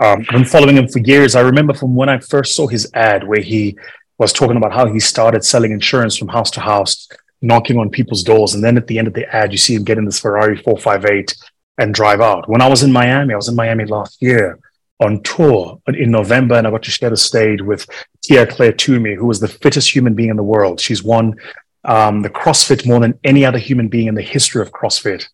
Um, 0.01 0.21
I've 0.21 0.35
been 0.35 0.45
following 0.45 0.77
him 0.77 0.87
for 0.87 0.99
years. 0.99 1.35
I 1.35 1.41
remember 1.41 1.73
from 1.73 1.95
when 1.95 2.09
I 2.09 2.19
first 2.19 2.55
saw 2.55 2.67
his 2.67 2.89
ad 2.93 3.27
where 3.27 3.41
he 3.41 3.77
was 4.17 4.33
talking 4.33 4.57
about 4.57 4.73
how 4.73 4.91
he 4.91 4.99
started 4.99 5.43
selling 5.43 5.71
insurance 5.71 6.17
from 6.17 6.27
house 6.27 6.49
to 6.51 6.59
house, 6.59 7.07
knocking 7.41 7.77
on 7.77 7.89
people's 7.89 8.23
doors, 8.23 8.53
and 8.53 8.63
then 8.63 8.77
at 8.77 8.87
the 8.87 8.97
end 8.97 9.07
of 9.07 9.13
the 9.13 9.25
ad, 9.35 9.51
you 9.51 9.57
see 9.57 9.75
him 9.75 9.83
get 9.83 9.97
in 9.97 10.05
this 10.05 10.19
Ferrari 10.19 10.57
458 10.57 11.35
and 11.77 11.93
drive 11.93 12.21
out. 12.21 12.47
When 12.49 12.61
I 12.61 12.67
was 12.67 12.83
in 12.83 12.91
Miami, 12.91 13.33
I 13.33 13.37
was 13.37 13.47
in 13.47 13.55
Miami 13.55 13.85
last 13.85 14.21
year 14.21 14.59
on 15.01 15.21
tour 15.23 15.81
in 15.87 16.11
November, 16.11 16.55
and 16.55 16.65
I 16.65 16.71
got 16.71 16.83
to 16.83 16.91
share 16.91 17.09
the 17.09 17.17
stage 17.17 17.61
with 17.61 17.85
Tia-Clair 18.21 18.73
Toomey, 18.73 19.15
who 19.15 19.25
was 19.25 19.39
the 19.39 19.47
fittest 19.47 19.93
human 19.93 20.13
being 20.13 20.29
in 20.29 20.37
the 20.37 20.43
world. 20.43 20.79
She's 20.79 21.03
won 21.03 21.35
um, 21.83 22.21
the 22.21 22.29
CrossFit 22.29 22.85
more 22.85 22.99
than 22.99 23.19
any 23.23 23.43
other 23.43 23.57
human 23.57 23.87
being 23.87 24.07
in 24.07 24.15
the 24.15 24.21
history 24.21 24.61
of 24.61 24.71
CrossFit. 24.71 25.27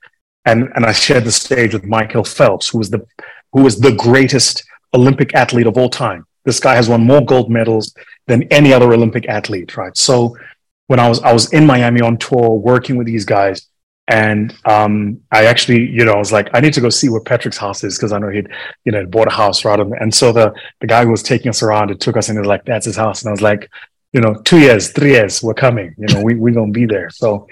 And, 0.45 0.71
and 0.75 0.85
I 0.85 0.93
shared 0.93 1.25
the 1.25 1.31
stage 1.31 1.73
with 1.73 1.83
Michael 1.83 2.23
Phelps, 2.23 2.69
who 2.69 2.77
was 2.77 2.89
the 2.89 3.05
who 3.53 3.61
was 3.63 3.79
the 3.79 3.93
greatest 3.93 4.63
Olympic 4.93 5.33
athlete 5.35 5.67
of 5.67 5.77
all 5.77 5.89
time. 5.89 6.25
This 6.45 6.59
guy 6.59 6.75
has 6.75 6.87
won 6.87 7.01
more 7.01 7.23
gold 7.25 7.49
medals 7.49 7.93
than 8.27 8.43
any 8.43 8.71
other 8.73 8.93
Olympic 8.93 9.27
athlete, 9.27 9.75
right? 9.75 9.95
So 9.97 10.37
when 10.87 10.99
I 10.99 11.09
was 11.09 11.21
I 11.21 11.33
was 11.33 11.51
in 11.51 11.65
Miami 11.65 12.01
on 12.01 12.17
tour 12.17 12.51
working 12.51 12.95
with 12.95 13.07
these 13.07 13.25
guys, 13.25 13.67
and 14.07 14.55
um, 14.65 15.21
I 15.31 15.45
actually, 15.45 15.85
you 15.89 16.05
know, 16.05 16.13
I 16.13 16.17
was 16.17 16.31
like, 16.31 16.49
I 16.53 16.61
need 16.61 16.73
to 16.73 16.81
go 16.81 16.89
see 16.89 17.09
where 17.09 17.19
Patrick's 17.19 17.57
house 17.57 17.83
is 17.83 17.97
because 17.97 18.13
I 18.13 18.19
know 18.19 18.29
he'd, 18.29 18.47
you 18.85 18.91
know, 18.93 19.05
bought 19.05 19.27
a 19.27 19.35
house 19.35 19.65
right. 19.65 19.79
And 19.79 20.13
so 20.13 20.31
the 20.31 20.53
the 20.79 20.87
guy 20.87 21.03
who 21.03 21.11
was 21.11 21.23
taking 21.23 21.49
us 21.49 21.61
around, 21.61 21.91
it 21.91 21.99
took 21.99 22.15
us 22.15 22.29
and 22.29 22.37
he 22.37 22.39
was 22.39 22.47
like, 22.47 22.63
that's 22.63 22.85
his 22.85 22.95
house. 22.95 23.21
And 23.21 23.29
I 23.29 23.31
was 23.31 23.41
like, 23.41 23.69
you 24.13 24.21
know, 24.21 24.35
two 24.45 24.59
years, 24.59 24.91
three 24.91 25.11
years, 25.11 25.43
we're 25.43 25.53
coming. 25.53 25.93
You 25.97 26.13
know, 26.13 26.23
we 26.23 26.35
we're 26.35 26.53
gonna 26.53 26.71
be 26.71 26.85
there. 26.85 27.09
So 27.09 27.47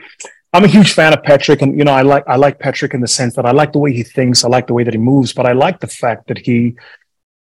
I'm 0.54 0.64
a 0.64 0.68
huge 0.68 0.94
fan 0.94 1.12
of 1.12 1.22
Patrick, 1.24 1.62
and 1.62 1.78
you 1.78 1.84
know, 1.84 1.92
I 1.92 2.04
like 2.04 2.24
I 2.26 2.38
like 2.38 2.60
Patrick 2.60 2.94
in 2.94 3.02
the 3.02 3.08
sense 3.08 3.36
that 3.36 3.46
I 3.46 3.52
like 3.52 3.74
the 3.74 3.80
way 3.80 3.92
he 3.92 4.04
thinks, 4.04 4.46
I 4.46 4.48
like 4.48 4.68
the 4.68 4.74
way 4.74 4.86
that 4.86 4.94
he 4.94 4.98
moves, 4.98 5.34
but 5.34 5.46
I 5.46 5.52
like 5.52 5.82
the 5.82 5.88
fact 5.88 6.28
that 6.30 6.38
he 6.38 6.76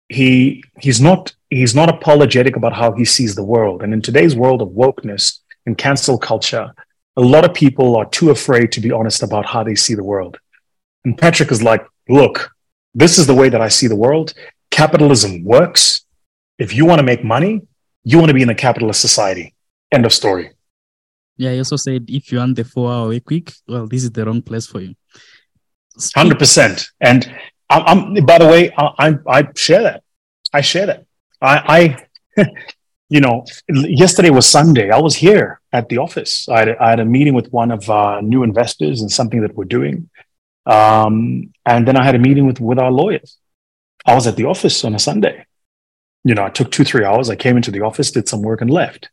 he 0.09 0.63
he's 0.79 0.99
not 0.99 1.35
he's 1.51 1.75
not 1.75 1.89
apologetic 1.89 2.55
about 2.55 2.73
how 2.73 2.91
he 2.93 3.05
sees 3.05 3.35
the 3.35 3.43
world. 3.43 3.83
And 3.83 3.93
in 3.93 4.01
today's 4.01 4.35
world 4.35 4.63
of 4.63 4.69
wokeness 4.69 5.39
and 5.67 5.77
cancel 5.77 6.17
culture, 6.17 6.73
a 7.17 7.21
lot 7.21 7.45
of 7.45 7.53
people 7.53 7.95
are 7.95 8.05
too 8.05 8.29
afraid 8.29 8.71
to 8.73 8.81
be 8.81 8.91
honest 8.91 9.23
about 9.23 9.45
how 9.45 9.63
they 9.63 9.75
see 9.75 9.95
the 9.95 10.03
world. 10.03 10.37
And 11.03 11.17
Patrick 11.17 11.51
is 11.51 11.63
like, 11.63 11.85
look, 12.09 12.51
this 12.93 13.17
is 13.17 13.27
the 13.27 13.33
way 13.33 13.49
that 13.49 13.61
I 13.61 13.69
see 13.69 13.87
the 13.87 13.95
world. 13.95 14.33
Capitalism 14.71 15.43
works. 15.43 16.05
If 16.57 16.73
you 16.73 16.85
want 16.85 16.99
to 16.99 17.03
make 17.03 17.23
money, 17.23 17.61
you 18.03 18.17
want 18.17 18.29
to 18.29 18.33
be 18.33 18.41
in 18.41 18.49
a 18.49 18.55
capitalist 18.55 19.01
society. 19.01 19.53
End 19.91 20.05
of 20.05 20.13
story. 20.13 20.51
Yeah, 21.37 21.51
he 21.51 21.57
also 21.57 21.75
said 21.75 22.05
if 22.09 22.31
you 22.31 22.37
want 22.37 22.55
the 22.55 22.63
four 22.63 22.91
hour 22.91 23.09
work 23.09 23.29
week, 23.29 23.53
well, 23.67 23.87
this 23.87 24.03
is 24.03 24.11
the 24.11 24.25
wrong 24.25 24.41
place 24.41 24.67
for 24.67 24.79
you. 24.79 24.95
Hundred 26.15 26.39
percent. 26.39 26.87
And 27.01 27.25
I'm, 27.69 28.15
I'm, 28.15 28.25
by 28.25 28.37
the 28.37 28.47
way, 28.47 28.71
I, 28.77 28.91
I, 28.99 29.39
I 29.39 29.47
share 29.55 29.83
that. 29.83 30.03
I 30.53 30.61
share 30.61 30.85
that. 30.85 31.05
I, 31.41 31.97
I 32.37 32.43
you 33.09 33.19
know, 33.19 33.45
yesterday 33.69 34.29
was 34.29 34.47
Sunday. 34.47 34.89
I 34.89 34.99
was 34.99 35.15
here 35.15 35.61
at 35.71 35.89
the 35.89 35.99
office. 35.99 36.49
I 36.49 36.59
had, 36.59 36.69
I 36.77 36.89
had 36.89 36.99
a 36.99 37.05
meeting 37.05 37.33
with 37.35 37.51
one 37.51 37.71
of 37.71 37.89
our 37.89 38.21
new 38.21 38.43
investors 38.43 39.01
and 39.01 39.11
something 39.11 39.41
that 39.41 39.55
we're 39.55 39.65
doing. 39.65 40.09
Um, 40.65 41.53
and 41.65 41.87
then 41.87 41.97
I 41.97 42.03
had 42.03 42.15
a 42.15 42.19
meeting 42.19 42.47
with, 42.47 42.59
with 42.59 42.79
our 42.79 42.91
lawyers. 42.91 43.37
I 44.05 44.15
was 44.15 44.25
at 44.25 44.35
the 44.35 44.45
office 44.45 44.83
on 44.83 44.95
a 44.95 44.99
Sunday. 44.99 45.45
You 46.23 46.33
know, 46.33 46.43
I 46.43 46.49
took 46.49 46.71
two, 46.71 46.83
three 46.83 47.05
hours. 47.05 47.29
I 47.29 47.35
came 47.35 47.57
into 47.57 47.69
the 47.69 47.81
office, 47.81 48.11
did 48.11 48.27
some 48.27 48.41
work, 48.41 48.61
and 48.61 48.71
left. 48.71 49.09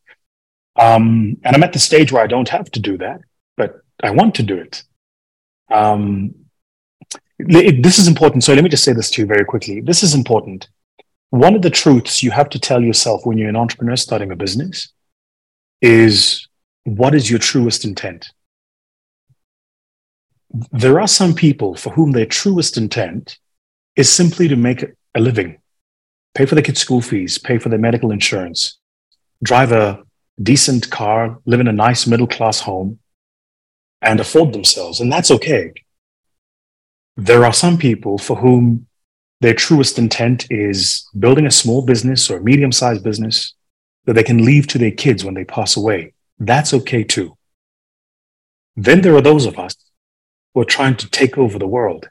Um, 0.76 1.36
and 1.44 1.54
I'm 1.54 1.62
at 1.62 1.74
the 1.74 1.78
stage 1.78 2.12
where 2.12 2.22
I 2.22 2.26
don't 2.26 2.48
have 2.48 2.70
to 2.70 2.80
do 2.80 2.96
that, 2.98 3.20
but 3.58 3.82
I 4.02 4.10
want 4.10 4.34
to 4.36 4.42
do 4.42 4.56
it. 4.56 4.82
Um, 5.70 6.34
it. 7.38 7.82
This 7.82 7.98
is 7.98 8.08
important. 8.08 8.44
So 8.44 8.54
let 8.54 8.64
me 8.64 8.70
just 8.70 8.84
say 8.84 8.94
this 8.94 9.10
to 9.10 9.22
you 9.22 9.26
very 9.26 9.44
quickly. 9.44 9.82
This 9.82 10.02
is 10.02 10.14
important 10.14 10.68
one 11.32 11.54
of 11.54 11.62
the 11.62 11.70
truths 11.70 12.22
you 12.22 12.30
have 12.30 12.50
to 12.50 12.58
tell 12.58 12.82
yourself 12.82 13.24
when 13.24 13.38
you're 13.38 13.48
an 13.48 13.56
entrepreneur 13.56 13.96
starting 13.96 14.30
a 14.30 14.36
business 14.36 14.92
is 15.80 16.46
what 16.84 17.14
is 17.14 17.30
your 17.30 17.38
truest 17.38 17.86
intent? 17.86 18.30
There 20.72 21.00
are 21.00 21.08
some 21.08 21.32
people 21.32 21.74
for 21.74 21.88
whom 21.88 22.12
their 22.12 22.26
truest 22.26 22.76
intent 22.76 23.38
is 23.96 24.12
simply 24.12 24.46
to 24.46 24.56
make 24.56 24.84
a 25.14 25.20
living, 25.20 25.58
pay 26.34 26.44
for 26.44 26.54
their 26.54 26.62
kids' 26.62 26.80
school 26.80 27.00
fees, 27.00 27.38
pay 27.38 27.56
for 27.56 27.70
their 27.70 27.78
medical 27.78 28.10
insurance, 28.10 28.78
drive 29.42 29.72
a 29.72 30.02
decent 30.42 30.90
car, 30.90 31.38
live 31.46 31.60
in 31.60 31.68
a 31.68 31.72
nice 31.72 32.06
middle 32.06 32.26
class 32.26 32.60
home, 32.60 32.98
and 34.02 34.20
afford 34.20 34.52
themselves. 34.52 35.00
And 35.00 35.10
that's 35.10 35.30
okay. 35.30 35.72
There 37.16 37.46
are 37.46 37.54
some 37.54 37.78
people 37.78 38.18
for 38.18 38.36
whom 38.36 38.86
their 39.42 39.54
truest 39.54 39.98
intent 39.98 40.46
is 40.50 41.08
building 41.18 41.46
a 41.46 41.50
small 41.50 41.82
business 41.82 42.30
or 42.30 42.38
a 42.38 42.42
medium 42.42 42.70
sized 42.70 43.02
business 43.02 43.54
that 44.04 44.14
they 44.14 44.22
can 44.22 44.44
leave 44.44 44.68
to 44.68 44.78
their 44.78 44.92
kids 44.92 45.24
when 45.24 45.34
they 45.34 45.44
pass 45.44 45.76
away. 45.76 46.14
That's 46.38 46.72
okay 46.72 47.02
too. 47.02 47.36
Then 48.76 49.00
there 49.00 49.16
are 49.16 49.20
those 49.20 49.44
of 49.44 49.58
us 49.58 49.74
who 50.54 50.60
are 50.60 50.76
trying 50.76 50.96
to 50.98 51.10
take 51.10 51.36
over 51.36 51.58
the 51.58 51.66
world. 51.66 52.08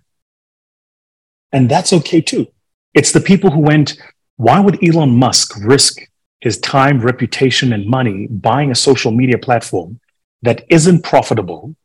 And 1.53 1.69
that's 1.69 1.93
okay 1.93 2.19
too. 2.19 2.47
It's 2.93 3.13
the 3.13 3.21
people 3.21 3.49
who 3.51 3.61
went, 3.61 3.97
why 4.35 4.59
would 4.59 4.83
Elon 4.83 5.15
Musk 5.15 5.53
risk 5.63 6.01
his 6.41 6.59
time, 6.59 6.99
reputation, 6.99 7.71
and 7.71 7.85
money 7.85 8.27
buying 8.27 8.71
a 8.71 8.75
social 8.75 9.11
media 9.11 9.37
platform 9.37 10.01
that 10.41 10.65
isn't 10.69 11.03
profitable, 11.03 11.75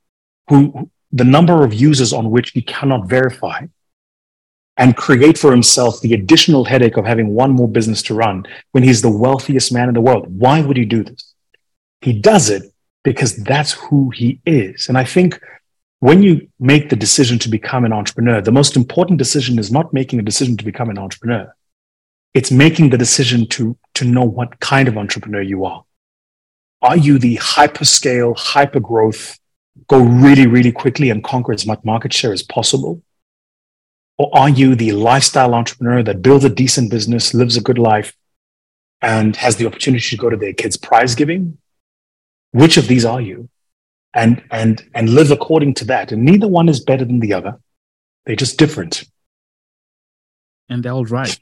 who 0.49 0.91
the 1.13 1.25
number 1.25 1.63
of 1.63 1.73
users 1.73 2.13
on 2.13 2.31
which 2.33 2.51
he 2.51 2.63
cannot 2.63 3.09
verify, 3.09 3.67
and 4.77 4.97
create 4.97 5.39
for 5.39 5.51
himself 5.51 6.01
the 6.01 6.15
additional 6.15 6.65
headache 6.65 6.97
of 6.97 7.07
having 7.07 7.29
one 7.29 7.53
more 7.53 7.69
business 7.69 8.03
to 8.03 8.15
run 8.15 8.45
when 8.73 8.83
he's 8.83 9.03
the 9.03 9.11
wealthiest 9.11 9.73
man 9.73 9.89
in 9.89 9.95
the 9.95 10.01
world. 10.01 10.27
Why 10.29 10.61
would 10.61 10.77
he 10.77 10.85
do 10.85 11.03
this? 11.03 11.35
He 12.01 12.13
does 12.13 12.51
it 12.51 12.63
because 13.03 13.37
that's 13.37 13.73
who 13.73 14.11
he 14.11 14.41
is. 14.45 14.89
And 14.89 14.99
I 14.99 15.05
think 15.05 15.41
when 16.01 16.23
you 16.23 16.49
make 16.59 16.91
the 16.91 16.97
decision 16.97 17.39
to 17.39 17.49
become 17.49 17.85
an 17.85 17.93
entrepreneur, 17.93 18.41
the 18.41 18.53
most 18.53 18.77
important 18.77 19.19
decision 19.19 19.59
is 19.59 19.73
not 19.73 19.95
making 19.95 20.19
a 20.19 20.23
decision 20.23 20.57
to 20.59 20.65
become 20.65 20.91
an 20.91 20.99
entrepreneur. 20.99 21.55
It's 22.35 22.51
making 22.51 22.91
the 22.91 22.99
decision 22.99 23.49
to, 23.49 23.79
to 23.95 24.05
know 24.05 24.25
what 24.25 24.61
kind 24.61 24.89
of 24.89 24.99
entrepreneur 24.99 25.41
you 25.41 25.65
are. 25.65 25.85
Are 26.83 26.97
you 26.97 27.19
the 27.19 27.37
hyperscale, 27.39 28.37
hyper 28.37 28.81
growth, 28.81 29.39
go 29.89 30.01
really, 30.01 30.47
really 30.47 30.73
quickly 30.73 31.09
and 31.09 31.25
conquer 31.25 31.53
as 31.53 31.67
much 31.67 31.81
market 31.83 32.13
share 32.13 32.33
as 32.33 32.43
possible? 32.43 33.03
Or 34.19 34.31
are 34.37 34.49
you 34.49 34.75
the 34.75 34.93
lifestyle 34.93 35.55
entrepreneur 35.55 36.03
that 36.03 36.23
builds 36.23 36.45
a 36.45 36.49
decent 36.49 36.91
business, 36.91 37.35
lives 37.35 37.57
a 37.57 37.61
good 37.61 37.79
life, 37.79 38.17
and 39.03 39.37
has 39.37 39.57
the 39.57 39.67
opportunity 39.67 40.09
to 40.09 40.17
go 40.17 40.31
to 40.31 40.37
their 40.37 40.55
kids' 40.55 40.77
prize 40.77 41.15
giving? 41.15 41.59
Which 42.53 42.79
of 42.79 42.89
these 42.89 43.05
are 43.05 43.21
you? 43.21 43.51
And, 44.15 44.43
and, 44.51 44.83
and 44.95 45.11
live 45.11 45.31
according 45.31 45.75
to 45.75 45.85
that. 45.87 46.13
And 46.13 46.25
neither 46.25 46.49
one 46.49 46.71
is 46.71 46.81
better 46.81 47.05
than 47.05 47.21
the 47.21 47.35
other. 47.35 47.59
They're 48.25 48.37
just 48.37 48.59
different. 48.59 49.05
And 50.71 50.83
they're 50.83 50.93
all 50.93 51.05
right. 51.05 51.39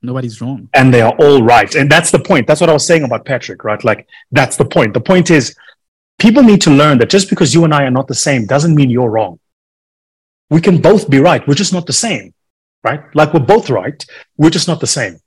Nobody's 0.00 0.40
wrong. 0.40 0.70
And 0.72 0.92
they 0.92 1.02
are 1.02 1.14
all 1.18 1.42
right. 1.42 1.74
And 1.74 1.90
that's 1.90 2.10
the 2.10 2.18
point. 2.18 2.46
That's 2.46 2.60
what 2.60 2.70
I 2.70 2.72
was 2.72 2.86
saying 2.86 3.04
about 3.04 3.26
Patrick, 3.26 3.62
right? 3.64 3.82
Like, 3.84 4.08
that's 4.32 4.56
the 4.56 4.64
point. 4.64 4.94
The 4.94 5.00
point 5.00 5.30
is, 5.30 5.54
people 6.18 6.42
need 6.42 6.62
to 6.62 6.70
learn 6.70 6.98
that 6.98 7.10
just 7.10 7.28
because 7.28 7.52
you 7.52 7.64
and 7.64 7.74
I 7.74 7.84
are 7.84 7.90
not 7.90 8.08
the 8.08 8.14
same 8.14 8.46
doesn't 8.46 8.74
mean 8.74 8.88
you're 8.88 9.10
wrong 9.10 9.38
we 10.50 10.60
can 10.60 10.80
both 10.80 11.08
be 11.08 11.18
right. 11.18 11.46
We're 11.46 11.54
just 11.54 11.72
not 11.72 11.86
the 11.86 11.92
same, 11.92 12.34
right? 12.82 13.02
Like 13.14 13.32
we're 13.32 13.40
both 13.40 13.70
right. 13.70 14.04
We're 14.36 14.50
just 14.50 14.68
not 14.68 14.80
the 14.80 14.86
same. 14.86 15.18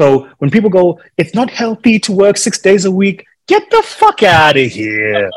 So 0.00 0.28
when 0.38 0.50
people 0.50 0.70
go, 0.70 1.00
it's 1.16 1.34
not 1.34 1.50
healthy 1.50 1.98
to 2.00 2.12
work 2.12 2.36
six 2.36 2.58
days 2.58 2.84
a 2.84 2.90
week, 2.90 3.24
get 3.46 3.70
the 3.70 3.82
fuck 3.82 4.22
out 4.22 4.56
of 4.56 4.70
here. 4.70 5.30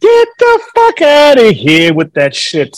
Get 0.00 0.28
the 0.38 0.60
fuck 0.74 1.02
out 1.02 1.38
of 1.38 1.54
here 1.54 1.94
with 1.94 2.12
that 2.14 2.34
shit. 2.34 2.76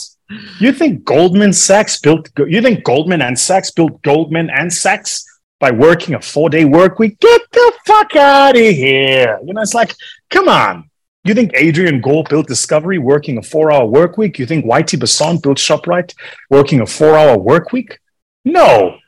You 0.59 0.71
think 0.71 1.03
Goldman 1.05 1.53
Sachs 1.53 1.99
built, 1.99 2.29
you 2.37 2.61
think 2.61 2.83
Goldman 2.83 3.21
and 3.21 3.37
Sachs 3.37 3.71
built 3.71 4.01
Goldman 4.01 4.49
and 4.49 4.71
Sachs 4.71 5.23
by 5.59 5.71
working 5.71 6.15
a 6.15 6.21
four 6.21 6.49
day 6.49 6.65
work 6.65 6.99
week? 6.99 7.19
Get 7.19 7.41
the 7.51 7.73
fuck 7.85 8.15
out 8.15 8.55
of 8.55 8.61
here. 8.61 9.39
You 9.43 9.53
know, 9.53 9.61
it's 9.61 9.73
like, 9.73 9.93
come 10.29 10.49
on. 10.49 10.89
You 11.25 11.33
think 11.33 11.51
Adrian 11.55 12.01
Gore 12.01 12.23
built 12.29 12.47
Discovery 12.47 12.99
working 12.99 13.39
a 13.39 13.41
four 13.41 13.71
hour 13.71 13.87
work 13.87 14.15
week? 14.15 14.37
You 14.37 14.45
think 14.45 14.63
Whitey 14.63 14.97
Basson 14.97 15.41
built 15.41 15.57
ShopRite 15.57 16.13
working 16.51 16.81
a 16.81 16.85
four 16.85 17.17
hour 17.17 17.35
work 17.35 17.71
week? 17.73 17.99
No. 18.45 18.99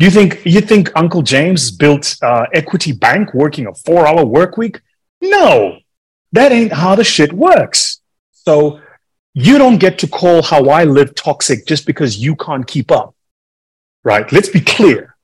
You 0.00 0.10
think 0.10 0.44
you 0.44 0.60
think 0.60 0.90
Uncle 0.96 1.22
James 1.22 1.70
built 1.70 2.16
uh, 2.20 2.46
Equity 2.52 2.92
Bank 2.92 3.32
working 3.32 3.68
a 3.68 3.74
four 3.74 4.08
hour 4.08 4.24
work 4.24 4.56
week? 4.56 4.80
No, 5.22 5.78
that 6.32 6.52
ain't 6.52 6.72
how 6.72 6.96
the 6.96 7.04
shit 7.04 7.32
works. 7.32 8.00
So 8.32 8.80
you 9.32 9.56
don't 9.56 9.78
get 9.78 9.98
to 10.00 10.08
call 10.08 10.42
how 10.42 10.68
I 10.68 10.84
live 10.84 11.14
toxic 11.14 11.64
just 11.66 11.86
because 11.86 12.18
you 12.18 12.36
can't 12.36 12.66
keep 12.66 12.90
up, 12.90 13.14
right? 14.04 14.30
Let's 14.32 14.48
be 14.48 14.60
clear. 14.60 15.16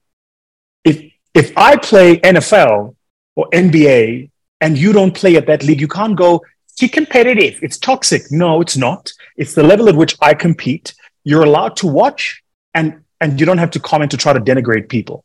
If 0.84 1.02
if 1.34 1.52
I 1.56 1.76
play 1.76 2.18
NFL 2.18 2.94
or 3.36 3.50
NBA 3.50 4.30
and 4.62 4.78
you 4.78 4.92
don't 4.92 5.14
play 5.14 5.36
at 5.36 5.46
that 5.48 5.64
league, 5.64 5.80
you 5.80 5.88
can't 5.88 6.16
go, 6.16 6.40
it's 6.80 6.94
competitive, 6.94 7.58
it's 7.62 7.76
toxic. 7.76 8.22
No, 8.30 8.62
it's 8.62 8.76
not. 8.76 9.12
It's 9.36 9.54
the 9.54 9.62
level 9.62 9.88
at 9.88 9.96
which 9.96 10.16
I 10.22 10.32
compete. 10.32 10.94
You're 11.24 11.44
allowed 11.44 11.76
to 11.78 11.86
watch 11.86 12.42
and 12.72 13.02
and 13.20 13.38
you 13.38 13.44
don't 13.44 13.58
have 13.58 13.70
to 13.72 13.80
comment 13.80 14.10
to 14.12 14.16
try 14.16 14.32
to 14.32 14.40
denigrate 14.40 14.88
people. 14.88 15.24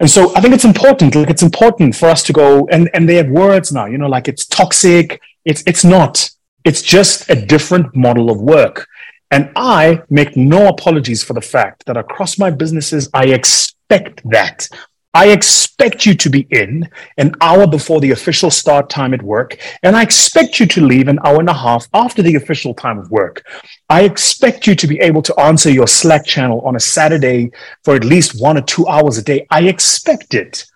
And 0.00 0.10
so 0.10 0.34
I 0.36 0.40
think 0.40 0.54
it's 0.54 0.64
important. 0.64 1.14
Like 1.14 1.30
it's 1.30 1.42
important 1.42 1.96
for 1.96 2.08
us 2.08 2.22
to 2.24 2.32
go 2.32 2.66
and, 2.68 2.90
and 2.94 3.08
they 3.08 3.14
have 3.16 3.28
words 3.28 3.72
now, 3.72 3.86
you 3.86 3.98
know, 3.98 4.08
like 4.08 4.28
it's 4.28 4.46
toxic. 4.46 5.20
It's 5.44 5.62
it's 5.66 5.84
not. 5.84 6.30
It's 6.64 6.82
just 6.82 7.30
a 7.30 7.36
different 7.54 7.94
model 7.94 8.30
of 8.30 8.40
work. 8.40 8.86
And 9.30 9.50
I 9.56 10.02
make 10.08 10.36
no 10.36 10.68
apologies 10.68 11.22
for 11.22 11.34
the 11.34 11.48
fact 11.54 11.86
that 11.86 11.96
across 11.96 12.38
my 12.38 12.50
businesses, 12.50 13.08
I 13.12 13.26
expect 13.26 14.22
that 14.30 14.68
I 15.14 15.28
expect 15.30 16.04
you 16.04 16.14
to 16.14 16.28
be 16.28 16.46
in 16.50 16.88
an 17.16 17.34
hour 17.40 17.66
before 17.66 18.00
the 18.00 18.10
official 18.10 18.50
start 18.50 18.90
time 18.90 19.14
at 19.14 19.22
work, 19.22 19.58
and 19.82 19.96
I 19.96 20.02
expect 20.02 20.60
you 20.60 20.66
to 20.66 20.84
leave 20.84 21.08
an 21.08 21.18
hour 21.24 21.40
and 21.40 21.48
a 21.48 21.54
half 21.54 21.88
after 21.94 22.22
the 22.22 22.34
official 22.34 22.74
time 22.74 22.98
of 22.98 23.10
work. 23.10 23.42
I 23.88 24.02
expect 24.02 24.66
you 24.66 24.74
to 24.74 24.86
be 24.86 25.00
able 25.00 25.22
to 25.22 25.40
answer 25.40 25.70
your 25.70 25.86
Slack 25.86 26.26
channel 26.26 26.60
on 26.60 26.76
a 26.76 26.80
Saturday 26.80 27.50
for 27.84 27.96
at 27.96 28.04
least 28.04 28.40
one 28.40 28.58
or 28.58 28.62
two 28.62 28.86
hours 28.86 29.16
a 29.16 29.22
day. 29.22 29.46
I 29.50 29.62
expect 29.62 30.34
it. 30.34 30.66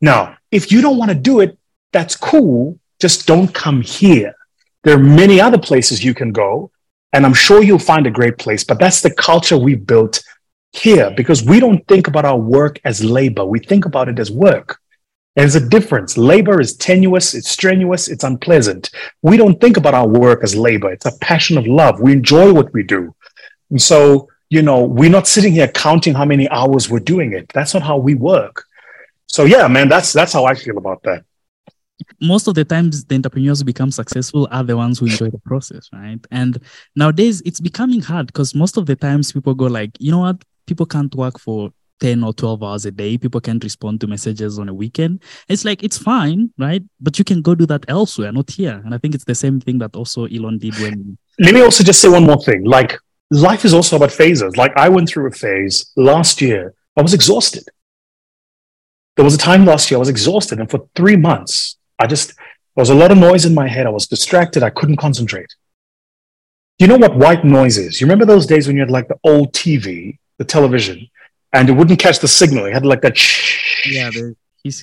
Now, 0.00 0.36
if 0.50 0.72
you 0.72 0.80
don't 0.80 0.98
want 0.98 1.10
to 1.10 1.16
do 1.16 1.40
it, 1.40 1.58
that's 1.92 2.16
cool. 2.16 2.78
Just 2.98 3.26
don't 3.26 3.52
come 3.52 3.82
here. 3.82 4.34
There 4.84 4.96
are 4.96 5.02
many 5.02 5.40
other 5.40 5.58
places 5.58 6.02
you 6.02 6.14
can 6.14 6.32
go, 6.32 6.70
and 7.12 7.26
I'm 7.26 7.34
sure 7.34 7.62
you'll 7.62 7.78
find 7.78 8.06
a 8.06 8.10
great 8.10 8.38
place, 8.38 8.64
but 8.64 8.78
that's 8.78 9.02
the 9.02 9.14
culture 9.14 9.58
we've 9.58 9.86
built 9.86 10.22
here 10.72 11.10
because 11.10 11.44
we 11.44 11.60
don't 11.60 11.86
think 11.86 12.08
about 12.08 12.24
our 12.24 12.38
work 12.38 12.80
as 12.84 13.04
labor. 13.04 13.44
We 13.44 13.58
think 13.60 13.84
about 13.84 14.08
it 14.08 14.18
as 14.18 14.30
work. 14.30 14.78
There's 15.36 15.54
a 15.54 15.68
difference. 15.68 16.18
Labor 16.18 16.60
is 16.60 16.76
tenuous, 16.76 17.34
it's 17.34 17.48
strenuous, 17.48 18.08
it's 18.08 18.24
unpleasant. 18.24 18.90
We 19.22 19.36
don't 19.36 19.60
think 19.60 19.76
about 19.78 19.94
our 19.94 20.06
work 20.06 20.42
as 20.42 20.54
labor. 20.54 20.92
It's 20.92 21.06
a 21.06 21.18
passion 21.20 21.56
of 21.56 21.66
love. 21.66 22.00
We 22.00 22.12
enjoy 22.12 22.52
what 22.52 22.72
we 22.74 22.82
do. 22.82 23.14
And 23.70 23.80
so, 23.80 24.28
you 24.50 24.60
know, 24.60 24.84
we're 24.84 25.10
not 25.10 25.26
sitting 25.26 25.54
here 25.54 25.68
counting 25.68 26.12
how 26.12 26.26
many 26.26 26.48
hours 26.50 26.90
we're 26.90 27.00
doing 27.00 27.32
it. 27.32 27.50
That's 27.54 27.72
not 27.72 27.82
how 27.82 27.96
we 27.96 28.14
work. 28.14 28.66
So 29.26 29.44
yeah, 29.44 29.66
man, 29.68 29.88
that's 29.88 30.12
that's 30.12 30.34
how 30.34 30.44
I 30.44 30.54
feel 30.54 30.76
about 30.76 31.02
that. 31.04 31.24
Most 32.20 32.48
of 32.48 32.54
the 32.54 32.64
times 32.64 33.04
the 33.04 33.14
entrepreneurs 33.14 33.60
who 33.60 33.64
become 33.64 33.90
successful 33.90 34.46
are 34.50 34.64
the 34.64 34.76
ones 34.76 34.98
who 34.98 35.06
enjoy 35.06 35.30
the 35.30 35.38
process, 35.38 35.88
right? 35.92 36.18
And 36.30 36.58
nowadays 36.94 37.40
it's 37.46 37.60
becoming 37.60 38.02
hard 38.02 38.26
because 38.26 38.54
most 38.54 38.76
of 38.76 38.84
the 38.84 38.96
times 38.96 39.32
people 39.32 39.54
go 39.54 39.66
like, 39.66 39.92
you 39.98 40.10
know 40.10 40.18
what, 40.18 40.44
people 40.66 40.86
can't 40.86 41.14
work 41.14 41.38
for 41.38 41.72
10 42.02 42.24
or 42.24 42.32
12 42.32 42.62
hours 42.64 42.84
a 42.84 42.90
day. 42.90 43.16
People 43.16 43.40
can't 43.40 43.62
respond 43.62 44.00
to 44.00 44.08
messages 44.08 44.58
on 44.58 44.68
a 44.68 44.74
weekend. 44.74 45.22
It's 45.48 45.64
like, 45.64 45.84
it's 45.84 45.96
fine, 45.96 46.52
right? 46.58 46.82
But 47.00 47.16
you 47.18 47.24
can 47.24 47.42
go 47.42 47.54
do 47.54 47.64
that 47.66 47.84
elsewhere, 47.86 48.32
not 48.32 48.50
here. 48.50 48.82
And 48.84 48.92
I 48.92 48.98
think 48.98 49.14
it's 49.14 49.24
the 49.24 49.36
same 49.36 49.60
thing 49.60 49.78
that 49.78 49.94
also 49.94 50.24
Elon 50.26 50.58
did 50.58 50.74
when. 50.80 51.16
Let 51.38 51.54
me 51.54 51.62
also 51.62 51.84
just 51.84 52.00
say 52.00 52.08
one 52.08 52.24
more 52.24 52.42
thing. 52.42 52.64
Like, 52.64 52.98
life 53.30 53.64
is 53.64 53.72
also 53.72 53.96
about 53.96 54.10
phases. 54.10 54.56
Like, 54.56 54.72
I 54.76 54.88
went 54.88 55.08
through 55.08 55.28
a 55.28 55.30
phase 55.30 55.92
last 55.96 56.42
year, 56.42 56.74
I 56.96 57.02
was 57.02 57.14
exhausted. 57.14 57.64
There 59.14 59.24
was 59.24 59.34
a 59.34 59.38
time 59.38 59.64
last 59.64 59.90
year 59.90 59.98
I 59.98 60.00
was 60.00 60.08
exhausted. 60.08 60.58
And 60.58 60.68
for 60.68 60.88
three 60.96 61.16
months, 61.16 61.76
I 62.00 62.08
just, 62.08 62.34
there 62.74 62.82
was 62.82 62.90
a 62.90 62.94
lot 62.94 63.12
of 63.12 63.18
noise 63.18 63.44
in 63.44 63.54
my 63.54 63.68
head. 63.68 63.86
I 63.86 63.90
was 63.90 64.08
distracted. 64.08 64.64
I 64.64 64.70
couldn't 64.70 64.96
concentrate. 64.96 65.54
You 66.78 66.88
know 66.88 66.96
what 66.96 67.14
white 67.14 67.44
noise 67.44 67.78
is? 67.78 68.00
You 68.00 68.06
remember 68.06 68.24
those 68.24 68.46
days 68.46 68.66
when 68.66 68.74
you 68.74 68.82
had 68.82 68.90
like 68.90 69.06
the 69.06 69.18
old 69.22 69.52
TV 69.52 70.18
the 70.42 70.52
television, 70.56 71.08
and 71.52 71.68
it 71.70 71.72
wouldn't 71.72 72.00
catch 72.06 72.18
the 72.18 72.28
signal. 72.28 72.66
It 72.66 72.72
had 72.72 72.86
like 72.92 73.02
that. 73.02 73.16
Yeah, 73.86 74.10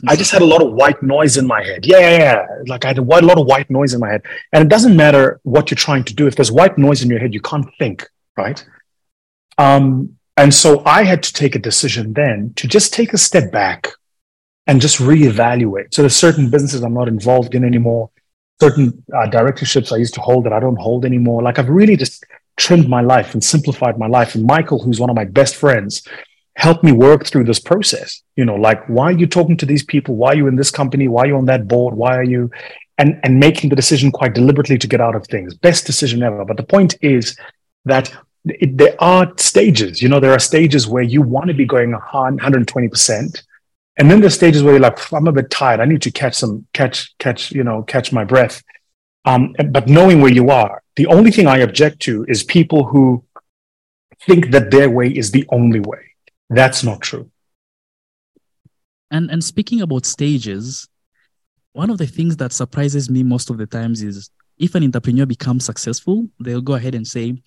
I 0.07 0.15
just 0.15 0.31
had 0.31 0.41
a 0.41 0.51
lot 0.53 0.61
of 0.61 0.73
white 0.73 1.01
noise 1.01 1.37
in 1.37 1.45
my 1.47 1.61
head. 1.63 1.85
Yeah, 1.85 1.99
yeah, 1.99 2.17
yeah. 2.17 2.45
Like 2.67 2.83
I 2.85 2.89
had 2.89 2.99
a, 2.99 3.01
a 3.01 3.27
lot 3.31 3.37
of 3.37 3.45
white 3.45 3.69
noise 3.69 3.93
in 3.93 3.99
my 3.99 4.09
head, 4.09 4.23
and 4.53 4.59
it 4.65 4.69
doesn't 4.69 4.95
matter 4.95 5.39
what 5.43 5.69
you're 5.69 5.83
trying 5.87 6.03
to 6.05 6.13
do. 6.13 6.27
If 6.27 6.35
there's 6.35 6.51
white 6.51 6.77
noise 6.77 7.01
in 7.03 7.09
your 7.09 7.19
head, 7.19 7.33
you 7.33 7.41
can't 7.41 7.67
think, 7.79 8.07
right? 8.37 8.59
Um, 9.57 10.17
and 10.37 10.53
so 10.53 10.69
I 10.85 11.03
had 11.03 11.21
to 11.23 11.33
take 11.33 11.55
a 11.55 11.59
decision 11.59 12.13
then 12.13 12.53
to 12.55 12.67
just 12.67 12.93
take 12.93 13.13
a 13.13 13.17
step 13.17 13.51
back 13.51 13.89
and 14.67 14.79
just 14.79 14.97
reevaluate. 14.99 15.93
So 15.93 16.01
there's 16.01 16.15
certain 16.15 16.49
businesses 16.49 16.81
I'm 16.83 16.93
not 16.93 17.07
involved 17.07 17.55
in 17.55 17.63
anymore, 17.65 18.09
certain 18.61 19.03
uh, 19.17 19.27
directorships 19.27 19.91
I 19.91 19.97
used 19.97 20.13
to 20.13 20.21
hold 20.21 20.45
that 20.45 20.53
I 20.53 20.59
don't 20.59 20.79
hold 20.79 21.05
anymore. 21.05 21.41
Like 21.41 21.59
I've 21.59 21.69
really 21.69 21.97
just 21.97 22.23
trimmed 22.59 22.89
my 22.89 23.01
life 23.01 23.33
and 23.33 23.43
simplified 23.43 23.97
my 23.97 24.07
life. 24.07 24.35
And 24.35 24.45
Michael, 24.45 24.83
who's 24.83 24.99
one 24.99 25.09
of 25.09 25.15
my 25.15 25.25
best 25.25 25.55
friends, 25.55 26.05
helped 26.55 26.83
me 26.83 26.91
work 26.91 27.25
through 27.25 27.45
this 27.45 27.59
process. 27.59 28.21
You 28.35 28.45
know, 28.45 28.55
like 28.55 28.85
why 28.87 29.05
are 29.05 29.19
you 29.19 29.27
talking 29.27 29.57
to 29.57 29.65
these 29.65 29.83
people? 29.83 30.15
Why 30.15 30.33
are 30.33 30.35
you 30.35 30.47
in 30.47 30.57
this 30.57 30.69
company? 30.69 31.07
Why 31.07 31.23
are 31.23 31.27
you 31.27 31.37
on 31.37 31.45
that 31.45 31.67
board? 31.67 31.95
Why 31.95 32.15
are 32.17 32.23
you 32.23 32.51
and 32.99 33.17
and 33.23 33.39
making 33.39 33.69
the 33.69 33.75
decision 33.75 34.11
quite 34.11 34.33
deliberately 34.35 34.77
to 34.77 34.87
get 34.87 35.01
out 35.01 35.15
of 35.15 35.25
things. 35.25 35.55
Best 35.55 35.85
decision 35.85 36.21
ever. 36.21 36.43
But 36.45 36.57
the 36.57 36.63
point 36.75 36.95
is 37.01 37.37
that 37.85 38.13
it, 38.45 38.77
there 38.77 38.95
are 38.99 39.31
stages. 39.37 40.01
You 40.01 40.09
know, 40.09 40.19
there 40.19 40.33
are 40.33 40.39
stages 40.53 40.85
where 40.85 41.03
you 41.03 41.21
want 41.21 41.47
to 41.47 41.53
be 41.53 41.65
going 41.65 41.91
120 41.91 42.89
percent. 42.89 43.43
And 43.97 44.09
then 44.09 44.21
there's 44.21 44.35
stages 44.35 44.63
where 44.63 44.73
you're 44.73 44.81
like, 44.81 45.11
I'm 45.11 45.27
a 45.27 45.31
bit 45.31 45.49
tired. 45.49 45.81
I 45.81 45.85
need 45.85 46.01
to 46.03 46.11
catch 46.11 46.35
some, 46.35 46.65
catch, 46.73 47.17
catch, 47.17 47.51
you 47.51 47.65
know, 47.65 47.83
catch 47.83 48.13
my 48.13 48.23
breath. 48.23 48.63
Um, 49.25 49.53
but 49.71 49.87
knowing 49.87 50.21
where 50.21 50.31
you 50.31 50.49
are, 50.51 50.81
the 50.99 51.07
only 51.07 51.31
thing 51.31 51.47
I 51.47 51.59
object 51.59 52.01
to 52.01 52.25
is 52.27 52.43
people 52.43 52.83
who 52.83 53.23
think 54.27 54.51
that 54.51 54.69
their 54.69 54.89
way 54.89 55.07
is 55.07 55.31
the 55.31 55.45
only 55.47 55.79
way. 55.79 56.03
That's 56.49 56.83
not 56.83 56.99
true. 56.99 57.31
And 59.09 59.31
and 59.31 59.41
speaking 59.41 59.79
about 59.79 60.05
stages, 60.05 60.89
one 61.71 61.89
of 61.89 61.99
the 61.99 62.05
things 62.17 62.35
that 62.41 62.51
surprises 62.51 63.09
me 63.09 63.23
most 63.23 63.49
of 63.49 63.57
the 63.57 63.65
times 63.65 64.01
is 64.01 64.29
if 64.57 64.75
an 64.75 64.83
entrepreneur 64.83 65.25
becomes 65.25 65.63
successful, 65.63 66.27
they'll 66.41 66.67
go 66.71 66.73
ahead 66.73 66.95
and 66.95 67.07
say, 67.07 67.41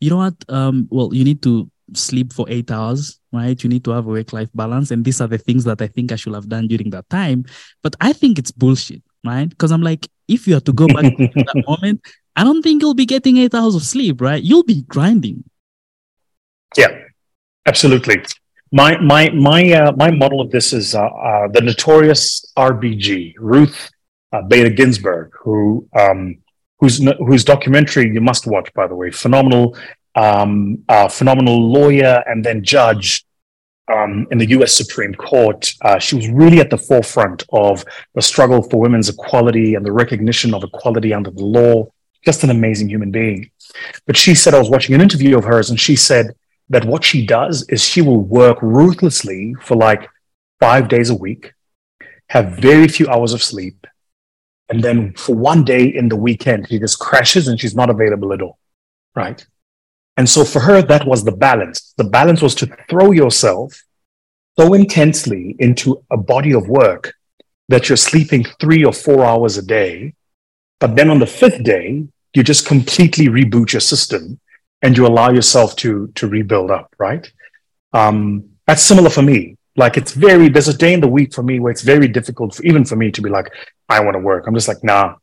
you 0.00 0.10
know 0.10 0.18
what? 0.18 0.36
Um, 0.50 0.86
well, 0.90 1.08
you 1.14 1.24
need 1.24 1.42
to 1.44 1.70
sleep 1.94 2.34
for 2.34 2.44
eight 2.50 2.70
hours, 2.70 3.18
right? 3.32 3.56
You 3.64 3.70
need 3.70 3.84
to 3.84 3.92
have 3.92 4.06
a 4.06 4.10
work 4.10 4.34
life 4.34 4.50
balance. 4.54 4.90
And 4.90 5.02
these 5.02 5.22
are 5.22 5.28
the 5.28 5.38
things 5.38 5.64
that 5.64 5.80
I 5.80 5.86
think 5.86 6.12
I 6.12 6.16
should 6.16 6.34
have 6.34 6.50
done 6.50 6.68
during 6.68 6.90
that 6.90 7.08
time. 7.08 7.46
But 7.82 7.96
I 8.02 8.12
think 8.12 8.38
it's 8.38 8.52
bullshit, 8.52 9.02
right? 9.24 9.48
Because 9.48 9.72
I'm 9.72 9.82
like, 9.82 10.06
if 10.28 10.46
you 10.46 10.58
are 10.58 10.66
to 10.68 10.74
go 10.74 10.86
back 10.88 11.16
to 11.16 11.28
that 11.48 11.64
moment, 11.68 12.02
I 12.38 12.44
don't 12.44 12.62
think 12.62 12.82
you'll 12.82 12.94
be 12.94 13.04
getting 13.04 13.36
eight 13.36 13.52
hours 13.52 13.74
of 13.74 13.82
sleep, 13.82 14.20
right? 14.20 14.40
You'll 14.40 14.62
be 14.62 14.82
grinding. 14.82 15.42
Yeah, 16.76 16.96
absolutely. 17.66 18.22
My 18.70 18.96
my 18.98 19.30
my 19.30 19.72
uh, 19.72 19.92
my 19.96 20.12
model 20.12 20.40
of 20.40 20.52
this 20.52 20.72
is 20.72 20.94
uh, 20.94 21.00
uh, 21.02 21.48
the 21.48 21.62
notorious 21.62 22.22
RBG 22.56 23.34
Ruth 23.38 23.90
uh, 24.32 24.42
Bader 24.42 24.70
Ginsburg, 24.70 25.32
who 25.42 25.88
um, 25.98 26.38
whose 26.78 27.04
whose 27.26 27.42
documentary 27.42 28.08
you 28.08 28.20
must 28.20 28.46
watch, 28.46 28.72
by 28.72 28.86
the 28.86 28.94
way, 28.94 29.10
phenomenal, 29.10 29.76
um, 30.14 30.84
uh, 30.88 31.08
phenomenal 31.08 31.58
lawyer 31.60 32.22
and 32.26 32.44
then 32.44 32.62
judge 32.62 33.26
um, 33.92 34.28
in 34.30 34.38
the 34.38 34.50
US 34.50 34.76
Supreme 34.76 35.14
Court, 35.14 35.72
uh, 35.82 35.98
she 35.98 36.14
was 36.14 36.28
really 36.28 36.60
at 36.60 36.70
the 36.70 36.78
forefront 36.78 37.42
of 37.52 37.84
the 38.14 38.22
struggle 38.22 38.62
for 38.62 38.78
women's 38.78 39.08
equality 39.08 39.74
and 39.74 39.84
the 39.84 39.90
recognition 39.90 40.54
of 40.54 40.62
equality 40.62 41.12
under 41.12 41.32
the 41.32 41.44
law 41.44 41.90
just 42.24 42.44
an 42.44 42.50
amazing 42.50 42.88
human 42.88 43.10
being. 43.10 43.50
But 44.06 44.16
she 44.16 44.34
said, 44.34 44.54
I 44.54 44.58
was 44.58 44.70
watching 44.70 44.94
an 44.94 45.00
interview 45.00 45.36
of 45.36 45.44
hers, 45.44 45.70
and 45.70 45.78
she 45.78 45.96
said 45.96 46.34
that 46.70 46.84
what 46.84 47.04
she 47.04 47.24
does 47.24 47.66
is 47.68 47.82
she 47.82 48.02
will 48.02 48.20
work 48.20 48.58
ruthlessly 48.60 49.54
for 49.62 49.76
like 49.76 50.08
five 50.60 50.88
days 50.88 51.10
a 51.10 51.14
week, 51.14 51.52
have 52.28 52.58
very 52.58 52.88
few 52.88 53.08
hours 53.08 53.32
of 53.32 53.42
sleep. 53.42 53.86
And 54.68 54.82
then 54.82 55.14
for 55.14 55.34
one 55.34 55.64
day 55.64 55.86
in 55.86 56.08
the 56.08 56.16
weekend, 56.16 56.68
she 56.68 56.78
just 56.78 56.98
crashes 56.98 57.48
and 57.48 57.58
she's 57.58 57.74
not 57.74 57.88
available 57.88 58.32
at 58.32 58.42
all. 58.42 58.58
Right. 59.14 59.44
And 60.18 60.28
so 60.28 60.44
for 60.44 60.60
her, 60.60 60.82
that 60.82 61.06
was 61.06 61.24
the 61.24 61.32
balance. 61.32 61.94
The 61.96 62.04
balance 62.04 62.42
was 62.42 62.54
to 62.56 62.76
throw 62.90 63.12
yourself 63.12 63.82
so 64.58 64.74
intensely 64.74 65.56
into 65.58 66.04
a 66.10 66.16
body 66.16 66.52
of 66.52 66.68
work 66.68 67.14
that 67.68 67.88
you're 67.88 67.96
sleeping 67.96 68.44
three 68.60 68.84
or 68.84 68.92
four 68.92 69.24
hours 69.24 69.56
a 69.56 69.62
day 69.62 70.14
but 70.80 70.96
then 70.96 71.10
on 71.10 71.18
the 71.18 71.26
fifth 71.26 71.62
day, 71.62 72.06
you 72.34 72.42
just 72.42 72.66
completely 72.66 73.26
reboot 73.26 73.72
your 73.72 73.80
system 73.80 74.38
and 74.82 74.96
you 74.96 75.06
allow 75.06 75.30
yourself 75.30 75.74
to 75.76 76.08
to 76.14 76.28
rebuild 76.28 76.70
up, 76.70 76.94
right? 76.98 77.30
Um, 77.92 78.44
that's 78.66 78.82
similar 78.82 79.10
for 79.10 79.22
me. 79.22 79.56
Like 79.76 79.96
it's 79.96 80.12
very 80.12 80.48
there's 80.48 80.68
a 80.68 80.76
day 80.76 80.92
in 80.92 81.00
the 81.00 81.08
week 81.08 81.34
for 81.34 81.42
me 81.42 81.58
where 81.60 81.70
it's 81.70 81.82
very 81.82 82.08
difficult 82.08 82.54
for, 82.54 82.62
even 82.64 82.84
for 82.84 82.96
me 82.96 83.10
to 83.10 83.22
be 83.22 83.30
like, 83.30 83.52
I 83.88 84.00
want 84.00 84.14
to 84.14 84.20
work. 84.20 84.46
I'm 84.46 84.54
just 84.54 84.68
like, 84.68 84.82
nah, 84.84 85.14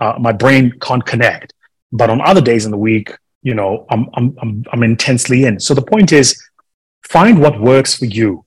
uh, 0.00 0.14
my 0.18 0.32
brain 0.32 0.72
can't 0.80 1.04
connect. 1.04 1.52
But 1.92 2.10
on 2.10 2.20
other 2.20 2.40
days 2.40 2.64
in 2.64 2.70
the 2.70 2.78
week, 2.78 3.12
you 3.42 3.54
know, 3.54 3.86
I'm 3.90 4.08
I'm 4.14 4.36
I'm 4.40 4.64
I'm 4.72 4.82
intensely 4.82 5.44
in. 5.44 5.60
So 5.60 5.74
the 5.74 5.82
point 5.82 6.12
is, 6.12 6.40
find 7.04 7.40
what 7.40 7.60
works 7.60 7.94
for 7.94 8.06
you. 8.06 8.44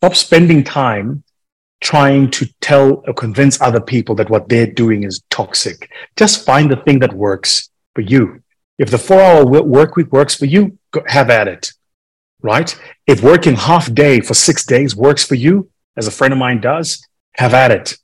Stop 0.00 0.14
spending 0.14 0.62
time 0.62 1.24
trying 1.80 2.30
to 2.30 2.46
tell 2.60 3.02
or 3.06 3.14
convince 3.14 3.60
other 3.60 3.80
people 3.80 4.14
that 4.16 4.30
what 4.30 4.48
they're 4.48 4.66
doing 4.66 5.04
is 5.04 5.22
toxic. 5.30 5.90
Just 6.16 6.44
find 6.44 6.70
the 6.70 6.76
thing 6.76 6.98
that 7.00 7.12
works 7.12 7.70
for 7.94 8.00
you. 8.00 8.42
If 8.78 8.90
the 8.90 8.98
four 8.98 9.20
hour 9.20 9.44
work 9.44 9.96
week 9.96 10.12
works 10.12 10.34
for 10.34 10.46
you, 10.46 10.78
go, 10.90 11.02
have 11.06 11.30
at 11.30 11.48
it. 11.48 11.72
Right? 12.42 12.78
If 13.06 13.22
working 13.22 13.56
half 13.56 13.92
day 13.92 14.20
for 14.20 14.34
six 14.34 14.64
days 14.64 14.94
works 14.94 15.24
for 15.24 15.34
you, 15.34 15.70
as 15.96 16.06
a 16.06 16.10
friend 16.10 16.32
of 16.32 16.38
mine 16.38 16.60
does, 16.60 17.06
have 17.36 17.54
at 17.54 17.70
it. 17.70 17.96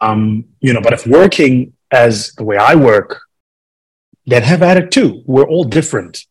Um, 0.00 0.44
you 0.60 0.72
know, 0.72 0.80
but 0.80 0.92
if 0.92 1.06
working 1.06 1.72
as 1.90 2.32
the 2.34 2.44
way 2.44 2.56
I 2.56 2.74
work, 2.74 3.20
then 4.26 4.42
have 4.42 4.62
at 4.62 4.76
it 4.76 4.90
too. 4.90 5.22
We're 5.26 5.48
all 5.48 5.64
different. 5.64 6.24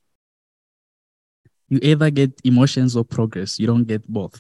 You 1.68 1.80
either 1.82 2.10
get 2.12 2.40
emotions 2.46 2.96
or 2.96 3.04
progress. 3.04 3.60
You 3.60 3.68
don't 3.68 3.84
get 3.84 4.08
both. 4.08 4.40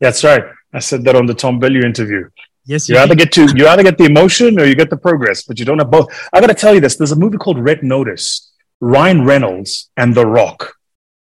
That's 0.00 0.24
right. 0.24 0.44
I 0.72 0.80
said 0.80 1.04
that 1.04 1.16
on 1.16 1.26
the 1.26 1.34
Tom 1.34 1.60
Bilyeu 1.60 1.84
interview. 1.84 2.28
Yes, 2.64 2.88
you, 2.88 2.94
you 2.94 3.00
either 3.00 3.14
get 3.14 3.32
to 3.32 3.46
you 3.56 3.66
either 3.66 3.82
get 3.82 3.96
the 3.96 4.04
emotion 4.04 4.60
or 4.60 4.66
you 4.66 4.74
get 4.74 4.90
the 4.90 4.96
progress, 4.96 5.42
but 5.42 5.58
you 5.58 5.64
don't 5.64 5.78
have 5.78 5.90
both. 5.90 6.08
I 6.32 6.40
got 6.40 6.48
to 6.48 6.54
tell 6.54 6.74
you 6.74 6.80
this: 6.80 6.96
there's 6.96 7.12
a 7.12 7.16
movie 7.16 7.38
called 7.38 7.58
Red 7.58 7.82
Notice. 7.82 8.52
Ryan 8.80 9.24
Reynolds 9.24 9.90
and 9.96 10.14
The 10.14 10.24
Rock. 10.24 10.76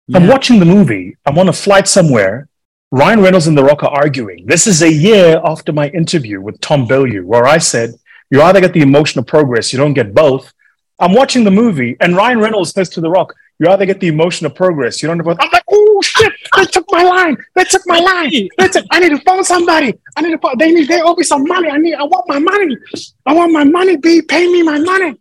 Yeah. 0.08 0.18
I'm 0.18 0.28
watching 0.28 0.60
the 0.60 0.66
movie. 0.66 1.16
I'm 1.26 1.38
on 1.40 1.48
a 1.48 1.54
flight 1.54 1.88
somewhere, 1.88 2.50
Ryan 2.92 3.20
Reynolds 3.22 3.48
and 3.48 3.58
The 3.58 3.64
Rock 3.64 3.84
are 3.84 3.90
arguing. 3.90 4.46
This 4.46 4.66
is 4.66 4.82
a 4.82 4.92
year 4.92 5.42
after 5.44 5.74
my 5.74 5.90
interview 5.90 6.40
with 6.42 6.60
Tom 6.62 6.88
Bilyeu, 6.88 7.24
where 7.24 7.46
I 7.46 7.58
said, 7.58 7.94
you 8.30 8.42
either 8.42 8.62
get 8.62 8.74
the 8.74 8.82
emotional 8.82 9.26
progress, 9.26 9.74
you 9.74 9.80
don't 9.80 9.94
get 9.94 10.14
both. 10.14 10.54
I'm 11.00 11.14
watching 11.14 11.44
the 11.44 11.52
movie, 11.52 11.98
and 12.00 12.16
Ryan 12.16 12.40
Reynolds 12.40 12.72
says 12.72 12.90
to 12.92 13.02
The 13.02 13.10
Rock, 13.10 13.34
you 13.60 13.70
either 13.70 13.86
get 13.86 14.00
the 14.00 14.08
emotional 14.08 14.52
progress, 14.52 15.02
you 15.02 15.08
don't 15.08 15.18
get 15.18 15.26
both. 15.26 15.38
I'm 15.40 15.50
like, 15.52 15.64
oh 15.98 16.02
shit, 16.02 16.34
they 16.56 16.66
took 16.66 16.86
my 16.92 17.04
line. 17.04 17.38
They 17.56 17.64
took 17.64 17.82
my 17.86 18.00
line. 18.00 18.32
They 18.58 18.68
took, 18.68 18.86
I 18.92 19.00
need 19.00 19.10
to 19.10 19.20
phone 19.20 19.44
somebody. 19.44 19.94
I 20.16 20.22
need 20.22 20.32
to 20.32 20.38
phone, 20.38 20.58
they 20.58 20.72
need, 20.72 20.88
they 20.88 21.02
owe 21.02 21.16
me 21.16 21.24
some 21.24 21.44
money. 21.46 21.70
I 21.70 21.78
need, 21.78 21.96
I 21.96 22.04
want 22.04 22.28
my 22.28 22.40
money. 22.40 22.78
I 23.26 23.34
want 23.34 23.52
my 23.52 23.64
money, 23.64 23.98
B. 23.98 24.22
Pay 24.22 24.48
me 24.52 24.64
my 24.64 24.80
money. 24.80 25.18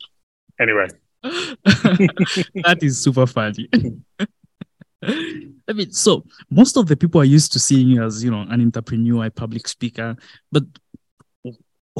Anyway. 0.60 0.88
that 1.22 2.78
is 2.82 3.02
super 3.02 3.26
funny. 3.26 3.68
I 5.02 5.72
mean, 5.72 5.92
so 5.92 6.24
most 6.50 6.76
of 6.76 6.86
the 6.86 6.96
people 6.96 7.20
are 7.20 7.24
used 7.24 7.52
to 7.52 7.58
seeing 7.58 7.88
you 7.88 8.04
as, 8.04 8.22
you 8.22 8.30
know, 8.30 8.42
an 8.42 8.60
entrepreneur, 8.60 9.26
a 9.26 9.30
public 9.30 9.68
speaker, 9.68 10.16
but 10.50 10.64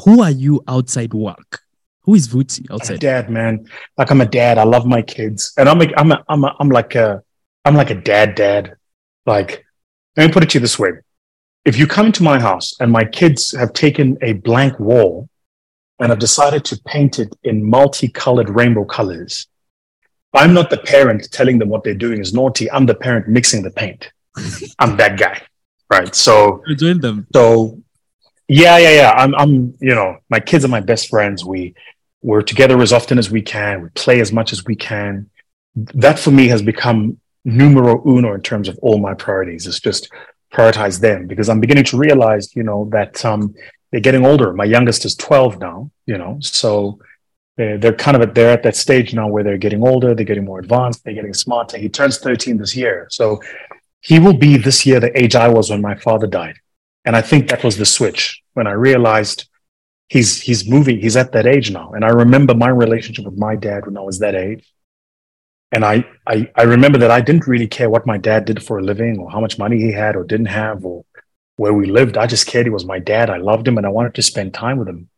who 0.03 0.21
are 0.21 0.31
you 0.31 0.63
outside 0.67 1.13
work? 1.13 1.61
Who 2.03 2.15
is 2.15 2.27
Vusi 2.27 2.65
outside? 2.71 2.93
I'm 2.93 2.99
dad, 2.99 3.29
man. 3.29 3.67
Like 3.97 4.11
I'm 4.11 4.21
a 4.21 4.25
dad. 4.25 4.57
I 4.57 4.63
love 4.63 4.85
my 4.85 5.01
kids, 5.01 5.53
and 5.57 5.67
I'm 5.67 5.81
a, 5.81 5.87
I'm 5.97 6.11
a, 6.11 6.23
I'm 6.29 6.43
a, 6.45 6.55
I'm 6.59 6.69
like 6.69 6.95
a 6.95 7.21
I'm 7.67 7.75
like 7.75 7.89
a 7.89 7.95
dad, 7.95 8.35
dad. 8.35 8.77
Like, 9.25 9.65
let 10.15 10.27
me 10.27 10.31
put 10.31 10.41
it 10.41 10.51
to 10.51 10.57
you 10.57 10.61
this 10.61 10.79
way: 10.79 10.91
if 11.65 11.77
you 11.77 11.85
come 11.85 12.05
into 12.05 12.23
my 12.23 12.39
house 12.39 12.73
and 12.79 12.89
my 12.89 13.03
kids 13.03 13.51
have 13.51 13.73
taken 13.73 14.17
a 14.21 14.33
blank 14.33 14.79
wall 14.79 15.27
and 15.99 16.09
have 16.09 16.19
decided 16.19 16.63
to 16.65 16.79
paint 16.85 17.19
it 17.19 17.35
in 17.43 17.69
multicolored 17.69 18.49
rainbow 18.49 18.85
colors, 18.85 19.47
I'm 20.33 20.53
not 20.53 20.69
the 20.69 20.77
parent 20.77 21.29
telling 21.29 21.59
them 21.59 21.67
what 21.67 21.83
they're 21.83 21.93
doing 21.93 22.21
is 22.21 22.33
naughty. 22.33 22.71
I'm 22.71 22.85
the 22.85 22.95
parent 22.95 23.27
mixing 23.27 23.63
the 23.63 23.71
paint. 23.71 24.13
I'm 24.79 24.95
that 24.95 25.19
guy, 25.19 25.41
right? 25.89 26.15
So 26.15 26.63
you 26.67 26.75
join 26.77 27.01
them. 27.01 27.27
So 27.33 27.81
yeah, 28.47 28.77
yeah, 28.77 28.91
yeah. 28.91 29.11
I'm, 29.11 29.35
I'm, 29.35 29.75
you 29.81 29.93
know, 29.93 30.19
my 30.29 30.39
kids 30.39 30.63
are 30.63 30.69
my 30.69 30.79
best 30.79 31.09
friends. 31.09 31.43
We 31.43 31.75
we're 32.21 32.43
together 32.43 32.81
as 32.81 32.93
often 32.93 33.19
as 33.19 33.29
we 33.29 33.41
can. 33.41 33.81
We 33.81 33.89
play 33.89 34.21
as 34.21 34.31
much 34.31 34.53
as 34.53 34.63
we 34.63 34.77
can. 34.77 35.29
That 35.75 36.17
for 36.17 36.31
me 36.31 36.47
has 36.47 36.61
become 36.61 37.19
numero 37.47 38.03
uno 38.05 38.33
in 38.33 38.41
terms 38.41 38.67
of 38.67 38.77
all 38.81 38.99
my 38.99 39.13
priorities. 39.13 39.65
is 39.65 39.79
just 39.79 40.09
prioritize 40.53 40.99
them 40.99 41.27
because 41.27 41.49
I'm 41.49 41.59
beginning 41.59 41.85
to 41.85 41.97
realize, 41.97 42.55
you 42.55 42.63
know, 42.63 42.89
that 42.91 43.23
um, 43.25 43.55
they're 43.91 44.01
getting 44.01 44.25
older. 44.25 44.53
My 44.53 44.65
youngest 44.65 45.05
is 45.05 45.15
12 45.15 45.59
now, 45.59 45.89
you 46.05 46.17
know, 46.17 46.37
so 46.41 46.99
they're, 47.55 47.77
they're 47.77 47.93
kind 47.93 48.15
of 48.15 48.21
at, 48.21 48.35
they're 48.35 48.51
at 48.51 48.63
that 48.63 48.75
stage 48.75 49.13
now 49.13 49.27
where 49.27 49.43
they're 49.43 49.57
getting 49.57 49.85
older, 49.85 50.13
they're 50.13 50.25
getting 50.25 50.45
more 50.45 50.59
advanced, 50.59 51.03
they're 51.03 51.13
getting 51.13 51.33
smarter. 51.33 51.77
He 51.77 51.89
turns 51.89 52.17
13 52.17 52.57
this 52.57 52.75
year. 52.75 53.07
So 53.09 53.41
he 54.01 54.19
will 54.19 54.33
be 54.33 54.57
this 54.57 54.85
year 54.85 54.99
the 54.99 55.17
age 55.21 55.35
I 55.35 55.47
was 55.47 55.69
when 55.69 55.81
my 55.81 55.95
father 55.95 56.27
died. 56.27 56.57
And 57.05 57.15
I 57.15 57.21
think 57.21 57.47
that 57.49 57.63
was 57.63 57.77
the 57.77 57.85
switch 57.85 58.41
when 58.53 58.67
I 58.67 58.71
realized 58.71 59.49
he's 60.09 60.41
he's 60.41 60.69
moving, 60.69 60.99
he's 60.99 61.15
at 61.15 61.31
that 61.31 61.45
age 61.45 61.71
now. 61.71 61.93
And 61.93 62.03
I 62.03 62.09
remember 62.09 62.53
my 62.53 62.69
relationship 62.69 63.25
with 63.25 63.37
my 63.37 63.55
dad 63.55 63.85
when 63.85 63.97
I 63.97 64.01
was 64.01 64.19
that 64.19 64.35
age. 64.35 64.69
And 65.71 65.83
I, 65.83 66.05
I 66.25 66.49
I 66.55 66.63
remember 66.63 66.97
that 66.99 67.11
I 67.11 67.19
didn't 67.21 67.47
really 67.47 67.67
care 67.67 67.89
what 67.89 68.07
my 68.07 68.17
dad 68.17 68.45
did 68.45 68.63
for 68.63 68.79
a 68.79 68.83
living 68.83 69.19
or 69.19 69.29
how 69.29 69.41
much 69.41 69.59
money 69.59 69.77
he 69.77 69.91
had 69.91 70.15
or 70.15 70.23
didn't 70.23 70.47
have 70.47 70.85
or 70.85 71.03
where 71.57 71.73
we 71.73 71.87
lived. 71.87 72.17
I 72.17 72.27
just 72.27 72.47
cared 72.47 72.65
he 72.65 72.69
was 72.69 72.85
my 72.85 72.99
dad. 72.99 73.29
I 73.29 73.37
loved 73.37 73.67
him 73.67 73.77
and 73.77 73.85
I 73.85 73.89
wanted 73.89 74.15
to 74.15 74.21
spend 74.21 74.53
time 74.53 74.77
with 74.77 74.87
him. 74.87 75.09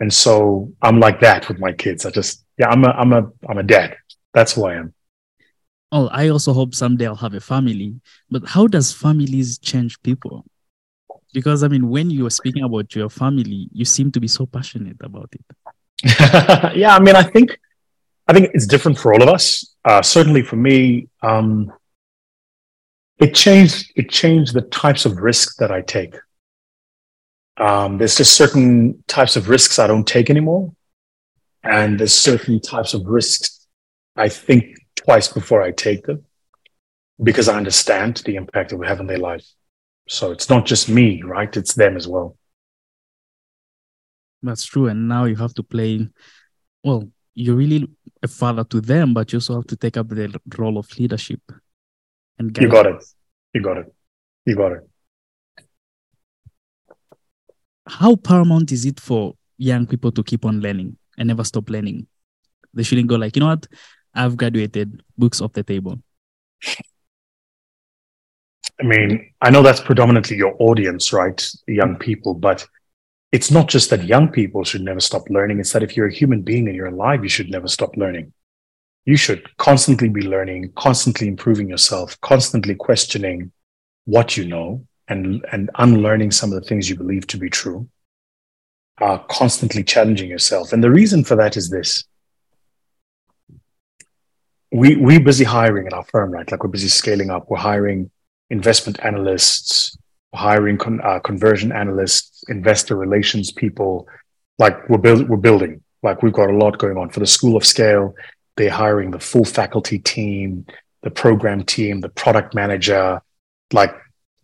And 0.00 0.12
so 0.12 0.72
I'm 0.82 0.98
like 0.98 1.20
that 1.20 1.48
with 1.48 1.58
my 1.58 1.72
kids. 1.72 2.04
I 2.04 2.10
just, 2.10 2.44
yeah, 2.58 2.68
I'm 2.68 2.84
a, 2.84 2.88
I'm 2.88 3.12
a, 3.12 3.30
I'm 3.48 3.58
a 3.58 3.62
dad. 3.62 3.96
That's 4.34 4.52
who 4.52 4.64
I 4.64 4.74
am. 4.74 4.94
Oh, 5.92 6.08
I 6.08 6.28
also 6.28 6.52
hope 6.52 6.74
someday 6.74 7.06
I'll 7.06 7.16
have 7.16 7.34
a 7.34 7.40
family. 7.40 8.00
But 8.30 8.48
how 8.48 8.66
does 8.66 8.92
families 8.92 9.58
change 9.58 10.00
people? 10.02 10.44
Because 11.32 11.62
I 11.62 11.68
mean, 11.68 11.88
when 11.88 12.10
you 12.10 12.26
are 12.26 12.30
speaking 12.30 12.64
about 12.64 12.94
your 12.94 13.08
family, 13.08 13.68
you 13.72 13.84
seem 13.84 14.10
to 14.12 14.20
be 14.20 14.28
so 14.28 14.46
passionate 14.46 14.96
about 15.00 15.32
it. 15.32 15.44
yeah, 16.76 16.96
I 16.96 17.00
mean, 17.00 17.14
I 17.14 17.22
think, 17.22 17.56
I 18.30 18.32
think 18.32 18.52
it's 18.54 18.68
different 18.68 18.96
for 18.96 19.12
all 19.12 19.24
of 19.24 19.28
us. 19.28 19.74
Uh, 19.84 20.02
certainly 20.02 20.42
for 20.42 20.54
me, 20.54 21.08
um, 21.20 21.72
it 23.18 23.34
changed. 23.34 23.90
It 23.96 24.08
changed 24.08 24.54
the 24.54 24.62
types 24.62 25.04
of 25.04 25.16
risks 25.16 25.56
that 25.56 25.72
I 25.72 25.80
take. 25.80 26.14
Um, 27.56 27.98
there's 27.98 28.16
just 28.16 28.34
certain 28.34 29.02
types 29.08 29.34
of 29.34 29.48
risks 29.48 29.80
I 29.80 29.88
don't 29.88 30.06
take 30.06 30.30
anymore. 30.30 30.72
And 31.64 31.98
there's 31.98 32.14
certain 32.14 32.60
types 32.60 32.94
of 32.94 33.04
risks 33.04 33.66
I 34.14 34.28
think 34.28 34.76
twice 34.94 35.26
before 35.26 35.60
I 35.60 35.72
take 35.72 36.06
them 36.06 36.24
because 37.20 37.48
I 37.48 37.56
understand 37.56 38.22
the 38.24 38.36
impact 38.36 38.70
it 38.70 38.76
will 38.76 38.86
have 38.86 39.00
on 39.00 39.08
their 39.08 39.18
lives. 39.18 39.56
So 40.08 40.30
it's 40.30 40.48
not 40.48 40.66
just 40.66 40.88
me, 40.88 41.22
right? 41.22 41.54
It's 41.56 41.74
them 41.74 41.96
as 41.96 42.06
well. 42.06 42.36
That's 44.40 44.64
true. 44.64 44.86
And 44.86 45.08
now 45.08 45.24
you 45.24 45.34
have 45.34 45.54
to 45.54 45.64
play, 45.64 46.08
well, 46.84 47.10
you're 47.34 47.56
really 47.56 47.88
a 48.22 48.28
father 48.28 48.64
to 48.64 48.80
them, 48.80 49.14
but 49.14 49.32
you 49.32 49.38
also 49.38 49.54
have 49.56 49.66
to 49.66 49.76
take 49.76 49.96
up 49.96 50.08
the 50.08 50.40
role 50.58 50.78
of 50.78 50.98
leadership. 50.98 51.40
And 52.38 52.56
you 52.58 52.68
got 52.68 52.86
it. 52.86 53.04
You 53.54 53.62
got 53.62 53.78
it. 53.78 53.94
You 54.46 54.56
got 54.56 54.72
it 54.72 54.90
how 57.90 58.14
paramount 58.16 58.70
is 58.72 58.84
it 58.84 59.00
for 59.00 59.34
young 59.58 59.86
people 59.86 60.12
to 60.12 60.22
keep 60.22 60.44
on 60.44 60.60
learning 60.60 60.96
and 61.18 61.28
never 61.28 61.44
stop 61.44 61.68
learning? 61.68 62.06
They 62.72 62.84
shouldn't 62.84 63.08
go 63.08 63.16
like, 63.16 63.36
you 63.36 63.40
know 63.40 63.48
what? 63.48 63.66
I've 64.14 64.36
graduated, 64.36 65.02
books 65.18 65.40
off 65.40 65.52
the 65.52 65.62
table. 65.62 66.00
I 68.80 68.84
mean, 68.84 69.32
I 69.40 69.50
know 69.50 69.62
that's 69.62 69.80
predominantly 69.80 70.36
your 70.36 70.54
audience, 70.58 71.12
right? 71.12 71.46
Young 71.66 71.96
people, 71.96 72.34
but 72.34 72.66
it's 73.32 73.50
not 73.50 73.68
just 73.68 73.90
that 73.90 74.04
young 74.04 74.28
people 74.28 74.64
should 74.64 74.82
never 74.82 75.00
stop 75.00 75.28
learning. 75.30 75.60
It's 75.60 75.72
that 75.72 75.82
if 75.82 75.96
you're 75.96 76.08
a 76.08 76.12
human 76.12 76.42
being 76.42 76.66
and 76.66 76.76
you're 76.76 76.86
alive, 76.86 77.22
you 77.22 77.28
should 77.28 77.50
never 77.50 77.68
stop 77.68 77.96
learning. 77.96 78.32
You 79.04 79.16
should 79.16 79.56
constantly 79.56 80.08
be 80.08 80.22
learning, 80.22 80.72
constantly 80.76 81.28
improving 81.28 81.68
yourself, 81.68 82.20
constantly 82.20 82.74
questioning 82.74 83.52
what 84.04 84.36
you 84.36 84.46
know, 84.46 84.84
and, 85.08 85.44
and 85.52 85.70
unlearning 85.76 86.32
some 86.32 86.52
of 86.52 86.60
the 86.60 86.68
things 86.68 86.90
you 86.90 86.96
believe 86.96 87.26
to 87.28 87.36
be 87.36 87.48
true, 87.50 87.88
are 88.98 89.24
constantly 89.30 89.82
challenging 89.84 90.28
yourself. 90.28 90.72
And 90.72 90.82
the 90.82 90.90
reason 90.90 91.24
for 91.24 91.36
that 91.36 91.56
is 91.56 91.70
this. 91.70 92.04
We, 94.72 94.96
we're 94.96 95.20
busy 95.20 95.44
hiring 95.44 95.86
in 95.86 95.92
our 95.92 96.04
firm, 96.04 96.30
right? 96.30 96.50
Like 96.50 96.62
we're 96.62 96.70
busy 96.70 96.88
scaling 96.88 97.30
up. 97.30 97.48
We're 97.48 97.58
hiring 97.58 98.10
investment 98.50 99.00
analysts, 99.02 99.96
hiring 100.34 100.78
con, 100.78 101.00
uh, 101.02 101.18
conversion 101.20 101.72
analysts, 101.72 102.44
investor 102.48 102.96
relations 102.96 103.50
people. 103.52 104.06
Like 104.58 104.88
we're, 104.88 104.98
build, 104.98 105.28
we're 105.28 105.36
building, 105.36 105.82
like 106.02 106.22
we've 106.22 106.32
got 106.32 106.50
a 106.50 106.56
lot 106.56 106.78
going 106.78 106.96
on. 106.96 107.10
For 107.10 107.20
the 107.20 107.26
School 107.26 107.56
of 107.56 107.64
Scale, 107.64 108.14
they're 108.56 108.70
hiring 108.70 109.10
the 109.10 109.18
full 109.18 109.44
faculty 109.44 109.98
team, 109.98 110.66
the 111.02 111.10
program 111.10 111.64
team, 111.64 112.00
the 112.00 112.10
product 112.10 112.54
manager, 112.54 113.22
like 113.72 113.94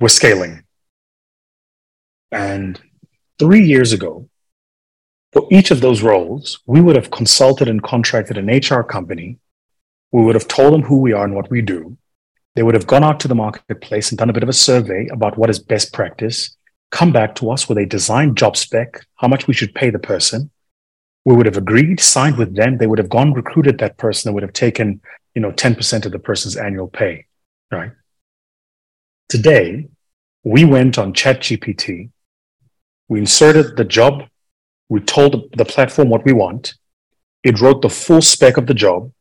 we're 0.00 0.08
scaling. 0.08 0.64
And 2.32 2.80
three 3.38 3.64
years 3.64 3.92
ago, 3.92 4.28
for 5.32 5.46
each 5.50 5.70
of 5.70 5.80
those 5.80 6.02
roles, 6.02 6.60
we 6.66 6.80
would 6.80 6.96
have 6.96 7.10
consulted 7.10 7.68
and 7.68 7.82
contracted 7.82 8.38
an 8.38 8.46
HR 8.46 8.82
company. 8.82 9.38
We 10.12 10.22
would 10.22 10.34
have 10.34 10.48
told 10.48 10.72
them 10.72 10.82
who 10.82 11.00
we 11.00 11.12
are 11.12 11.24
and 11.24 11.34
what 11.34 11.50
we 11.50 11.60
do. 11.60 11.98
They 12.56 12.62
would 12.62 12.74
have 12.74 12.86
gone 12.86 13.04
out 13.04 13.20
to 13.20 13.28
the 13.28 13.34
marketplace 13.34 14.10
and 14.10 14.18
done 14.18 14.30
a 14.30 14.32
bit 14.32 14.42
of 14.42 14.48
a 14.48 14.54
survey 14.54 15.08
about 15.12 15.36
what 15.36 15.50
is 15.50 15.58
best 15.58 15.92
practice, 15.92 16.56
come 16.90 17.12
back 17.12 17.34
to 17.36 17.50
us 17.50 17.68
with 17.68 17.76
a 17.76 17.84
designed 17.84 18.38
job 18.38 18.56
spec, 18.56 19.06
how 19.16 19.28
much 19.28 19.46
we 19.46 19.52
should 19.52 19.74
pay 19.74 19.90
the 19.90 19.98
person. 19.98 20.50
We 21.26 21.34
would 21.34 21.44
have 21.44 21.58
agreed, 21.58 22.00
signed 22.00 22.38
with 22.38 22.56
them. 22.56 22.78
They 22.78 22.86
would 22.86 22.98
have 22.98 23.10
gone 23.10 23.34
recruited 23.34 23.78
that 23.78 23.98
person 23.98 24.28
and 24.28 24.34
would 24.34 24.42
have 24.42 24.54
taken, 24.54 25.02
you 25.34 25.42
know, 25.42 25.52
10% 25.52 26.06
of 26.06 26.12
the 26.12 26.18
person's 26.18 26.56
annual 26.56 26.88
pay, 26.88 27.26
right? 27.70 27.92
Today, 29.28 29.88
we 30.42 30.64
went 30.64 30.96
on 30.96 31.12
ChatGPT, 31.12 32.10
we 33.08 33.18
inserted 33.18 33.76
the 33.76 33.84
job, 33.84 34.22
we 34.88 35.00
told 35.00 35.52
the 35.56 35.64
platform 35.64 36.08
what 36.08 36.24
we 36.24 36.32
want, 36.32 36.74
it 37.42 37.60
wrote 37.60 37.82
the 37.82 37.90
full 37.90 38.22
spec 38.22 38.56
of 38.56 38.66
the 38.66 38.74
job. 38.74 39.12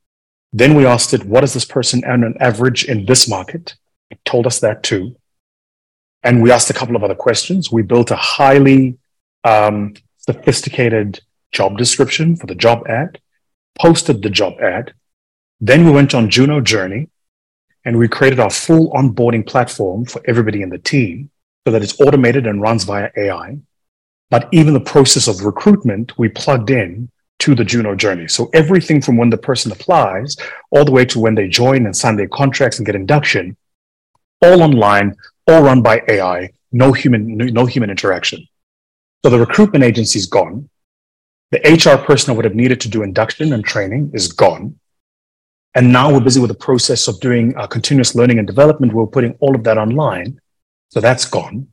Then 0.56 0.74
we 0.74 0.86
asked 0.86 1.14
it, 1.14 1.26
what 1.26 1.41
does 1.41 1.53
this 1.53 1.66
person 1.66 2.06
earn 2.06 2.24
on 2.24 2.34
average 2.39 2.86
in 2.86 3.06
this 3.06 3.28
market? 3.28 3.76
It 4.10 4.24
told 4.24 4.47
us 4.47 4.62
that 4.62 4.84
too. 4.84 5.18
And 6.24 6.41
we 6.41 6.49
asked 6.49 6.70
a 6.70 6.74
couple 6.74 6.95
of 6.95 7.03
other 7.03 7.14
questions. 7.14 7.74
We 7.74 7.82
built 7.82 8.10
a 8.10 8.16
highly 8.16 8.97
um, 9.43 9.95
sophisticated 10.16 11.20
job 11.51 11.78
description 11.78 12.38
for 12.38 12.47
the 12.47 12.56
job 12.56 12.88
ad, 12.88 13.20
posted 13.78 14.22
the 14.22 14.30
job 14.30 14.53
ad. 14.62 14.93
Then 15.60 15.84
we 15.84 15.91
went 15.91 16.16
on 16.16 16.30
Juno 16.30 16.62
Journey, 16.62 17.10
and 17.84 17.97
we 17.97 18.08
created 18.08 18.39
our 18.39 18.49
full 18.49 18.93
onboarding 18.93 19.45
platform 19.45 20.06
for 20.06 20.22
everybody 20.24 20.62
in 20.62 20.70
the 20.70 20.78
team 20.78 21.32
so 21.68 21.74
that 21.74 21.84
it's 21.84 21.99
automated 21.99 22.47
and 22.47 22.62
runs 22.62 22.86
via 22.86 23.10
AI. 23.18 23.58
But 24.30 24.47
even 24.53 24.74
the 24.74 24.80
process 24.80 25.28
of 25.28 25.43
recruitment, 25.43 26.18
we 26.18 26.30
plugged 26.30 26.70
in 26.70 27.12
to 27.39 27.55
the 27.55 27.65
Juno 27.65 27.95
journey. 27.95 28.27
So 28.27 28.49
everything 28.53 29.01
from 29.01 29.17
when 29.17 29.29
the 29.29 29.38
person 29.38 29.71
applies 29.71 30.36
all 30.71 30.86
the 30.86 30.91
way 30.91 31.05
to 31.05 31.19
when 31.19 31.36
they 31.36 31.47
join 31.47 31.86
and 31.86 31.95
sign 31.95 32.15
their 32.15 32.27
contracts 32.27 32.77
and 32.77 32.86
get 32.86 32.95
induction, 32.95 33.57
all 34.41 34.63
online, 34.63 35.15
all 35.47 35.63
run 35.63 35.81
by 35.81 36.01
AI, 36.07 36.49
no 36.71 36.93
human, 36.93 37.38
no 37.38 37.65
human 37.65 37.89
interaction. 37.89 38.45
So 39.23 39.29
the 39.29 39.39
recruitment 39.39 39.83
agency 39.83 40.19
is 40.19 40.25
gone. 40.25 40.69
The 41.51 41.59
HR 41.59 41.97
person 42.03 42.31
that 42.31 42.36
would 42.36 42.45
have 42.45 42.55
needed 42.55 42.81
to 42.81 42.89
do 42.89 43.03
induction 43.03 43.53
and 43.53 43.63
training 43.63 44.11
is 44.13 44.31
gone. 44.31 44.79
And 45.75 45.91
now 45.91 46.11
we're 46.11 46.21
busy 46.21 46.39
with 46.39 46.49
the 46.49 46.55
process 46.55 47.07
of 47.07 47.19
doing 47.19 47.55
uh, 47.57 47.67
continuous 47.67 48.15
learning 48.15 48.39
and 48.39 48.47
development. 48.47 48.93
We're 48.93 49.07
putting 49.07 49.33
all 49.39 49.55
of 49.55 49.63
that 49.65 49.77
online. 49.77 50.39
So 50.89 51.01
that's 51.01 51.25
gone. 51.25 51.67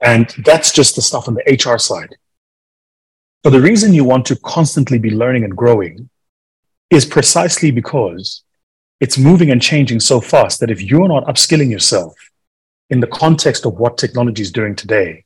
And 0.00 0.28
that's 0.44 0.72
just 0.72 0.96
the 0.96 1.02
stuff 1.02 1.28
on 1.28 1.34
the 1.34 1.42
HR 1.52 1.78
side. 1.78 2.16
So 3.44 3.50
the 3.50 3.60
reason 3.60 3.92
you 3.92 4.04
want 4.04 4.26
to 4.26 4.36
constantly 4.36 4.98
be 4.98 5.10
learning 5.10 5.42
and 5.42 5.56
growing 5.56 6.08
is 6.90 7.04
precisely 7.04 7.72
because 7.72 8.44
it's 9.00 9.18
moving 9.18 9.50
and 9.50 9.60
changing 9.60 9.98
so 9.98 10.20
fast 10.20 10.60
that 10.60 10.70
if 10.70 10.80
you're 10.80 11.08
not 11.08 11.24
upskilling 11.24 11.70
yourself 11.70 12.14
in 12.88 13.00
the 13.00 13.08
context 13.08 13.66
of 13.66 13.74
what 13.74 13.98
technology 13.98 14.42
is 14.42 14.52
doing 14.52 14.76
today, 14.76 15.24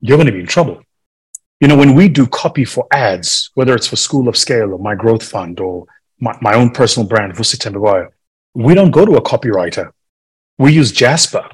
you're 0.00 0.18
going 0.18 0.26
to 0.26 0.32
be 0.32 0.40
in 0.40 0.46
trouble. 0.46 0.80
You 1.60 1.66
know, 1.66 1.76
when 1.76 1.94
we 1.94 2.08
do 2.08 2.26
copy 2.26 2.64
for 2.64 2.86
ads, 2.92 3.50
whether 3.54 3.74
it's 3.74 3.88
for 3.88 3.96
School 3.96 4.28
of 4.28 4.36
Scale 4.36 4.72
or 4.72 4.78
My 4.78 4.94
Growth 4.94 5.26
Fund 5.26 5.58
or 5.58 5.86
my, 6.20 6.36
my 6.40 6.54
own 6.54 6.70
personal 6.70 7.08
brand, 7.08 7.32
Vusi 7.34 8.08
we 8.54 8.74
don't 8.74 8.90
go 8.90 9.04
to 9.04 9.16
a 9.16 9.22
copywriter. 9.22 9.90
We 10.58 10.72
use 10.72 10.92
Jasper, 10.92 11.48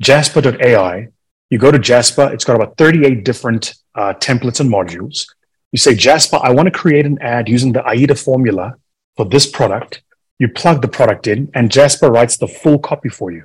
jasper.ai. 0.00 1.08
You 1.50 1.58
go 1.58 1.70
to 1.70 1.78
Jasper, 1.78 2.30
it's 2.32 2.44
got 2.44 2.56
about 2.56 2.76
38 2.76 3.24
different 3.24 3.74
uh, 3.94 4.14
templates 4.14 4.58
and 4.60 4.70
modules. 4.70 5.26
You 5.70 5.78
say, 5.78 5.94
Jasper, 5.94 6.40
I 6.42 6.50
want 6.50 6.66
to 6.66 6.72
create 6.72 7.06
an 7.06 7.18
ad 7.20 7.48
using 7.48 7.72
the 7.72 7.88
AIDA 7.88 8.16
formula 8.16 8.74
for 9.16 9.26
this 9.26 9.46
product. 9.46 10.02
You 10.38 10.48
plug 10.48 10.82
the 10.82 10.88
product 10.88 11.26
in, 11.26 11.50
and 11.54 11.70
Jasper 11.70 12.10
writes 12.10 12.36
the 12.36 12.48
full 12.48 12.78
copy 12.78 13.08
for 13.08 13.30
you. 13.30 13.44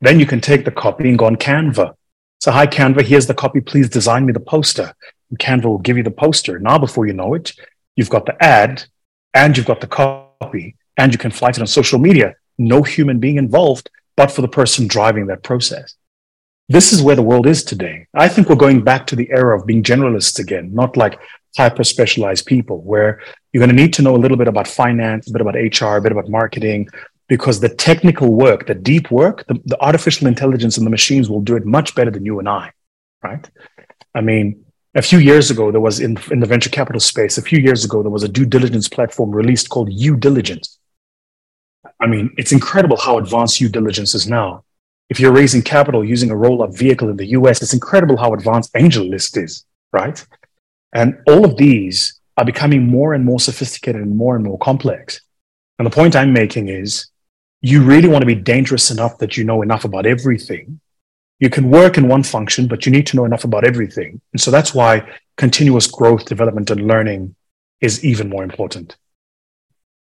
Then 0.00 0.20
you 0.20 0.26
can 0.26 0.40
take 0.40 0.64
the 0.64 0.70
copy 0.70 1.08
and 1.08 1.18
go 1.18 1.24
on 1.24 1.36
Canva. 1.36 1.94
So, 2.40 2.52
hi, 2.52 2.66
Canva, 2.66 3.02
here's 3.02 3.26
the 3.26 3.34
copy. 3.34 3.60
Please 3.60 3.88
design 3.88 4.26
me 4.26 4.32
the 4.32 4.40
poster. 4.40 4.92
And 5.30 5.38
Canva 5.38 5.64
will 5.64 5.78
give 5.78 5.96
you 5.96 6.02
the 6.02 6.10
poster. 6.10 6.58
Now, 6.58 6.78
before 6.78 7.06
you 7.06 7.14
know 7.14 7.34
it, 7.34 7.52
you've 7.96 8.10
got 8.10 8.26
the 8.26 8.42
ad 8.42 8.84
and 9.32 9.56
you've 9.56 9.66
got 9.66 9.80
the 9.80 9.86
copy 9.86 10.76
and 10.98 11.12
you 11.12 11.18
can 11.18 11.30
flight 11.30 11.56
it 11.56 11.62
on 11.62 11.66
social 11.66 11.98
media. 11.98 12.34
No 12.58 12.82
human 12.82 13.18
being 13.18 13.36
involved, 13.36 13.90
but 14.16 14.30
for 14.30 14.42
the 14.42 14.48
person 14.48 14.86
driving 14.86 15.26
that 15.26 15.42
process. 15.42 15.94
This 16.68 16.92
is 16.92 17.02
where 17.02 17.14
the 17.14 17.22
world 17.22 17.46
is 17.46 17.62
today. 17.62 18.06
I 18.14 18.28
think 18.28 18.48
we're 18.48 18.56
going 18.56 18.82
back 18.82 19.06
to 19.08 19.16
the 19.16 19.30
era 19.30 19.56
of 19.56 19.66
being 19.66 19.84
generalists 19.84 20.40
again, 20.40 20.74
not 20.74 20.96
like 20.96 21.18
hyper 21.56 21.84
specialized 21.84 22.46
people, 22.46 22.82
where 22.82 23.20
you're 23.52 23.64
going 23.64 23.74
to 23.74 23.82
need 23.82 23.92
to 23.94 24.02
know 24.02 24.16
a 24.16 24.18
little 24.18 24.36
bit 24.36 24.48
about 24.48 24.66
finance, 24.66 25.28
a 25.28 25.32
bit 25.32 25.40
about 25.40 25.54
HR, 25.54 25.96
a 25.96 26.02
bit 26.02 26.12
about 26.12 26.28
marketing, 26.28 26.88
because 27.28 27.60
the 27.60 27.68
technical 27.68 28.34
work, 28.34 28.66
the 28.66 28.74
deep 28.74 29.10
work, 29.12 29.46
the, 29.46 29.60
the 29.64 29.80
artificial 29.80 30.26
intelligence 30.26 30.76
and 30.76 30.84
the 30.84 30.90
machines 30.90 31.30
will 31.30 31.40
do 31.40 31.54
it 31.54 31.64
much 31.64 31.94
better 31.94 32.10
than 32.10 32.24
you 32.24 32.40
and 32.40 32.48
I, 32.48 32.72
right? 33.22 33.48
I 34.14 34.20
mean, 34.20 34.64
a 34.96 35.02
few 35.02 35.18
years 35.18 35.50
ago, 35.50 35.70
there 35.70 35.80
was 35.80 36.00
in, 36.00 36.18
in 36.32 36.40
the 36.40 36.46
venture 36.46 36.70
capital 36.70 37.00
space, 37.00 37.38
a 37.38 37.42
few 37.42 37.60
years 37.60 37.84
ago, 37.84 38.02
there 38.02 38.10
was 38.10 38.24
a 38.24 38.28
due 38.28 38.46
diligence 38.46 38.88
platform 38.88 39.30
released 39.30 39.68
called 39.68 39.92
U 39.92 40.16
Diligence. 40.16 40.78
I 42.00 42.06
mean, 42.06 42.34
it's 42.36 42.50
incredible 42.50 42.96
how 42.96 43.18
advanced 43.18 43.60
U 43.60 43.68
Diligence 43.68 44.14
is 44.14 44.26
now. 44.26 44.64
If 45.08 45.20
you're 45.20 45.32
raising 45.32 45.62
capital 45.62 46.04
using 46.04 46.30
a 46.30 46.36
roll 46.36 46.62
up 46.62 46.74
vehicle 46.74 47.08
in 47.08 47.16
the 47.16 47.28
US, 47.28 47.62
it's 47.62 47.74
incredible 47.74 48.16
how 48.16 48.34
advanced 48.34 48.72
AngelList 48.74 49.42
is, 49.42 49.64
right? 49.92 50.24
And 50.92 51.18
all 51.26 51.44
of 51.44 51.56
these 51.56 52.20
are 52.36 52.44
becoming 52.44 52.86
more 52.86 53.14
and 53.14 53.24
more 53.24 53.40
sophisticated 53.40 54.02
and 54.02 54.16
more 54.16 54.34
and 54.34 54.44
more 54.44 54.58
complex. 54.58 55.20
And 55.78 55.86
the 55.86 55.90
point 55.90 56.16
I'm 56.16 56.32
making 56.32 56.68
is 56.68 57.08
you 57.60 57.82
really 57.82 58.08
want 58.08 58.22
to 58.22 58.26
be 58.26 58.34
dangerous 58.34 58.90
enough 58.90 59.18
that 59.18 59.36
you 59.36 59.44
know 59.44 59.62
enough 59.62 59.84
about 59.84 60.06
everything. 60.06 60.80
You 61.38 61.50
can 61.50 61.70
work 61.70 61.98
in 61.98 62.08
one 62.08 62.22
function, 62.22 62.66
but 62.66 62.86
you 62.86 62.92
need 62.92 63.06
to 63.08 63.16
know 63.16 63.24
enough 63.24 63.44
about 63.44 63.64
everything. 63.64 64.20
And 64.32 64.40
so 64.40 64.50
that's 64.50 64.74
why 64.74 65.06
continuous 65.36 65.86
growth, 65.86 66.24
development, 66.24 66.70
and 66.70 66.86
learning 66.86 67.34
is 67.80 68.04
even 68.04 68.28
more 68.28 68.42
important. 68.42 68.96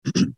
and 0.15 0.35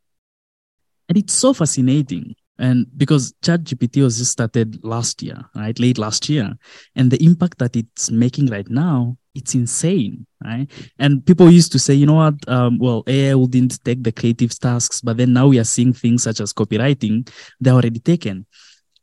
it's 1.09 1.33
so 1.33 1.53
fascinating. 1.53 2.35
And 2.57 2.87
because 2.95 3.33
ChatGPT 3.41 4.01
was 4.01 4.17
just 4.17 4.31
started 4.31 4.83
last 4.83 5.21
year, 5.21 5.43
right? 5.55 5.77
Late 5.77 5.97
last 5.97 6.29
year. 6.29 6.53
And 6.95 7.11
the 7.11 7.23
impact 7.23 7.57
that 7.59 7.75
it's 7.75 8.09
making 8.09 8.47
right 8.47 8.69
now 8.69 9.17
it's 9.35 9.53
insane 9.53 10.25
right? 10.43 10.67
And 10.97 11.23
people 11.25 11.51
used 11.51 11.71
to 11.73 11.79
say 11.79 11.93
you 11.93 12.05
know 12.05 12.15
what? 12.15 12.35
Um, 12.47 12.79
well 12.79 13.03
ai 13.05 13.35
wouldn't 13.35 13.83
take 13.83 14.01
the 14.03 14.11
creative 14.11 14.57
tasks 14.57 15.01
but 15.01 15.17
then 15.17 15.33
now 15.33 15.47
we 15.47 15.59
are 15.59 15.65
seeing 15.65 15.93
things 15.93 16.23
such 16.23 16.39
as 16.39 16.53
copywriting 16.53 17.29
they're 17.59 17.73
already 17.73 17.99
taken. 17.99 18.45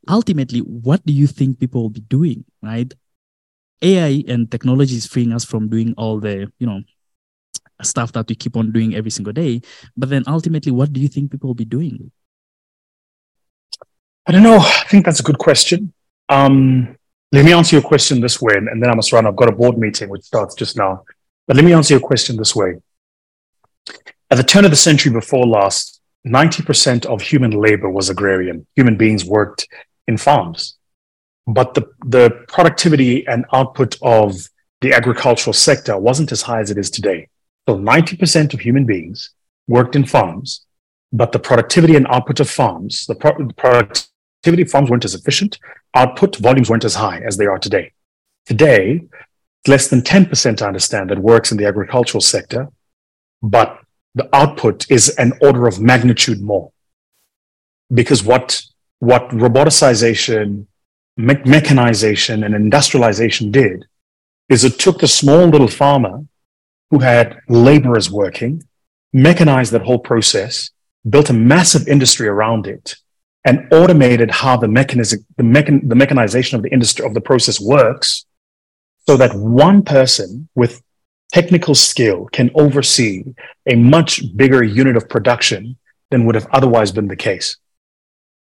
Ultimately 0.09 0.61
what 0.61 1.05
do 1.07 1.13
you 1.13 1.27
think 1.27 1.61
people 1.61 1.83
will 1.83 1.91
be 1.91 2.01
doing 2.01 2.45
right? 2.63 2.93
Ai 3.83 4.25
and 4.27 4.51
technology 4.51 4.97
is 4.97 5.07
freeing 5.07 5.33
us 5.33 5.45
from 5.45 5.69
doing 5.69 5.95
all 5.97 6.19
the 6.19 6.51
you 6.59 6.67
know 6.67 6.81
stuff 7.83 8.13
that 8.13 8.29
we 8.29 8.35
keep 8.35 8.57
on 8.57 8.73
doing 8.73 8.95
every 8.95 9.11
single 9.11 9.33
day. 9.33 9.61
But 9.97 10.09
then 10.09 10.25
ultimately 10.27 10.73
what 10.73 10.93
do 10.93 11.01
you 11.01 11.09
think 11.09 11.31
people 11.31 11.49
will 11.49 11.55
be 11.55 11.65
doing 11.65 12.11
i 14.27 14.33
don't 14.33 14.43
know 14.43 14.59
i 14.59 14.85
think 14.89 15.05
that's 15.05 15.21
a 15.21 15.25
good 15.25 15.39
question 15.39 15.93
um 16.29 16.97
let 17.33 17.47
me 17.47 17.53
answer 17.55 17.77
your 17.77 17.83
question 17.83 18.21
this 18.21 18.43
way, 18.43 18.55
and 18.57 18.83
then 18.83 18.91
I 18.91 18.95
must 18.95 19.11
run. 19.11 19.27
I've 19.27 19.37
got 19.37 19.49
a 19.49 19.53
board 19.53 19.79
meeting 19.79 20.11
which 20.11 20.23
starts 20.23 20.55
just 20.55 20.77
now. 20.77 21.05
But 21.49 21.57
let 21.57 21.65
me 21.65 21.73
answer 21.73 21.95
your 21.95 22.01
question 22.01 22.37
this 22.37 22.55
way. 22.55 22.75
At 24.31 24.37
the 24.37 24.43
turn 24.43 24.67
of 24.67 24.71
the 24.71 24.77
century 24.77 25.11
before 25.11 25.47
last, 25.47 26.03
90% 26.27 27.07
of 27.07 27.23
human 27.23 27.53
labor 27.53 27.89
was 27.89 28.11
agrarian. 28.11 28.67
Human 28.77 28.99
beings 28.99 29.25
worked 29.25 29.67
in 30.07 30.19
farms. 30.19 30.77
But 31.47 31.73
the, 31.73 31.91
the 32.05 32.45
productivity 32.49 33.27
and 33.27 33.47
output 33.53 33.97
of 34.03 34.35
the 34.83 34.93
agricultural 34.93 35.55
sector 35.55 35.97
wasn't 35.97 36.33
as 36.33 36.43
high 36.43 36.61
as 36.61 36.71
it 36.71 36.77
is 36.77 36.91
today. 36.91 37.29
So 37.67 37.79
90% 37.79 38.53
of 38.53 38.61
human 38.61 38.85
beings 38.85 39.31
worked 39.69 39.97
in 39.97 40.05
farms, 40.05 40.67
but 41.13 41.33
the 41.33 41.39
productivity 41.39 41.97
and 41.97 42.07
output 42.09 42.41
of 42.41 42.51
farms, 42.51 43.07
the, 43.07 43.15
pro- 43.15 43.39
the 43.39 43.55
productivity 43.55 44.12
of 44.45 44.71
farms 44.71 44.91
weren't 44.91 45.05
as 45.05 45.15
efficient, 45.15 45.59
output 45.95 46.37
volumes 46.37 46.69
weren't 46.69 46.85
as 46.85 46.95
high 46.95 47.21
as 47.27 47.37
they 47.37 47.47
are 47.47 47.59
today. 47.59 47.93
Today, 48.47 49.03
less 49.67 49.89
than 49.89 50.03
10%, 50.03 50.63
I 50.63 50.67
understand, 50.67 51.11
that 51.11 51.19
works 51.19 51.53
in 51.53 51.59
the 51.59 51.67
agricultural 51.67 52.21
sector, 52.21 52.69
but 53.43 53.79
the 54.15 54.29
output 54.35 54.91
is 54.91 55.11
an 55.17 55.33
order 55.41 55.67
of 55.67 55.81
magnitude 55.81 56.41
more. 56.41 56.73
Because 57.93 58.23
what, 58.25 58.63
what 58.99 59.29
roboticization, 59.29 60.67
me- 61.17 61.43
mechanization, 61.45 62.45
and 62.45 62.55
industrialization 62.55 63.51
did 63.51 63.87
is 64.49 64.65
it 64.65 64.79
took 64.79 64.99
the 64.99 65.09
small 65.09 65.47
little 65.47 65.69
farmer 65.69 66.25
who 66.91 66.99
had 66.99 67.39
laborers 67.49 68.11
working, 68.11 68.63
mechanized 69.13 69.73
that 69.73 69.83
whole 69.83 69.99
process, 69.99 70.71
built 71.09 71.31
a 71.31 71.33
massive 71.33 71.89
industry 71.89 72.29
around 72.29 72.67
it, 72.67 72.97
and 73.45 73.67
automated 73.73 74.31
how 74.31 74.57
the 74.57 74.69
mechanism, 74.69 75.25
the, 75.37 75.43
mechan, 75.43 75.89
the 75.89 75.95
mechanization 75.95 76.57
of 76.57 76.63
the 76.63 76.71
industry 76.71 77.05
of 77.05 77.15
the 77.15 77.21
process 77.21 77.61
works 77.61 78.25
so 79.07 79.17
that 79.17 79.35
one 79.35 79.83
person 79.83 80.49
with 80.55 80.83
technical 81.33 81.75
skill 81.75 82.29
can 82.33 82.51
oversee 82.55 83.25
a 83.67 83.75
much 83.75 84.37
bigger 84.37 84.63
unit 84.63 84.97
of 84.97 85.09
production 85.09 85.77
than 86.11 86.25
would 86.27 86.35
have 86.35 86.47
otherwise 86.53 86.93
been 86.93 87.09
the 87.09 87.17
case. 87.17 87.57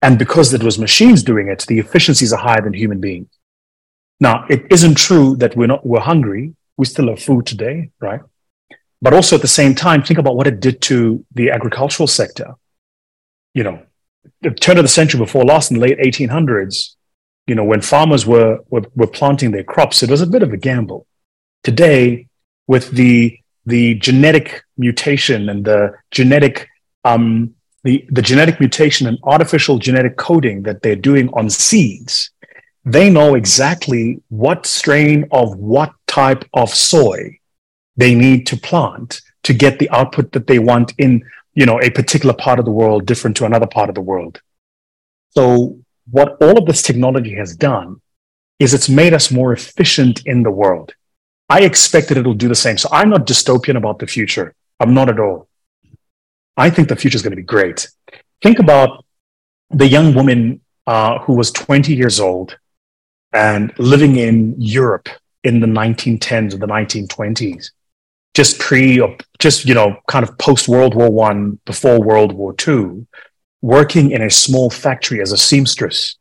And 0.01 0.17
because 0.17 0.53
it 0.53 0.63
was 0.63 0.79
machines 0.79 1.23
doing 1.23 1.47
it, 1.49 1.65
the 1.67 1.79
efficiencies 1.79 2.33
are 2.33 2.39
higher 2.39 2.61
than 2.61 2.73
human 2.73 2.99
beings. 2.99 3.27
Now, 4.19 4.45
it 4.49 4.65
isn't 4.69 4.95
true 4.95 5.35
that 5.37 5.55
we're 5.55 5.67
not, 5.67 5.85
we're 5.85 5.99
hungry. 5.99 6.55
We 6.77 6.85
still 6.85 7.09
have 7.09 7.21
food 7.21 7.45
today, 7.45 7.91
right? 7.99 8.21
But 9.01 9.13
also 9.13 9.35
at 9.35 9.41
the 9.41 9.47
same 9.47 9.75
time, 9.75 10.03
think 10.03 10.19
about 10.19 10.35
what 10.35 10.47
it 10.47 10.59
did 10.59 10.81
to 10.83 11.25
the 11.33 11.51
agricultural 11.51 12.07
sector. 12.07 12.55
You 13.53 13.63
know, 13.63 13.83
the 14.41 14.51
turn 14.51 14.77
of 14.77 14.83
the 14.83 14.89
century 14.89 15.19
before 15.19 15.43
last 15.43 15.71
in 15.71 15.79
the 15.79 15.85
late 15.87 15.99
1800s, 15.99 16.95
you 17.47 17.55
know, 17.55 17.63
when 17.63 17.81
farmers 17.81 18.25
were, 18.25 18.59
were, 18.69 18.83
were 18.95 19.07
planting 19.07 19.51
their 19.51 19.63
crops, 19.63 20.03
it 20.03 20.09
was 20.09 20.21
a 20.21 20.27
bit 20.27 20.43
of 20.43 20.53
a 20.53 20.57
gamble. 20.57 21.07
Today, 21.63 22.27
with 22.67 22.91
the, 22.91 23.39
the 23.65 23.95
genetic 23.95 24.63
mutation 24.77 25.49
and 25.49 25.65
the 25.65 25.93
genetic, 26.11 26.67
um, 27.03 27.55
the, 27.83 28.05
the 28.09 28.21
genetic 28.21 28.59
mutation 28.59 29.07
and 29.07 29.17
artificial 29.23 29.79
genetic 29.79 30.17
coding 30.17 30.63
that 30.63 30.81
they're 30.81 30.95
doing 30.95 31.29
on 31.33 31.49
seeds, 31.49 32.31
they 32.85 33.09
know 33.09 33.35
exactly 33.35 34.21
what 34.29 34.65
strain 34.65 35.27
of 35.31 35.55
what 35.57 35.93
type 36.07 36.45
of 36.53 36.69
soy 36.69 37.39
they 37.97 38.15
need 38.15 38.47
to 38.47 38.57
plant 38.57 39.21
to 39.43 39.53
get 39.53 39.79
the 39.79 39.89
output 39.89 40.31
that 40.31 40.47
they 40.47 40.59
want 40.59 40.93
in 40.97 41.23
you 41.59 41.65
know, 41.65 41.81
a 41.81 41.89
particular 41.89 42.33
part 42.33 42.57
of 42.57 42.63
the 42.63 42.71
world 42.71 43.05
different 43.05 43.35
to 43.35 43.45
another 43.45 43.67
part 43.67 43.89
of 43.89 43.95
the 43.95 44.07
world. 44.11 44.39
So 45.31 45.77
what 46.09 46.37
all 46.41 46.57
of 46.57 46.65
this 46.65 46.81
technology 46.81 47.35
has 47.35 47.53
done 47.53 48.01
is 48.59 48.73
it's 48.73 48.87
made 48.87 49.13
us 49.13 49.29
more 49.29 49.51
efficient 49.51 50.21
in 50.25 50.43
the 50.43 50.51
world. 50.51 50.93
I 51.49 51.59
expect 51.63 52.07
that 52.07 52.17
it'll 52.17 52.33
do 52.45 52.47
the 52.47 52.63
same. 52.65 52.77
So 52.77 52.87
I'm 52.93 53.09
not 53.09 53.27
dystopian 53.27 53.75
about 53.75 53.99
the 53.99 54.07
future. 54.07 54.55
I'm 54.79 54.93
not 54.93 55.09
at 55.09 55.19
all. 55.19 55.49
I 56.55 56.69
think 56.69 56.87
the 56.87 56.95
future 56.95 57.17
is 57.17 57.23
going 57.23 57.35
to 57.37 57.43
be 57.45 57.53
great. 57.57 57.89
Think 58.41 58.59
about 58.59 59.03
the 59.69 59.87
young 59.95 60.15
woman 60.15 60.61
uh, 60.87 61.19
who 61.19 61.33
was 61.33 61.51
20 61.51 61.93
years 61.93 62.21
old 62.21 62.57
and 63.33 63.77
living 63.77 64.15
in 64.15 64.55
Europe 64.61 65.09
in 65.43 65.59
the 65.59 65.67
1910s 65.67 66.53
or 66.53 66.57
the 66.57 66.67
1920s, 66.67 67.71
just 68.35 68.59
pre 68.59 68.99
or 68.99 69.17
just, 69.39 69.65
you 69.65 69.73
know, 69.73 69.97
kind 70.07 70.27
of 70.27 70.37
post 70.37 70.67
World 70.67 70.95
War 70.95 71.09
One, 71.09 71.59
before 71.65 72.01
World 72.01 72.33
War 72.33 72.53
Two, 72.53 73.07
working 73.61 74.11
in 74.11 74.21
a 74.21 74.29
small 74.29 74.69
factory 74.69 75.21
as 75.21 75.31
a 75.31 75.37
seamstress. 75.37 76.15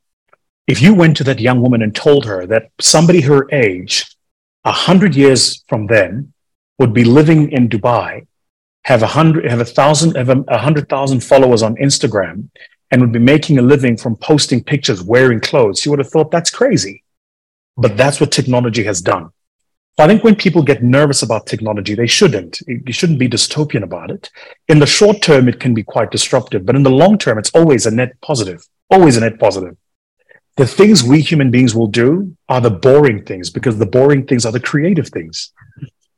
If 0.66 0.82
you 0.82 0.94
went 0.94 1.16
to 1.18 1.24
that 1.24 1.40
young 1.40 1.62
woman 1.62 1.82
and 1.82 1.94
told 1.94 2.26
her 2.26 2.46
that 2.46 2.70
somebody 2.80 3.22
her 3.22 3.50
age, 3.52 4.04
a 4.64 4.72
hundred 4.72 5.14
years 5.14 5.64
from 5.68 5.86
then, 5.86 6.32
would 6.78 6.92
be 6.92 7.04
living 7.04 7.50
in 7.50 7.68
Dubai, 7.68 8.26
have 8.84 9.02
a 9.02 9.06
hundred, 9.06 9.50
have 9.50 9.60
a 9.60 9.64
thousand, 9.64 10.16
have 10.16 10.30
a, 10.30 10.58
hundred 10.58 10.88
thousand 10.88 11.20
followers 11.24 11.62
on 11.62 11.74
Instagram, 11.76 12.48
and 12.90 13.00
would 13.00 13.12
be 13.12 13.18
making 13.18 13.58
a 13.58 13.62
living 13.62 13.96
from 13.96 14.16
posting 14.16 14.62
pictures 14.62 15.02
wearing 15.02 15.40
clothes, 15.40 15.84
you 15.84 15.90
would 15.90 15.98
have 15.98 16.10
thought 16.10 16.30
that's 16.30 16.50
crazy. 16.50 17.02
But 17.76 17.96
that's 17.96 18.20
what 18.20 18.32
technology 18.32 18.84
has 18.84 19.00
done. 19.00 19.30
I 19.98 20.06
think 20.06 20.22
when 20.22 20.36
people 20.36 20.62
get 20.62 20.82
nervous 20.82 21.22
about 21.22 21.46
technology, 21.46 21.94
they 21.94 22.06
shouldn't. 22.06 22.60
You 22.66 22.92
shouldn't 22.92 23.18
be 23.18 23.28
dystopian 23.28 23.82
about 23.82 24.10
it. 24.10 24.30
In 24.68 24.78
the 24.78 24.86
short 24.86 25.22
term, 25.22 25.48
it 25.48 25.58
can 25.58 25.74
be 25.74 25.82
quite 25.82 26.12
disruptive, 26.12 26.64
but 26.64 26.76
in 26.76 26.84
the 26.84 26.90
long 26.90 27.18
term, 27.18 27.36
it's 27.38 27.50
always 27.50 27.84
a 27.84 27.90
net 27.90 28.20
positive, 28.20 28.64
always 28.90 29.16
a 29.16 29.20
net 29.20 29.40
positive. 29.40 29.76
The 30.56 30.66
things 30.66 31.02
we 31.02 31.20
human 31.20 31.50
beings 31.50 31.74
will 31.74 31.88
do 31.88 32.36
are 32.48 32.60
the 32.60 32.70
boring 32.70 33.24
things 33.24 33.50
because 33.50 33.78
the 33.78 33.86
boring 33.86 34.26
things 34.26 34.44
are 34.46 34.52
the 34.52 34.60
creative 34.60 35.08
things. 35.08 35.52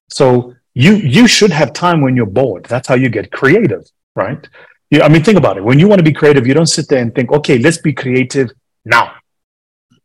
So 0.09 0.55
you, 0.75 0.97
you 0.97 1.27
should 1.27 1.51
have 1.51 1.73
time 1.73 2.01
when 2.01 2.17
you're 2.17 2.27
bored. 2.27 2.65
That's 2.65 2.89
how 2.89 2.95
you 2.95 3.09
get 3.09 3.33
creative, 3.33 3.85
right? 4.15 4.47
You, 4.91 5.03
I 5.03 5.09
mean, 5.09 5.23
think 5.23 5.39
about 5.39 5.57
it. 5.57 5.65
When 5.65 5.79
you 5.79 5.89
want 5.89 6.01
to 6.01 6.05
be 6.05 6.13
creative, 6.13 6.47
you 6.47 6.55
don't 6.55 6.67
sit 6.67 6.89
there 6.89 7.01
and 7.01 7.15
think, 7.15 7.33
okay, 7.33 7.59
let's 7.59 7.79
be 7.79 7.93
creative 7.93 8.51
now. 8.85 9.13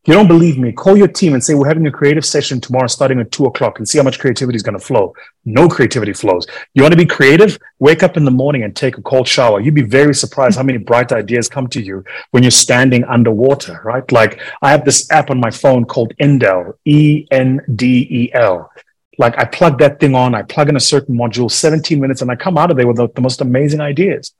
You 0.06 0.12
don't 0.12 0.28
believe 0.28 0.56
me, 0.56 0.70
call 0.70 0.96
your 0.96 1.08
team 1.08 1.34
and 1.34 1.42
say, 1.42 1.54
we're 1.54 1.66
having 1.66 1.88
a 1.88 1.90
creative 1.90 2.24
session 2.24 2.60
tomorrow 2.60 2.86
starting 2.86 3.18
at 3.18 3.32
two 3.32 3.46
o'clock 3.46 3.78
and 3.78 3.88
see 3.88 3.98
how 3.98 4.04
much 4.04 4.20
creativity 4.20 4.54
is 4.54 4.62
going 4.62 4.78
to 4.78 4.84
flow. 4.84 5.12
No 5.44 5.68
creativity 5.68 6.12
flows. 6.12 6.46
You 6.74 6.82
want 6.82 6.92
to 6.92 6.96
be 6.96 7.06
creative? 7.06 7.58
Wake 7.80 8.04
up 8.04 8.16
in 8.16 8.24
the 8.24 8.30
morning 8.30 8.62
and 8.62 8.74
take 8.74 8.98
a 8.98 9.02
cold 9.02 9.26
shower. 9.26 9.60
You'd 9.60 9.74
be 9.74 9.82
very 9.82 10.14
surprised 10.14 10.58
how 10.58 10.62
many 10.62 10.78
bright 10.78 11.10
ideas 11.10 11.48
come 11.48 11.66
to 11.68 11.82
you 11.82 12.04
when 12.30 12.44
you're 12.44 12.52
standing 12.52 13.02
underwater, 13.02 13.80
right? 13.84 14.10
Like 14.12 14.40
I 14.62 14.70
have 14.70 14.84
this 14.84 15.10
app 15.10 15.28
on 15.30 15.40
my 15.40 15.50
phone 15.50 15.84
called 15.84 16.14
Endel, 16.20 16.74
E 16.84 17.26
N 17.32 17.60
D 17.74 18.06
E 18.08 18.30
L. 18.32 18.70
Like 19.18 19.36
I 19.38 19.44
plug 19.44 19.80
that 19.80 19.98
thing 19.98 20.14
on, 20.14 20.36
I 20.36 20.42
plug 20.42 20.68
in 20.68 20.76
a 20.76 20.80
certain 20.80 21.16
module, 21.16 21.50
17 21.50 21.98
minutes, 21.98 22.22
and 22.22 22.30
I 22.30 22.36
come 22.36 22.56
out 22.56 22.70
of 22.70 22.76
there 22.76 22.86
with 22.86 22.98
the, 22.98 23.08
the 23.08 23.22
most 23.22 23.40
amazing 23.40 23.80
ideas 23.80 24.32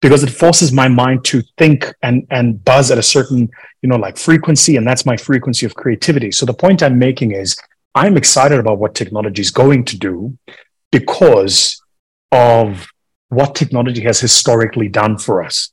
because 0.00 0.22
it 0.22 0.30
forces 0.30 0.72
my 0.72 0.88
mind 0.88 1.24
to 1.24 1.42
think 1.58 1.92
and 2.02 2.26
and 2.30 2.64
buzz 2.64 2.90
at 2.90 2.98
a 2.98 3.02
certain 3.02 3.48
you 3.82 3.88
know 3.88 3.96
like 3.96 4.16
frequency 4.16 4.76
and 4.76 4.86
that's 4.86 5.06
my 5.06 5.16
frequency 5.16 5.66
of 5.66 5.74
creativity. 5.74 6.30
So 6.30 6.46
the 6.46 6.54
point 6.54 6.82
i'm 6.82 6.98
making 6.98 7.32
is 7.32 7.56
i'm 7.94 8.16
excited 8.16 8.58
about 8.58 8.78
what 8.78 8.94
technology 8.94 9.42
is 9.42 9.50
going 9.50 9.84
to 9.86 9.98
do 9.98 10.36
because 10.90 11.80
of 12.32 12.86
what 13.28 13.54
technology 13.54 14.02
has 14.02 14.20
historically 14.20 14.88
done 14.88 15.18
for 15.18 15.42
us 15.42 15.72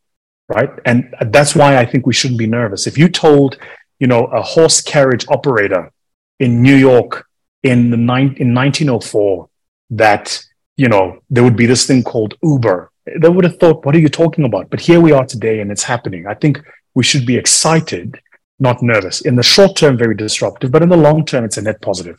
right? 0.50 0.70
And 0.86 1.14
that's 1.28 1.56
why 1.56 1.78
i 1.78 1.86
think 1.86 2.06
we 2.06 2.14
shouldn't 2.14 2.40
be 2.40 2.48
nervous. 2.48 2.88
If 2.88 2.98
you 2.98 3.10
told 3.10 3.58
you 4.00 4.08
know 4.08 4.26
a 4.26 4.42
horse 4.42 4.82
carriage 4.82 5.26
operator 5.30 5.92
in 6.40 6.62
new 6.62 6.76
york 6.76 7.26
in 7.64 7.90
the 7.90 7.98
nine, 7.98 8.36
in 8.38 8.54
1904 8.54 9.50
that 9.92 10.44
you 10.76 10.88
know 10.88 11.20
there 11.30 11.44
would 11.44 11.56
be 11.56 11.66
this 11.66 11.88
thing 11.88 12.04
called 12.04 12.36
uber 12.44 12.92
they 13.20 13.30
would 13.30 13.46
have 13.46 13.58
thought, 13.58 13.86
what 13.86 13.96
are 13.96 14.00
you 14.00 14.10
talking 14.10 14.46
about? 14.46 14.70
But 14.70 14.80
here 14.80 15.00
we 15.00 15.12
are 15.12 15.26
today 15.26 15.60
and 15.62 15.72
it's 15.72 15.84
happening. 15.84 16.28
I 16.28 16.34
think 16.34 16.62
we 16.94 17.04
should 17.04 17.26
be 17.26 17.38
excited, 17.38 18.20
not 18.60 18.82
nervous. 18.82 19.22
In 19.22 19.36
the 19.36 19.44
short 19.44 19.76
term, 19.76 19.98
very 19.98 20.16
disruptive, 20.16 20.72
but 20.72 20.84
in 20.84 20.90
the 20.90 20.98
long 20.98 21.26
term, 21.26 21.46
it's 21.46 21.58
a 21.58 21.62
net 21.62 21.82
positive. 21.82 22.18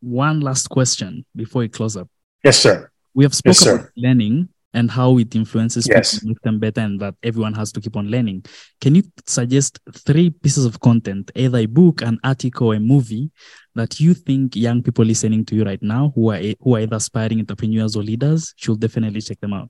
One 0.00 0.40
last 0.40 0.68
question 0.68 1.24
before 1.34 1.60
we 1.60 1.68
close 1.68 1.96
up. 1.96 2.08
Yes, 2.44 2.58
sir. 2.58 2.90
We 3.14 3.24
have 3.24 3.34
spoken 3.34 3.50
yes, 3.50 3.66
about 3.66 3.90
learning 3.96 4.48
and 4.78 4.88
how 4.88 5.18
it 5.18 5.34
influences 5.34 5.88
yes. 5.88 6.14
people, 6.14 6.28
make 6.28 6.40
them 6.42 6.60
better, 6.60 6.80
and 6.80 7.00
that 7.00 7.14
everyone 7.24 7.52
has 7.52 7.72
to 7.72 7.80
keep 7.80 7.96
on 7.96 8.06
learning. 8.06 8.44
Can 8.80 8.94
you 8.94 9.02
suggest 9.26 9.80
three 9.92 10.30
pieces 10.30 10.64
of 10.64 10.78
content, 10.78 11.32
either 11.34 11.58
a 11.58 11.66
book, 11.66 12.00
an 12.02 12.20
article, 12.22 12.70
a 12.70 12.78
movie, 12.78 13.32
that 13.74 13.98
you 13.98 14.14
think 14.14 14.54
young 14.54 14.80
people 14.80 15.04
listening 15.04 15.44
to 15.46 15.56
you 15.56 15.64
right 15.64 15.82
now, 15.82 16.12
who 16.14 16.30
are 16.30 16.40
who 16.60 16.76
are 16.76 16.80
either 16.80 16.94
aspiring 16.96 17.40
entrepreneurs 17.40 17.96
or 17.96 18.04
leaders, 18.04 18.54
should 18.56 18.78
definitely 18.78 19.20
check 19.20 19.40
them 19.40 19.52
out? 19.52 19.68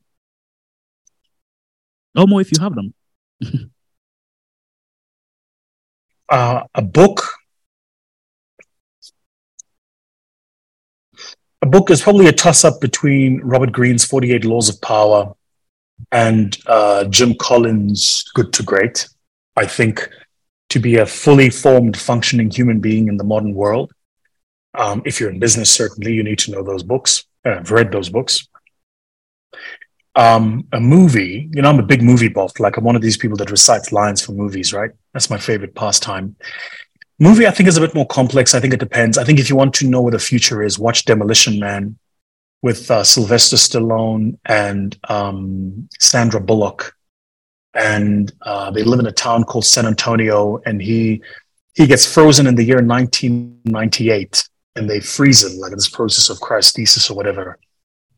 Or 2.14 2.26
more 2.26 2.42
if 2.42 2.52
you 2.52 2.60
have 2.60 2.74
them. 2.74 2.92
uh, 6.28 6.64
a 6.74 6.82
book. 6.82 7.37
A 11.62 11.66
book 11.66 11.90
is 11.90 12.02
probably 12.02 12.28
a 12.28 12.32
toss 12.32 12.64
up 12.64 12.80
between 12.80 13.40
Robert 13.40 13.72
Greene's 13.72 14.04
48 14.04 14.44
Laws 14.44 14.68
of 14.68 14.80
Power 14.80 15.34
and 16.12 16.56
uh, 16.66 17.04
Jim 17.04 17.34
Collins' 17.40 18.24
Good 18.34 18.52
to 18.54 18.62
Great. 18.62 19.08
I 19.56 19.66
think 19.66 20.08
to 20.70 20.78
be 20.78 20.96
a 20.96 21.06
fully 21.06 21.50
formed, 21.50 21.96
functioning 21.96 22.50
human 22.50 22.78
being 22.78 23.08
in 23.08 23.16
the 23.16 23.24
modern 23.24 23.54
world, 23.54 23.92
um, 24.74 25.02
if 25.04 25.18
you're 25.18 25.30
in 25.30 25.40
business, 25.40 25.70
certainly 25.70 26.12
you 26.12 26.22
need 26.22 26.38
to 26.40 26.52
know 26.52 26.62
those 26.62 26.84
books. 26.84 27.24
Uh, 27.44 27.56
I've 27.56 27.72
read 27.72 27.90
those 27.90 28.08
books. 28.08 28.46
Um, 30.14 30.66
a 30.72 30.80
movie, 30.80 31.48
you 31.54 31.62
know, 31.62 31.70
I'm 31.70 31.78
a 31.78 31.84
big 31.84 32.02
movie 32.02 32.28
buff. 32.28 32.58
Like 32.60 32.76
I'm 32.76 32.84
one 32.84 32.96
of 32.96 33.02
these 33.02 33.16
people 33.16 33.36
that 33.38 33.50
recites 33.50 33.92
lines 33.92 34.20
from 34.20 34.36
movies, 34.36 34.72
right? 34.72 34.90
That's 35.12 35.30
my 35.30 35.38
favorite 35.38 35.74
pastime. 35.74 36.36
Movie, 37.18 37.46
I 37.46 37.50
think, 37.50 37.68
is 37.68 37.76
a 37.76 37.80
bit 37.80 37.94
more 37.94 38.06
complex. 38.06 38.54
I 38.54 38.60
think 38.60 38.74
it 38.74 38.80
depends. 38.80 39.18
I 39.18 39.24
think 39.24 39.38
if 39.38 39.50
you 39.50 39.56
want 39.56 39.74
to 39.74 39.88
know 39.88 40.00
where 40.00 40.12
the 40.12 40.18
future 40.18 40.62
is, 40.62 40.78
watch 40.78 41.04
Demolition 41.04 41.58
Man 41.58 41.98
with 42.62 42.90
uh, 42.90 43.04
Sylvester 43.04 43.56
Stallone 43.56 44.38
and 44.46 44.96
um, 45.08 45.88
Sandra 45.98 46.40
Bullock, 46.40 46.94
and 47.74 48.32
uh, 48.42 48.70
they 48.70 48.82
live 48.82 49.00
in 49.00 49.06
a 49.06 49.12
town 49.12 49.44
called 49.44 49.64
San 49.64 49.86
Antonio, 49.86 50.60
and 50.64 50.80
he 50.80 51.22
he 51.74 51.86
gets 51.86 52.12
frozen 52.12 52.46
in 52.46 52.54
the 52.54 52.64
year 52.64 52.82
1998, 52.82 54.48
and 54.76 54.88
they 54.88 55.00
freeze 55.00 55.44
him 55.44 55.58
like 55.58 55.72
in 55.72 55.78
this 55.78 55.88
process 55.88 56.30
of 56.30 56.38
cryostasis 56.38 57.10
or 57.10 57.14
whatever 57.14 57.58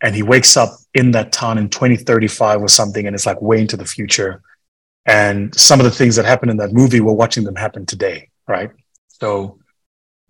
and 0.03 0.15
he 0.15 0.23
wakes 0.23 0.57
up 0.57 0.71
in 0.95 1.11
that 1.13 1.33
town 1.33 1.59
in 1.59 1.69
2035 1.69 2.63
or 2.63 2.69
something 2.69 3.07
and 3.07 3.15
it's 3.15 3.27
like 3.27 3.41
way 3.43 3.61
into 3.61 3.77
the 3.77 3.85
future 3.85 4.43
and 5.07 5.55
some 5.59 5.81
of 5.81 5.85
the 5.85 5.91
things 5.91 6.17
that 6.17 6.25
happen 6.25 6.49
in 6.49 6.57
that 6.57 6.73
movie 6.73 7.01
we're 7.01 7.13
watching 7.13 7.45
them 7.45 7.57
happen 7.57 7.87
today 7.87 8.29
right 8.47 8.71
so 9.21 9.59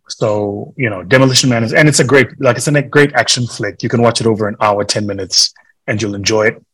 so 0.08 0.74
you 0.76 0.90
know 0.90 1.02
demolition 1.02 1.48
man 1.48 1.62
is 1.62 1.72
and 1.72 1.88
it's 1.88 2.00
a 2.00 2.04
great 2.04 2.28
like 2.40 2.56
it's 2.56 2.68
a 2.68 2.82
great 2.82 3.12
action 3.14 3.46
flick 3.46 3.82
you 3.82 3.88
can 3.88 4.02
watch 4.02 4.20
it 4.20 4.26
over 4.26 4.48
an 4.48 4.56
hour 4.60 4.84
10 4.84 5.06
minutes 5.06 5.54
and 5.86 6.00
you'll 6.00 6.14
enjoy 6.14 6.46
it 6.48 6.64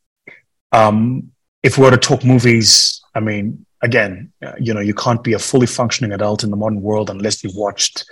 um 0.71 1.31
if 1.63 1.77
we 1.77 1.83
were 1.83 1.91
to 1.91 1.97
talk 1.97 2.23
movies 2.23 3.01
i 3.13 3.19
mean 3.19 3.65
again 3.81 4.31
uh, 4.45 4.53
you 4.59 4.73
know 4.73 4.79
you 4.79 4.93
can't 4.93 5.23
be 5.23 5.33
a 5.33 5.39
fully 5.39 5.67
functioning 5.67 6.13
adult 6.13 6.43
in 6.43 6.49
the 6.49 6.57
modern 6.57 6.81
world 6.81 7.09
unless 7.09 7.43
you've 7.43 7.55
watched 7.55 8.05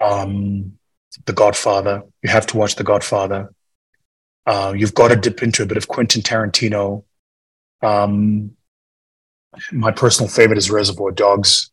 um 0.00 0.72
the 1.26 1.32
godfather 1.32 2.02
you 2.22 2.30
have 2.30 2.46
to 2.46 2.56
watch 2.56 2.74
the 2.74 2.84
godfather 2.84 3.48
uh, 4.48 4.72
you've 4.72 4.94
got 4.94 5.08
to 5.08 5.16
dip 5.16 5.42
into 5.42 5.62
a 5.62 5.66
bit 5.66 5.76
of 5.76 5.88
Quentin 5.88 6.22
Tarantino. 6.22 7.04
Um, 7.82 8.52
my 9.70 9.90
personal 9.90 10.30
favorite 10.30 10.56
is 10.56 10.70
Reservoir 10.70 11.10
Dogs. 11.10 11.70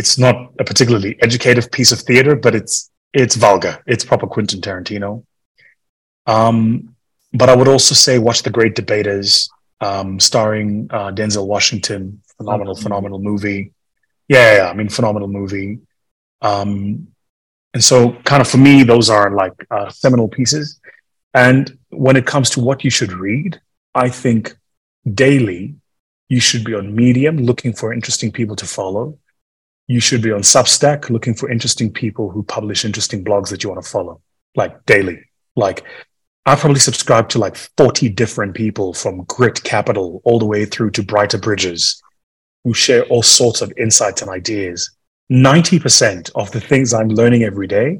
It's 0.00 0.16
not 0.18 0.36
a 0.62 0.64
particularly 0.70 1.12
educative 1.26 1.66
piece 1.76 1.92
of 1.92 2.00
theater, 2.08 2.34
but 2.44 2.52
it's 2.54 2.90
it's 3.12 3.36
vulgar. 3.46 3.74
It's 3.92 4.04
proper 4.10 4.26
Quentin 4.34 4.60
Tarantino. 4.60 5.10
Um, 6.26 6.60
but 7.40 7.48
I 7.50 7.54
would 7.58 7.68
also 7.68 7.94
say 7.94 8.14
watch 8.18 8.42
The 8.42 8.56
Great 8.58 8.74
Debaters, 8.74 9.50
um, 9.88 10.18
starring 10.18 10.88
uh, 10.90 11.10
Denzel 11.18 11.46
Washington. 11.46 12.22
Phenomenal, 12.38 12.74
mm-hmm. 12.74 12.82
phenomenal 12.82 13.20
movie. 13.30 13.72
Yeah, 14.34 14.48
yeah, 14.56 14.70
I 14.70 14.74
mean, 14.74 14.88
phenomenal 14.88 15.28
movie. 15.28 15.80
Um, 16.40 17.08
and 17.74 17.84
so, 17.90 18.12
kind 18.30 18.40
of 18.40 18.48
for 18.48 18.60
me, 18.68 18.82
those 18.82 19.10
are 19.10 19.28
like 19.42 19.56
uh, 19.70 19.90
seminal 19.90 20.28
pieces. 20.28 20.80
And 21.34 21.78
when 21.90 22.16
it 22.16 22.26
comes 22.32 22.48
to 22.50 22.60
what 22.60 22.84
you 22.84 22.90
should 22.90 23.12
read, 23.12 23.60
I 23.94 24.08
think 24.08 24.56
daily 25.22 25.62
you 26.28 26.40
should 26.40 26.64
be 26.64 26.74
on 26.74 26.94
Medium 26.94 27.36
looking 27.50 27.72
for 27.74 27.92
interesting 27.92 28.32
people 28.32 28.56
to 28.56 28.66
follow. 28.66 29.18
You 29.90 29.98
should 29.98 30.22
be 30.22 30.30
on 30.30 30.42
Substack 30.42 31.10
looking 31.10 31.34
for 31.34 31.50
interesting 31.50 31.92
people 31.92 32.30
who 32.30 32.44
publish 32.44 32.84
interesting 32.84 33.24
blogs 33.24 33.48
that 33.48 33.64
you 33.64 33.70
want 33.70 33.82
to 33.82 33.90
follow, 33.90 34.20
like 34.54 34.86
daily. 34.86 35.18
Like 35.56 35.82
I 36.46 36.54
probably 36.54 36.78
subscribe 36.78 37.28
to 37.30 37.40
like 37.40 37.56
40 37.76 38.08
different 38.10 38.54
people 38.54 38.94
from 38.94 39.24
Grit 39.24 39.64
Capital 39.64 40.20
all 40.22 40.38
the 40.38 40.46
way 40.46 40.64
through 40.64 40.92
to 40.92 41.02
Brighter 41.02 41.38
Bridges 41.38 42.00
who 42.62 42.72
share 42.72 43.02
all 43.06 43.24
sorts 43.24 43.62
of 43.62 43.72
insights 43.76 44.22
and 44.22 44.30
ideas. 44.30 44.88
90% 45.32 46.30
of 46.36 46.52
the 46.52 46.60
things 46.60 46.94
I'm 46.94 47.08
learning 47.08 47.42
every 47.42 47.66
day 47.66 47.98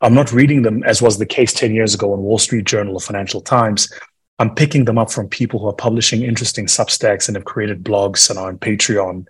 I'm 0.00 0.14
not 0.14 0.32
reading 0.32 0.62
them 0.62 0.84
as 0.84 1.02
was 1.02 1.18
the 1.18 1.26
case 1.26 1.52
10 1.52 1.74
years 1.74 1.94
ago 1.94 2.14
in 2.14 2.20
Wall 2.20 2.38
Street 2.38 2.64
Journal 2.64 2.94
or 2.94 3.00
Financial 3.00 3.42
Times. 3.42 3.92
I'm 4.38 4.54
picking 4.54 4.86
them 4.86 4.96
up 4.96 5.10
from 5.10 5.28
people 5.28 5.60
who 5.60 5.68
are 5.68 5.74
publishing 5.74 6.22
interesting 6.22 6.64
substacks 6.64 7.28
and 7.28 7.36
have 7.36 7.44
created 7.44 7.84
blogs 7.84 8.30
and 8.30 8.38
are 8.38 8.48
on 8.48 8.58
Patreon 8.58 9.26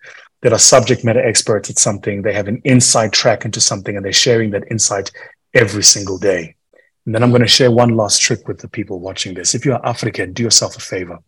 that 0.47 0.53
are 0.53 0.61
subject 0.61 1.03
matter 1.03 1.19
experts 1.19 1.71
at 1.71 1.77
something. 1.77 2.23
They 2.23 2.33
have 2.33 2.47
an 2.47 2.63
inside 2.63 3.13
track 3.13 3.45
into 3.45 3.61
something 3.61 3.97
and 3.97 4.05
they're 4.05 4.13
sharing 4.13 4.51
that 4.53 4.71
insight 4.71 5.11
every 5.53 5.83
single 5.83 6.19
day. 6.19 6.55
And 7.05 7.13
then 7.13 7.25
I'm 7.25 7.31
going 7.31 7.43
to 7.43 7.49
share 7.49 7.73
one 7.73 7.97
last 7.97 8.23
trick 8.23 8.47
with 8.47 8.61
the 8.61 8.69
people 8.69 9.01
watching 9.01 9.35
this. 9.35 9.57
If 9.57 9.65
you're 9.65 9.85
African, 9.85 10.33
do 10.33 10.45
yourself 10.45 10.77
a 10.77 10.79
favor. 10.79 11.19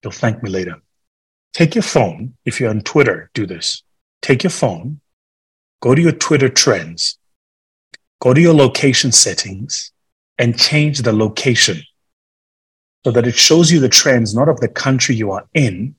You'll 0.00 0.12
thank 0.12 0.44
me 0.44 0.50
later. 0.50 0.76
Take 1.54 1.74
your 1.74 1.82
phone. 1.82 2.34
If 2.44 2.60
you're 2.60 2.70
on 2.70 2.82
Twitter, 2.82 3.32
do 3.34 3.46
this. 3.46 3.82
Take 4.22 4.44
your 4.44 4.52
phone, 4.52 5.00
go 5.82 5.96
to 5.96 6.00
your 6.00 6.12
Twitter 6.12 6.48
trends, 6.48 7.18
go 8.20 8.32
to 8.32 8.40
your 8.40 8.54
location 8.54 9.10
settings, 9.10 9.90
and 10.38 10.56
change 10.56 11.02
the 11.02 11.12
location 11.12 11.82
so 13.04 13.10
that 13.10 13.26
it 13.26 13.34
shows 13.34 13.72
you 13.72 13.80
the 13.80 13.88
trends 13.88 14.36
not 14.36 14.48
of 14.48 14.60
the 14.60 14.68
country 14.68 15.16
you 15.16 15.32
are 15.32 15.48
in, 15.52 15.96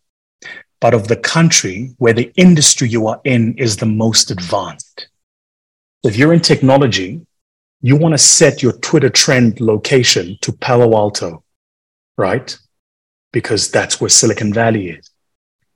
but 0.86 0.94
of 0.94 1.08
the 1.08 1.16
country 1.16 1.96
where 1.98 2.14
the 2.14 2.32
industry 2.36 2.88
you 2.88 3.08
are 3.08 3.20
in 3.24 3.58
is 3.58 3.76
the 3.76 3.88
most 3.88 4.30
advanced. 4.30 5.08
If 6.04 6.16
you're 6.16 6.32
in 6.32 6.42
technology, 6.42 7.26
you 7.82 7.96
want 7.96 8.14
to 8.14 8.20
set 8.20 8.62
your 8.62 8.74
Twitter 8.74 9.10
trend 9.10 9.60
location 9.60 10.38
to 10.42 10.52
Palo 10.52 10.96
Alto, 10.96 11.44
right? 12.20 12.56
Because 13.34 13.72
that's 13.72 14.00
where 14.00 14.12
Silicon 14.12 14.54
Valley 14.54 14.90
is. 14.90 15.10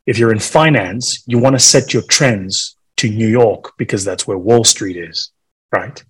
If 0.05 0.19
you're 0.19 0.31
in 0.31 0.37
finance, 0.37 1.23
you 1.25 1.39
want 1.39 1.55
to 1.55 1.59
set 1.73 1.91
your 1.91 2.03
trends 2.03 2.77
to 2.97 3.09
New 3.09 3.29
York 3.41 3.73
because 3.79 4.05
that's 4.05 4.27
where 4.27 4.37
Wall 4.37 4.63
Street 4.63 4.95
is, 4.95 5.31
right? 5.71 6.03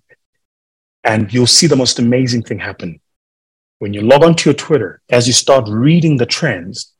And 1.04 1.32
you'll 1.32 1.46
see 1.46 1.68
the 1.68 1.82
most 1.84 1.98
amazing 1.98 2.42
thing 2.42 2.58
happen 2.58 3.00
when 3.78 3.94
you 3.94 4.02
log 4.02 4.24
onto 4.24 4.50
your 4.50 4.54
Twitter, 4.66 5.00
as 5.08 5.26
you 5.26 5.32
start 5.32 5.66
reading 5.70 6.18
the 6.18 6.26
trends, 6.26 6.92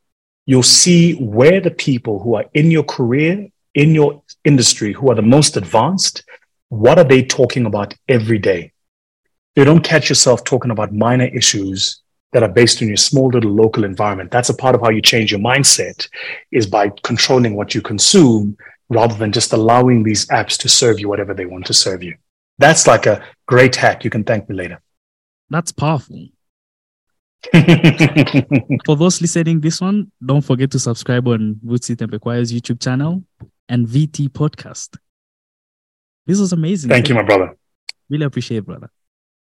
you'll 0.46 0.62
see 0.62 1.14
where 1.14 1.60
the 1.60 1.70
people 1.70 2.18
who 2.20 2.34
are 2.34 2.46
in 2.54 2.70
your 2.70 2.84
career, 2.84 3.48
in 3.74 3.94
your 3.94 4.22
industry, 4.44 4.92
who 4.92 5.10
are 5.10 5.14
the 5.14 5.22
most 5.22 5.56
advanced, 5.56 6.24
what 6.68 6.98
are 6.98 7.04
they 7.04 7.22
talking 7.22 7.66
about 7.66 7.94
every 8.08 8.38
day? 8.38 8.72
You 9.56 9.64
don't 9.64 9.84
catch 9.84 10.08
yourself 10.08 10.44
talking 10.44 10.70
about 10.70 10.92
minor 10.92 11.26
issues 11.26 12.00
that 12.32 12.42
are 12.42 12.48
based 12.48 12.80
on 12.80 12.88
your 12.88 12.96
small 12.96 13.28
little 13.28 13.50
local 13.50 13.84
environment. 13.84 14.30
That's 14.30 14.48
a 14.48 14.54
part 14.54 14.74
of 14.74 14.80
how 14.80 14.90
you 14.90 15.02
change 15.02 15.32
your 15.32 15.40
mindset 15.40 16.08
is 16.52 16.66
by 16.66 16.92
controlling 17.02 17.56
what 17.56 17.74
you 17.74 17.82
consume 17.82 18.56
rather 18.88 19.14
than 19.14 19.32
just 19.32 19.52
allowing 19.52 20.02
these 20.02 20.26
apps 20.26 20.56
to 20.58 20.68
serve 20.68 21.00
you 21.00 21.08
whatever 21.08 21.34
they 21.34 21.46
want 21.46 21.66
to 21.66 21.74
serve 21.74 22.02
you. 22.02 22.16
That's 22.58 22.86
like 22.86 23.06
a 23.06 23.24
great 23.46 23.74
hack. 23.74 24.04
You 24.04 24.10
can 24.10 24.24
thank 24.24 24.48
me 24.48 24.54
later. 24.54 24.80
That's 25.48 25.72
powerful. 25.72 26.28
For 28.84 28.96
those 28.96 29.20
listening 29.20 29.60
this 29.60 29.80
one, 29.80 30.12
don't 30.24 30.42
forget 30.42 30.70
to 30.72 30.78
subscribe 30.78 31.26
on 31.28 31.58
Vusi 31.64 31.96
Thembekwayo's 31.96 32.52
YouTube 32.52 32.80
channel 32.80 33.24
and 33.68 33.86
VT 33.86 34.28
podcast. 34.28 34.96
This 36.26 36.38
was 36.38 36.52
amazing. 36.52 36.90
Thank 36.90 37.08
you, 37.08 37.14
my 37.14 37.22
brother. 37.22 37.56
Really 38.08 38.24
appreciate 38.26 38.58
it, 38.58 38.66
brother. 38.66 38.90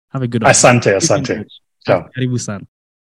Have 0.10 0.24
a 0.24 0.28
good 0.28 0.44
one. 0.44 0.52
Asante, 0.52 0.94
asante. 0.96 1.46
Ciao. 1.86 2.10
Karibu 2.18 2.40
san. 2.40 2.68